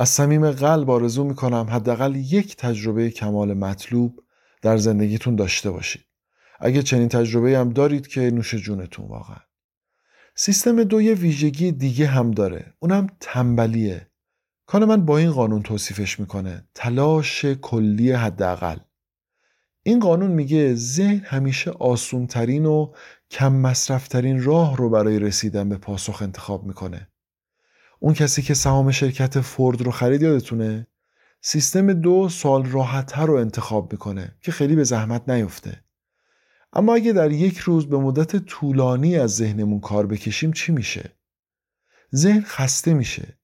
از 0.05 0.11
صمیم 0.11 0.51
قلب 0.51 0.91
آرزو 0.91 1.25
می‌کنم 1.25 1.67
حداقل 1.71 2.17
یک 2.17 2.57
تجربه 2.57 3.11
کمال 3.11 3.55
مطلوب 3.55 4.21
در 4.63 4.77
زندگیتون 4.77 5.37
داشته 5.37 5.71
باشید. 5.71 6.05
اگه 6.61 6.83
چنین 6.83 7.09
تجربه 7.09 7.59
هم 7.59 7.71
دارید 7.71 8.07
که 8.07 8.21
نوش 8.21 8.55
جونتون 8.55 9.09
واقعا. 9.09 9.37
سیستم 10.35 10.85
دو 10.85 11.03
یه 11.03 11.15
ویژگی 11.15 11.73
دیگه 11.73 12.07
هم 12.07 12.31
داره. 12.31 12.75
اونم 12.79 13.07
تنبلیه. 13.21 14.11
کان 14.67 14.85
من 14.85 15.05
با 15.05 15.19
این 15.19 15.31
قانون 15.31 15.63
توصیفش 15.63 16.21
می‌کنه. 16.21 16.69
تلاش 16.75 17.45
کلی 17.45 18.13
حداقل. 18.13 18.77
این 19.83 20.01
قانون 20.01 20.31
میگه 20.31 20.75
ذهن 20.75 21.25
همیشه 21.25 21.71
آسونترین 21.71 22.67
و 22.67 22.93
کم 23.31 23.53
مصرفترین 23.53 24.43
راه 24.43 24.77
رو 24.77 24.91
برای 24.91 25.19
رسیدن 25.19 25.69
به 25.69 25.77
پاسخ 25.77 26.23
انتخاب 26.23 26.65
می‌کنه. 26.65 27.09
اون 28.05 28.15
کسی 28.15 28.43
که 28.43 28.55
سهام 28.55 28.91
شرکت 28.91 29.41
فورد 29.41 29.83
رو 29.83 29.91
خرید 29.91 30.23
یادتونه؟ 30.23 30.87
سیستم 31.41 31.93
دو 31.93 32.29
سوال 32.29 32.65
راحتتر 32.65 33.27
رو 33.27 33.35
انتخاب 33.35 33.93
می‌کنه 33.93 34.37
که 34.41 34.53
خیلی 34.53 34.77
به 34.77 34.85
زحمت 34.85 35.29
نیفته. 35.29 35.85
اما 36.73 36.95
اگه 36.95 37.13
در 37.13 37.33
یک 37.33 37.59
روز 37.59 37.89
به 37.89 37.99
مدت 37.99 38.37
طولانی 38.37 39.17
از 39.17 39.37
ذهنمون 39.37 39.81
کار 39.81 40.07
بکشیم 40.07 40.53
چی 40.53 40.73
میشه؟ 40.73 41.13
ذهن 42.15 42.41
خسته 42.41 42.95
میشه. 42.95 43.39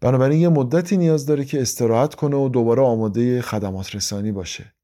بنابراین 0.00 0.40
یه 0.40 0.48
مدتی 0.48 0.96
نیاز 0.96 1.26
داره 1.26 1.44
که 1.44 1.62
استراحت 1.62 2.14
کنه 2.14 2.36
و 2.36 2.48
دوباره 2.48 2.82
آماده 2.82 3.42
خدمات 3.42 3.94
رسانی 3.94 4.32
باشه. 4.32 4.74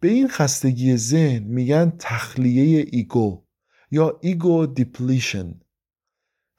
به 0.00 0.08
این 0.08 0.28
خستگی 0.28 0.96
ذهن 0.96 1.42
میگن 1.42 1.92
تخلیه 1.98 2.86
ایگو 2.92 3.44
یا 3.90 4.18
ego 4.22 4.66
depletion. 4.66 5.60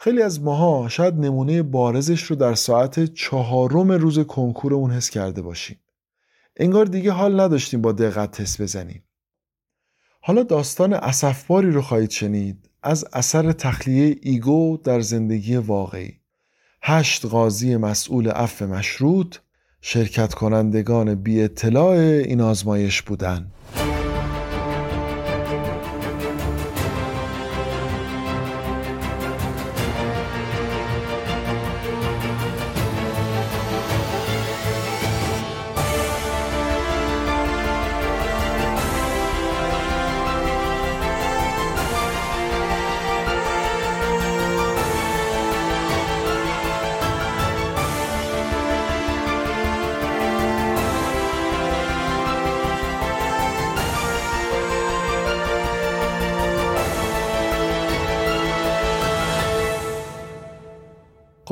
خیلی 0.05 0.21
از 0.21 0.41
ماها 0.41 0.89
شاید 0.89 1.13
نمونه 1.13 1.63
بارزش 1.63 2.23
رو 2.23 2.35
در 2.35 2.53
ساعت 2.53 3.13
چهارم 3.13 3.91
روز 3.91 4.19
کنکورمون 4.19 4.91
حس 4.91 5.09
کرده 5.09 5.41
باشیم. 5.41 5.79
انگار 6.57 6.85
دیگه 6.85 7.11
حال 7.11 7.39
نداشتیم 7.39 7.81
با 7.81 7.91
دقت 7.91 8.31
تست 8.31 8.61
بزنیم. 8.61 9.03
حالا 10.21 10.43
داستان 10.43 10.93
اسفباری 10.93 11.71
رو 11.71 11.81
خواهید 11.81 12.09
شنید. 12.09 12.69
از 12.83 13.05
اثر 13.13 13.51
تخلیه 13.51 14.15
ego 14.21 14.77
در 14.83 14.99
زندگی 14.99 15.55
واقعی. 15.55 16.19
هشت 16.81 17.25
قاضی 17.25 17.75
مسئول 17.75 18.29
عفو 18.29 18.67
مشروط 18.67 19.35
شرکت 19.81 20.33
کنندگان 20.33 21.15
بی 21.15 21.41
اطلاع 21.41 21.97
این 21.97 22.41
آزمایش 22.41 23.01
بودند. 23.01 23.51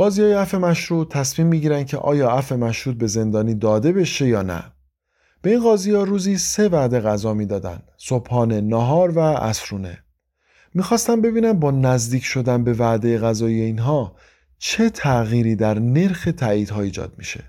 قاضی 0.03 0.21
های 0.21 0.33
عفو 0.33 0.59
مشروط 0.59 1.11
تصمیم 1.11 1.47
می‌گیرن 1.47 1.83
که 1.83 1.97
آیا 1.97 2.29
عفو 2.29 2.57
مشروط 2.57 2.97
به 2.97 3.07
زندانی 3.07 3.55
داده 3.55 3.91
بشه 3.91 4.27
یا 4.27 4.41
نه. 4.41 4.63
به 5.41 5.49
این 5.49 5.63
قاضی 5.63 5.91
ها 5.91 6.03
روزی 6.03 6.37
سه 6.37 6.69
وعده 6.69 6.99
غذا 6.99 7.33
می‌دادن 7.33 7.79
صبحانه 7.97 8.61
نهار 8.61 9.17
و 9.17 9.19
عصرونه. 9.19 10.03
می‌خواستم 10.73 11.21
ببینم 11.21 11.53
با 11.53 11.71
نزدیک 11.71 12.23
شدن 12.23 12.63
به 12.63 12.73
وعده 12.73 13.19
غذایی 13.19 13.61
اینها 13.61 14.15
چه 14.57 14.89
تغییری 14.89 15.55
در 15.55 15.79
نرخ 15.79 16.29
تاییدها 16.37 16.81
ایجاد 16.81 17.13
میشه. 17.17 17.43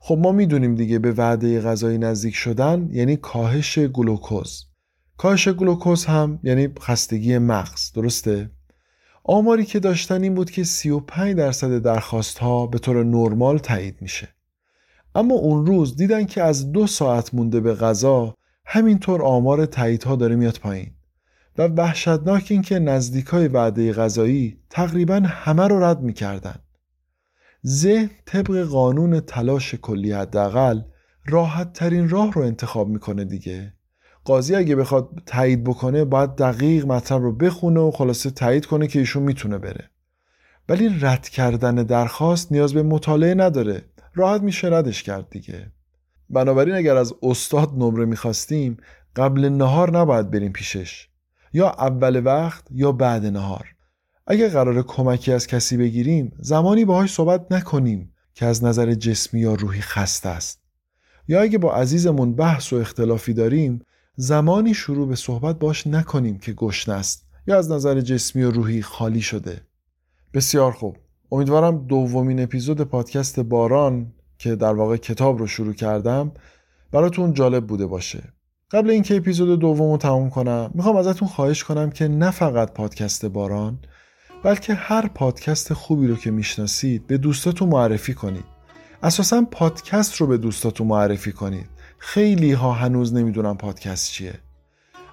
خب 0.00 0.18
ما 0.18 0.32
می‌دونیم 0.32 0.74
دیگه 0.74 0.98
به 0.98 1.12
وعده 1.12 1.60
غذایی 1.60 1.98
نزدیک 1.98 2.34
شدن 2.34 2.88
یعنی 2.92 3.16
کاهش 3.16 3.78
گلوکوز. 3.78 4.64
کاهش 5.16 5.48
گلوکوز 5.48 6.04
هم 6.04 6.40
یعنی 6.42 6.68
خستگی 6.80 7.38
مغز 7.38 7.92
درسته؟ 7.92 8.50
آماری 9.28 9.64
که 9.64 9.80
داشتن 9.80 10.22
این 10.22 10.34
بود 10.34 10.50
که 10.50 10.64
35 10.64 11.36
درصد 11.36 11.78
درخواست 11.78 12.38
ها 12.38 12.66
به 12.66 12.78
طور 12.78 13.04
نرمال 13.04 13.58
تایید 13.58 14.02
میشه. 14.02 14.28
اما 15.14 15.34
اون 15.34 15.66
روز 15.66 15.96
دیدن 15.96 16.24
که 16.24 16.42
از 16.42 16.72
دو 16.72 16.86
ساعت 16.86 17.34
مونده 17.34 17.60
به 17.60 17.74
غذا 17.74 18.34
همینطور 18.66 19.22
آمار 19.22 19.66
تاییدها 19.66 20.16
داره 20.16 20.36
میاد 20.36 20.58
پایین. 20.58 20.90
و 21.58 21.62
وحشتناک 21.62 22.46
این 22.50 22.62
که 22.62 22.78
نزدیکای 22.78 23.48
وعده 23.48 23.92
غذایی 23.92 24.58
تقریبا 24.70 25.22
همه 25.26 25.68
رو 25.68 25.84
رد 25.84 26.00
می‌کردن. 26.00 26.56
ذهن 27.66 28.10
طبق 28.26 28.62
قانون 28.62 29.20
تلاش 29.20 29.74
کلی 29.74 30.12
حداقل 30.12 30.80
راحت 31.26 31.72
ترین 31.72 32.08
راه 32.08 32.32
رو 32.32 32.42
انتخاب 32.42 32.88
می‌کنه 32.88 33.24
دیگه. 33.24 33.75
قاضی 34.26 34.54
اگه 34.54 34.76
بخواد 34.76 35.08
تایید 35.26 35.64
بکنه 35.64 36.04
باید 36.04 36.34
دقیق 36.34 36.86
مطلب 36.86 37.22
رو 37.22 37.32
بخونه 37.32 37.80
و 37.80 37.90
خلاصه 37.90 38.30
تایید 38.30 38.66
کنه 38.66 38.86
که 38.86 38.98
ایشون 38.98 39.22
می‌تونه 39.22 39.58
بره. 39.58 39.90
ولی 40.68 40.88
رد 41.00 41.28
کردن 41.28 41.74
درخواست 41.74 42.52
نیاز 42.52 42.74
به 42.74 42.82
مطالعه 42.82 43.34
نداره. 43.34 43.82
راحت 44.14 44.42
میشه 44.42 44.68
ردش 44.68 45.02
کرد 45.02 45.30
دیگه. 45.30 45.72
بنابراین 46.30 46.74
اگر 46.74 46.96
از 46.96 47.14
استاد 47.22 47.72
نمره 47.74 48.04
می‌خواستیم 48.04 48.76
قبل 49.16 49.48
نهار 49.48 49.98
نباید 49.98 50.30
بریم 50.30 50.52
پیشش. 50.52 51.08
یا 51.52 51.70
اول 51.70 52.22
وقت 52.24 52.64
یا 52.70 52.92
بعد 52.92 53.26
نهار. 53.26 53.66
اگر 54.26 54.48
قرار 54.48 54.82
کمکی 54.82 55.32
از 55.32 55.46
کسی 55.46 55.76
بگیریم 55.76 56.32
زمانی 56.40 56.84
باهاش 56.84 57.12
صحبت 57.12 57.52
نکنیم 57.52 58.12
که 58.34 58.46
از 58.46 58.64
نظر 58.64 58.94
جسمی 58.94 59.40
یا 59.40 59.54
روحی 59.54 59.80
خسته 59.80 60.28
است. 60.28 60.60
یا 61.28 61.40
اگه 61.40 61.58
با 61.58 61.74
عزیزمون 61.74 62.34
بحث 62.34 62.72
و 62.72 62.76
اختلافی 62.76 63.34
داریم 63.34 63.82
زمانی 64.18 64.74
شروع 64.74 65.08
به 65.08 65.16
صحبت 65.16 65.58
باش 65.58 65.86
نکنیم 65.86 66.38
که 66.38 66.52
گشنه 66.52 66.94
است 66.94 67.26
یا 67.46 67.58
از 67.58 67.70
نظر 67.70 68.00
جسمی 68.00 68.42
و 68.42 68.50
روحی 68.50 68.82
خالی 68.82 69.20
شده. 69.20 69.60
بسیار 70.34 70.72
خوب. 70.72 70.96
امیدوارم 71.32 71.86
دومین 71.86 72.42
اپیزود 72.42 72.80
پادکست 72.80 73.40
باران 73.40 74.12
که 74.38 74.56
در 74.56 74.72
واقع 74.72 74.96
کتاب 74.96 75.38
رو 75.38 75.46
شروع 75.46 75.74
کردم 75.74 76.32
براتون 76.92 77.32
جالب 77.32 77.66
بوده 77.66 77.86
باشه. 77.86 78.22
قبل 78.70 78.90
اینکه 78.90 79.16
اپیزود 79.16 79.58
دوم 79.58 79.90
رو 79.90 79.96
تموم 79.96 80.30
کنم 80.30 80.70
می‌خوام 80.74 80.96
ازتون 80.96 81.28
خواهش 81.28 81.64
کنم 81.64 81.90
که 81.90 82.08
نه 82.08 82.30
فقط 82.30 82.72
پادکست 82.72 83.26
باران 83.26 83.78
بلکه 84.44 84.74
هر 84.74 85.08
پادکست 85.08 85.72
خوبی 85.72 86.06
رو 86.06 86.16
که 86.16 86.30
می‌شناسید 86.30 87.06
به 87.06 87.18
دوستاتون 87.18 87.68
معرفی 87.68 88.14
کنید. 88.14 88.44
اساسا 89.02 89.46
پادکست 89.50 90.14
رو 90.14 90.26
به 90.26 90.38
دوستاتون 90.38 90.86
معرفی 90.86 91.32
کنید. 91.32 91.75
خیلی 91.98 92.52
ها 92.52 92.72
هنوز 92.72 93.14
نمی‌دونن 93.14 93.54
پادکست 93.54 94.12
چیه. 94.12 94.34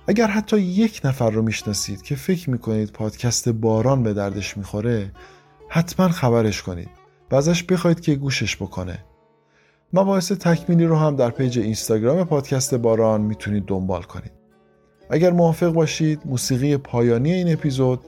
اگر 0.08 0.28
حتی 0.28 0.60
یک 0.60 1.02
نفر 1.04 1.30
رو 1.30 1.42
می‌شناسید 1.42 2.02
که 2.02 2.16
فکر 2.16 2.50
می‌کنید 2.50 2.92
پادکست 2.92 3.50
باران 3.50 4.04
به 4.04 4.14
دردش 4.14 4.58
می‌خوره 4.58 5.12
حتما 5.70 6.10
خبرش 6.10 6.62
کنید 6.62 6.90
و 7.32 7.36
ازش 7.36 7.64
بخواید 7.64 8.00
که 8.00 8.16
گوشش 8.16 8.56
بکنه. 8.56 9.00
مباحث 9.94 10.32
تکمیلی 10.32 10.86
رو 10.86 10.96
هم 10.96 11.16
در 11.16 11.30
پیج 11.30 11.60
اینستاگرام 11.60 12.24
پادکست 12.24 12.76
باران 12.76 13.22
می‌تونید 13.22 13.66
دنبال 13.66 14.04
کنید. 14.04 14.32
اگر 15.10 15.32
موافق 15.32 15.70
باشید 15.70 16.22
موسیقی 16.26 16.78
پایانی 16.78 17.34
این 17.34 17.54
اپیزود 17.54 18.00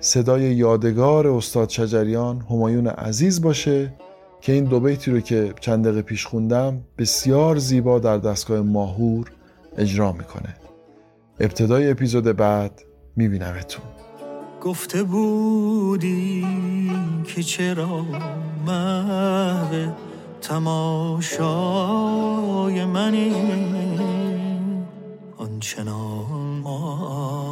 صدای 0.00 0.42
یادگار 0.42 1.26
استاد 1.26 1.68
شجریان 1.68 2.40
همایون 2.50 2.86
عزیز 2.86 3.42
باشه 3.42 3.94
که 4.42 4.52
این 4.52 4.64
دو 4.64 4.80
بیتی 4.80 5.10
رو 5.10 5.20
که 5.20 5.54
چند 5.60 5.84
دقیقه 5.84 6.02
پیش 6.02 6.26
خوندم 6.26 6.80
بسیار 6.98 7.58
زیبا 7.58 7.98
در 7.98 8.18
دستگاه 8.18 8.60
ماهور 8.60 9.30
اجرا 9.78 10.12
می‌کنه. 10.12 10.56
ابتدای 11.40 11.90
اپیزود 11.90 12.24
بعد 12.24 12.82
میبینمتون. 13.16 13.84
گفته 14.62 15.02
بودی 15.02 16.46
که 17.26 17.42
چرا 17.42 18.06
محو 18.66 19.92
تماشای 20.40 21.54
منی؟ 22.84 23.32
آنچنان 25.36 26.60
مات 26.62 27.51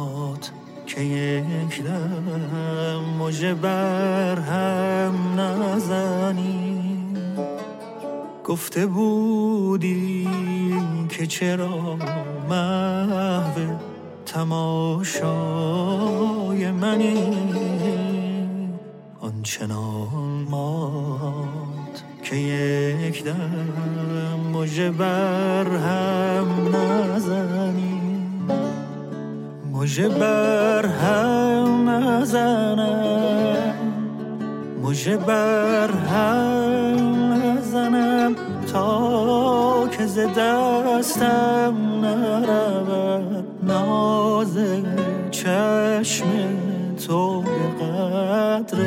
که 0.95 1.01
یک 1.01 1.83
دم 1.83 2.23
مجه 3.19 3.53
بر 3.53 4.35
هم 4.35 5.39
نزنی 5.39 6.81
گفته 8.45 8.85
بودی 8.85 10.29
که 11.09 11.27
چرا 11.27 11.97
محو 12.49 13.75
تماشای 14.25 15.11
منی. 16.71 17.15
آنچنان 19.21 20.47
مات 20.49 22.03
که 22.23 22.35
یک 22.35 23.23
دم 23.23 24.39
مجه 24.53 24.91
بر 24.91 25.67
هم 25.67 26.75
نزنیم 26.75 27.90
مجه 29.81 30.09
بر 30.09 30.85
هم 30.85 31.89
نزنم. 31.89 33.73
مجه 34.83 35.17
بر 35.17 35.91
هم 35.91 37.33
نزنم 37.33 38.35
تا 38.73 39.87
که 39.87 40.05
ز 40.05 40.19
دستم 40.37 41.73
نرود. 42.01 43.45
ناز 43.63 44.57
چشم 45.31 46.25
تو 47.07 47.41
به 47.41 47.85
قدر 47.85 48.77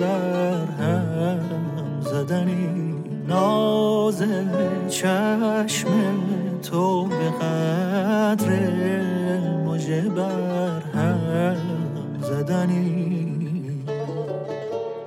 بر 0.00 0.84
هم 0.84 1.40
زدنی. 2.00 2.94
ناز 3.28 4.24
چشم 4.88 5.88
تو 6.62 7.04
به 7.04 7.30
قدر 7.30 8.50
مجه 9.66 10.00
بر 10.00 10.80
هم 10.94 11.56
زدنی. 12.22 13.26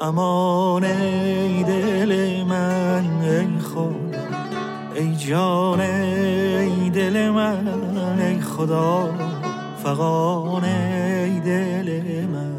امان 0.02 0.84
ای 0.84 1.64
دل 1.64 2.44
من 2.44 3.06
ای 3.22 3.60
خدا. 3.60 3.96
ای 4.96 5.16
جان 5.16 5.80
ای 5.80 6.90
دل 6.90 7.30
من 7.30 8.20
ای 8.20 8.42
خدا. 8.42 9.10
فقان 9.84 10.64
ای 10.64 11.40
دل 11.40 12.02
من. 12.26 12.53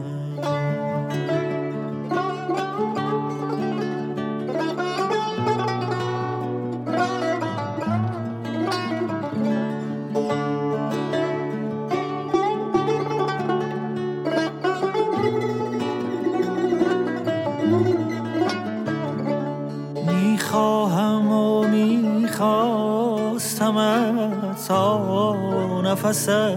نفسم 26.05 26.57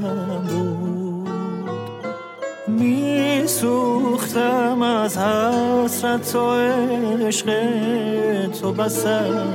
بود. 0.49 1.29
میسوختم 2.67 4.01
از 4.81 5.17
حسرت 5.17 6.35
و 6.35 6.51
عشق 7.27 7.51
تو 8.61 8.71
بسم 8.71 9.45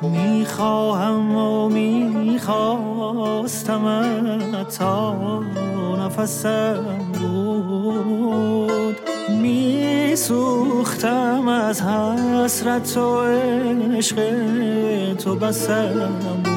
بود. 0.00 0.10
می‌خواهم 0.10 1.36
و 1.36 1.68
می‌خواستم 1.68 2.64
تا 4.78 5.40
نفسم 6.06 6.84
بود. 7.20 8.96
میسوختم 9.42 10.68
از 11.48 11.82
حسرت 11.82 12.96
و 12.96 13.20
عشق 13.96 14.16
تو 15.14 15.34
بسم 15.34 16.10
بود. 16.44 16.53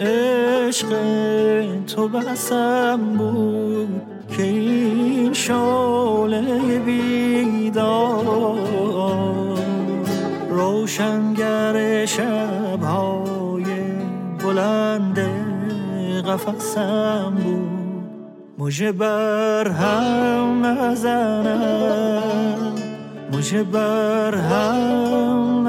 عشق 0.00 0.88
تو 1.86 2.08
بسم 2.08 3.00
بود 3.18 4.02
که 4.36 4.42
این 4.42 5.32
شعله 5.32 6.78
بیدار. 6.78 8.58
روشنگر 10.50 12.06
شبهای 12.06 13.64
بلند 14.44 15.18
قفصم 16.26 17.32
بود. 17.44 17.80
مجه 18.58 18.92
بر 18.92 19.68
هم 19.68 20.66
نزنم 20.66 22.22
مجه 23.32 23.62
بر 23.62 24.34
هم 24.34 25.59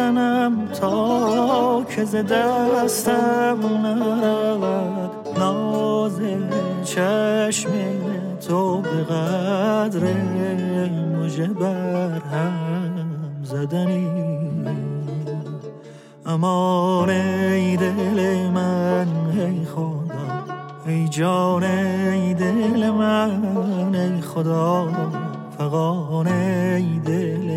نزنم 0.00 0.68
تا 0.80 1.84
که 1.84 2.04
ز 2.04 2.16
دستم 2.16 3.58
نرود. 3.84 5.38
ناز 5.38 6.20
چشم 6.84 7.70
تو 8.48 8.80
به 8.80 9.14
قدر 9.14 10.12
مجه 11.22 11.46
بر 11.46 12.18
هم 12.18 12.92
زدنی. 13.42 14.08
امان 16.26 17.10
ای 17.10 17.76
دل 17.76 18.48
من 18.54 19.06
ای 19.38 19.64
خدا 19.64 20.00
ای 20.86 21.08
جان 21.08 21.64
ای 21.64 22.34
دل 22.34 22.90
من 22.90 23.94
ای 23.94 24.20
خدا 24.20 24.88
فقان 25.58 26.28
ای 26.28 26.98
دل 26.98 27.49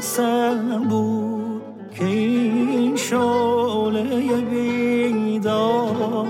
بسم 0.00 0.88
بود 0.88 1.62
که 1.94 2.04
این 2.04 2.96
شعله 2.96 4.40
بیدار 4.40 6.26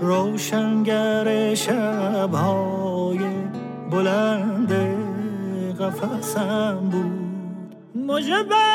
روشنگر 0.00 1.54
شبهای 1.54 3.18
بلند 3.90 4.72
قفصم 5.80 6.78
بود. 6.90 7.26
هم 8.28 8.65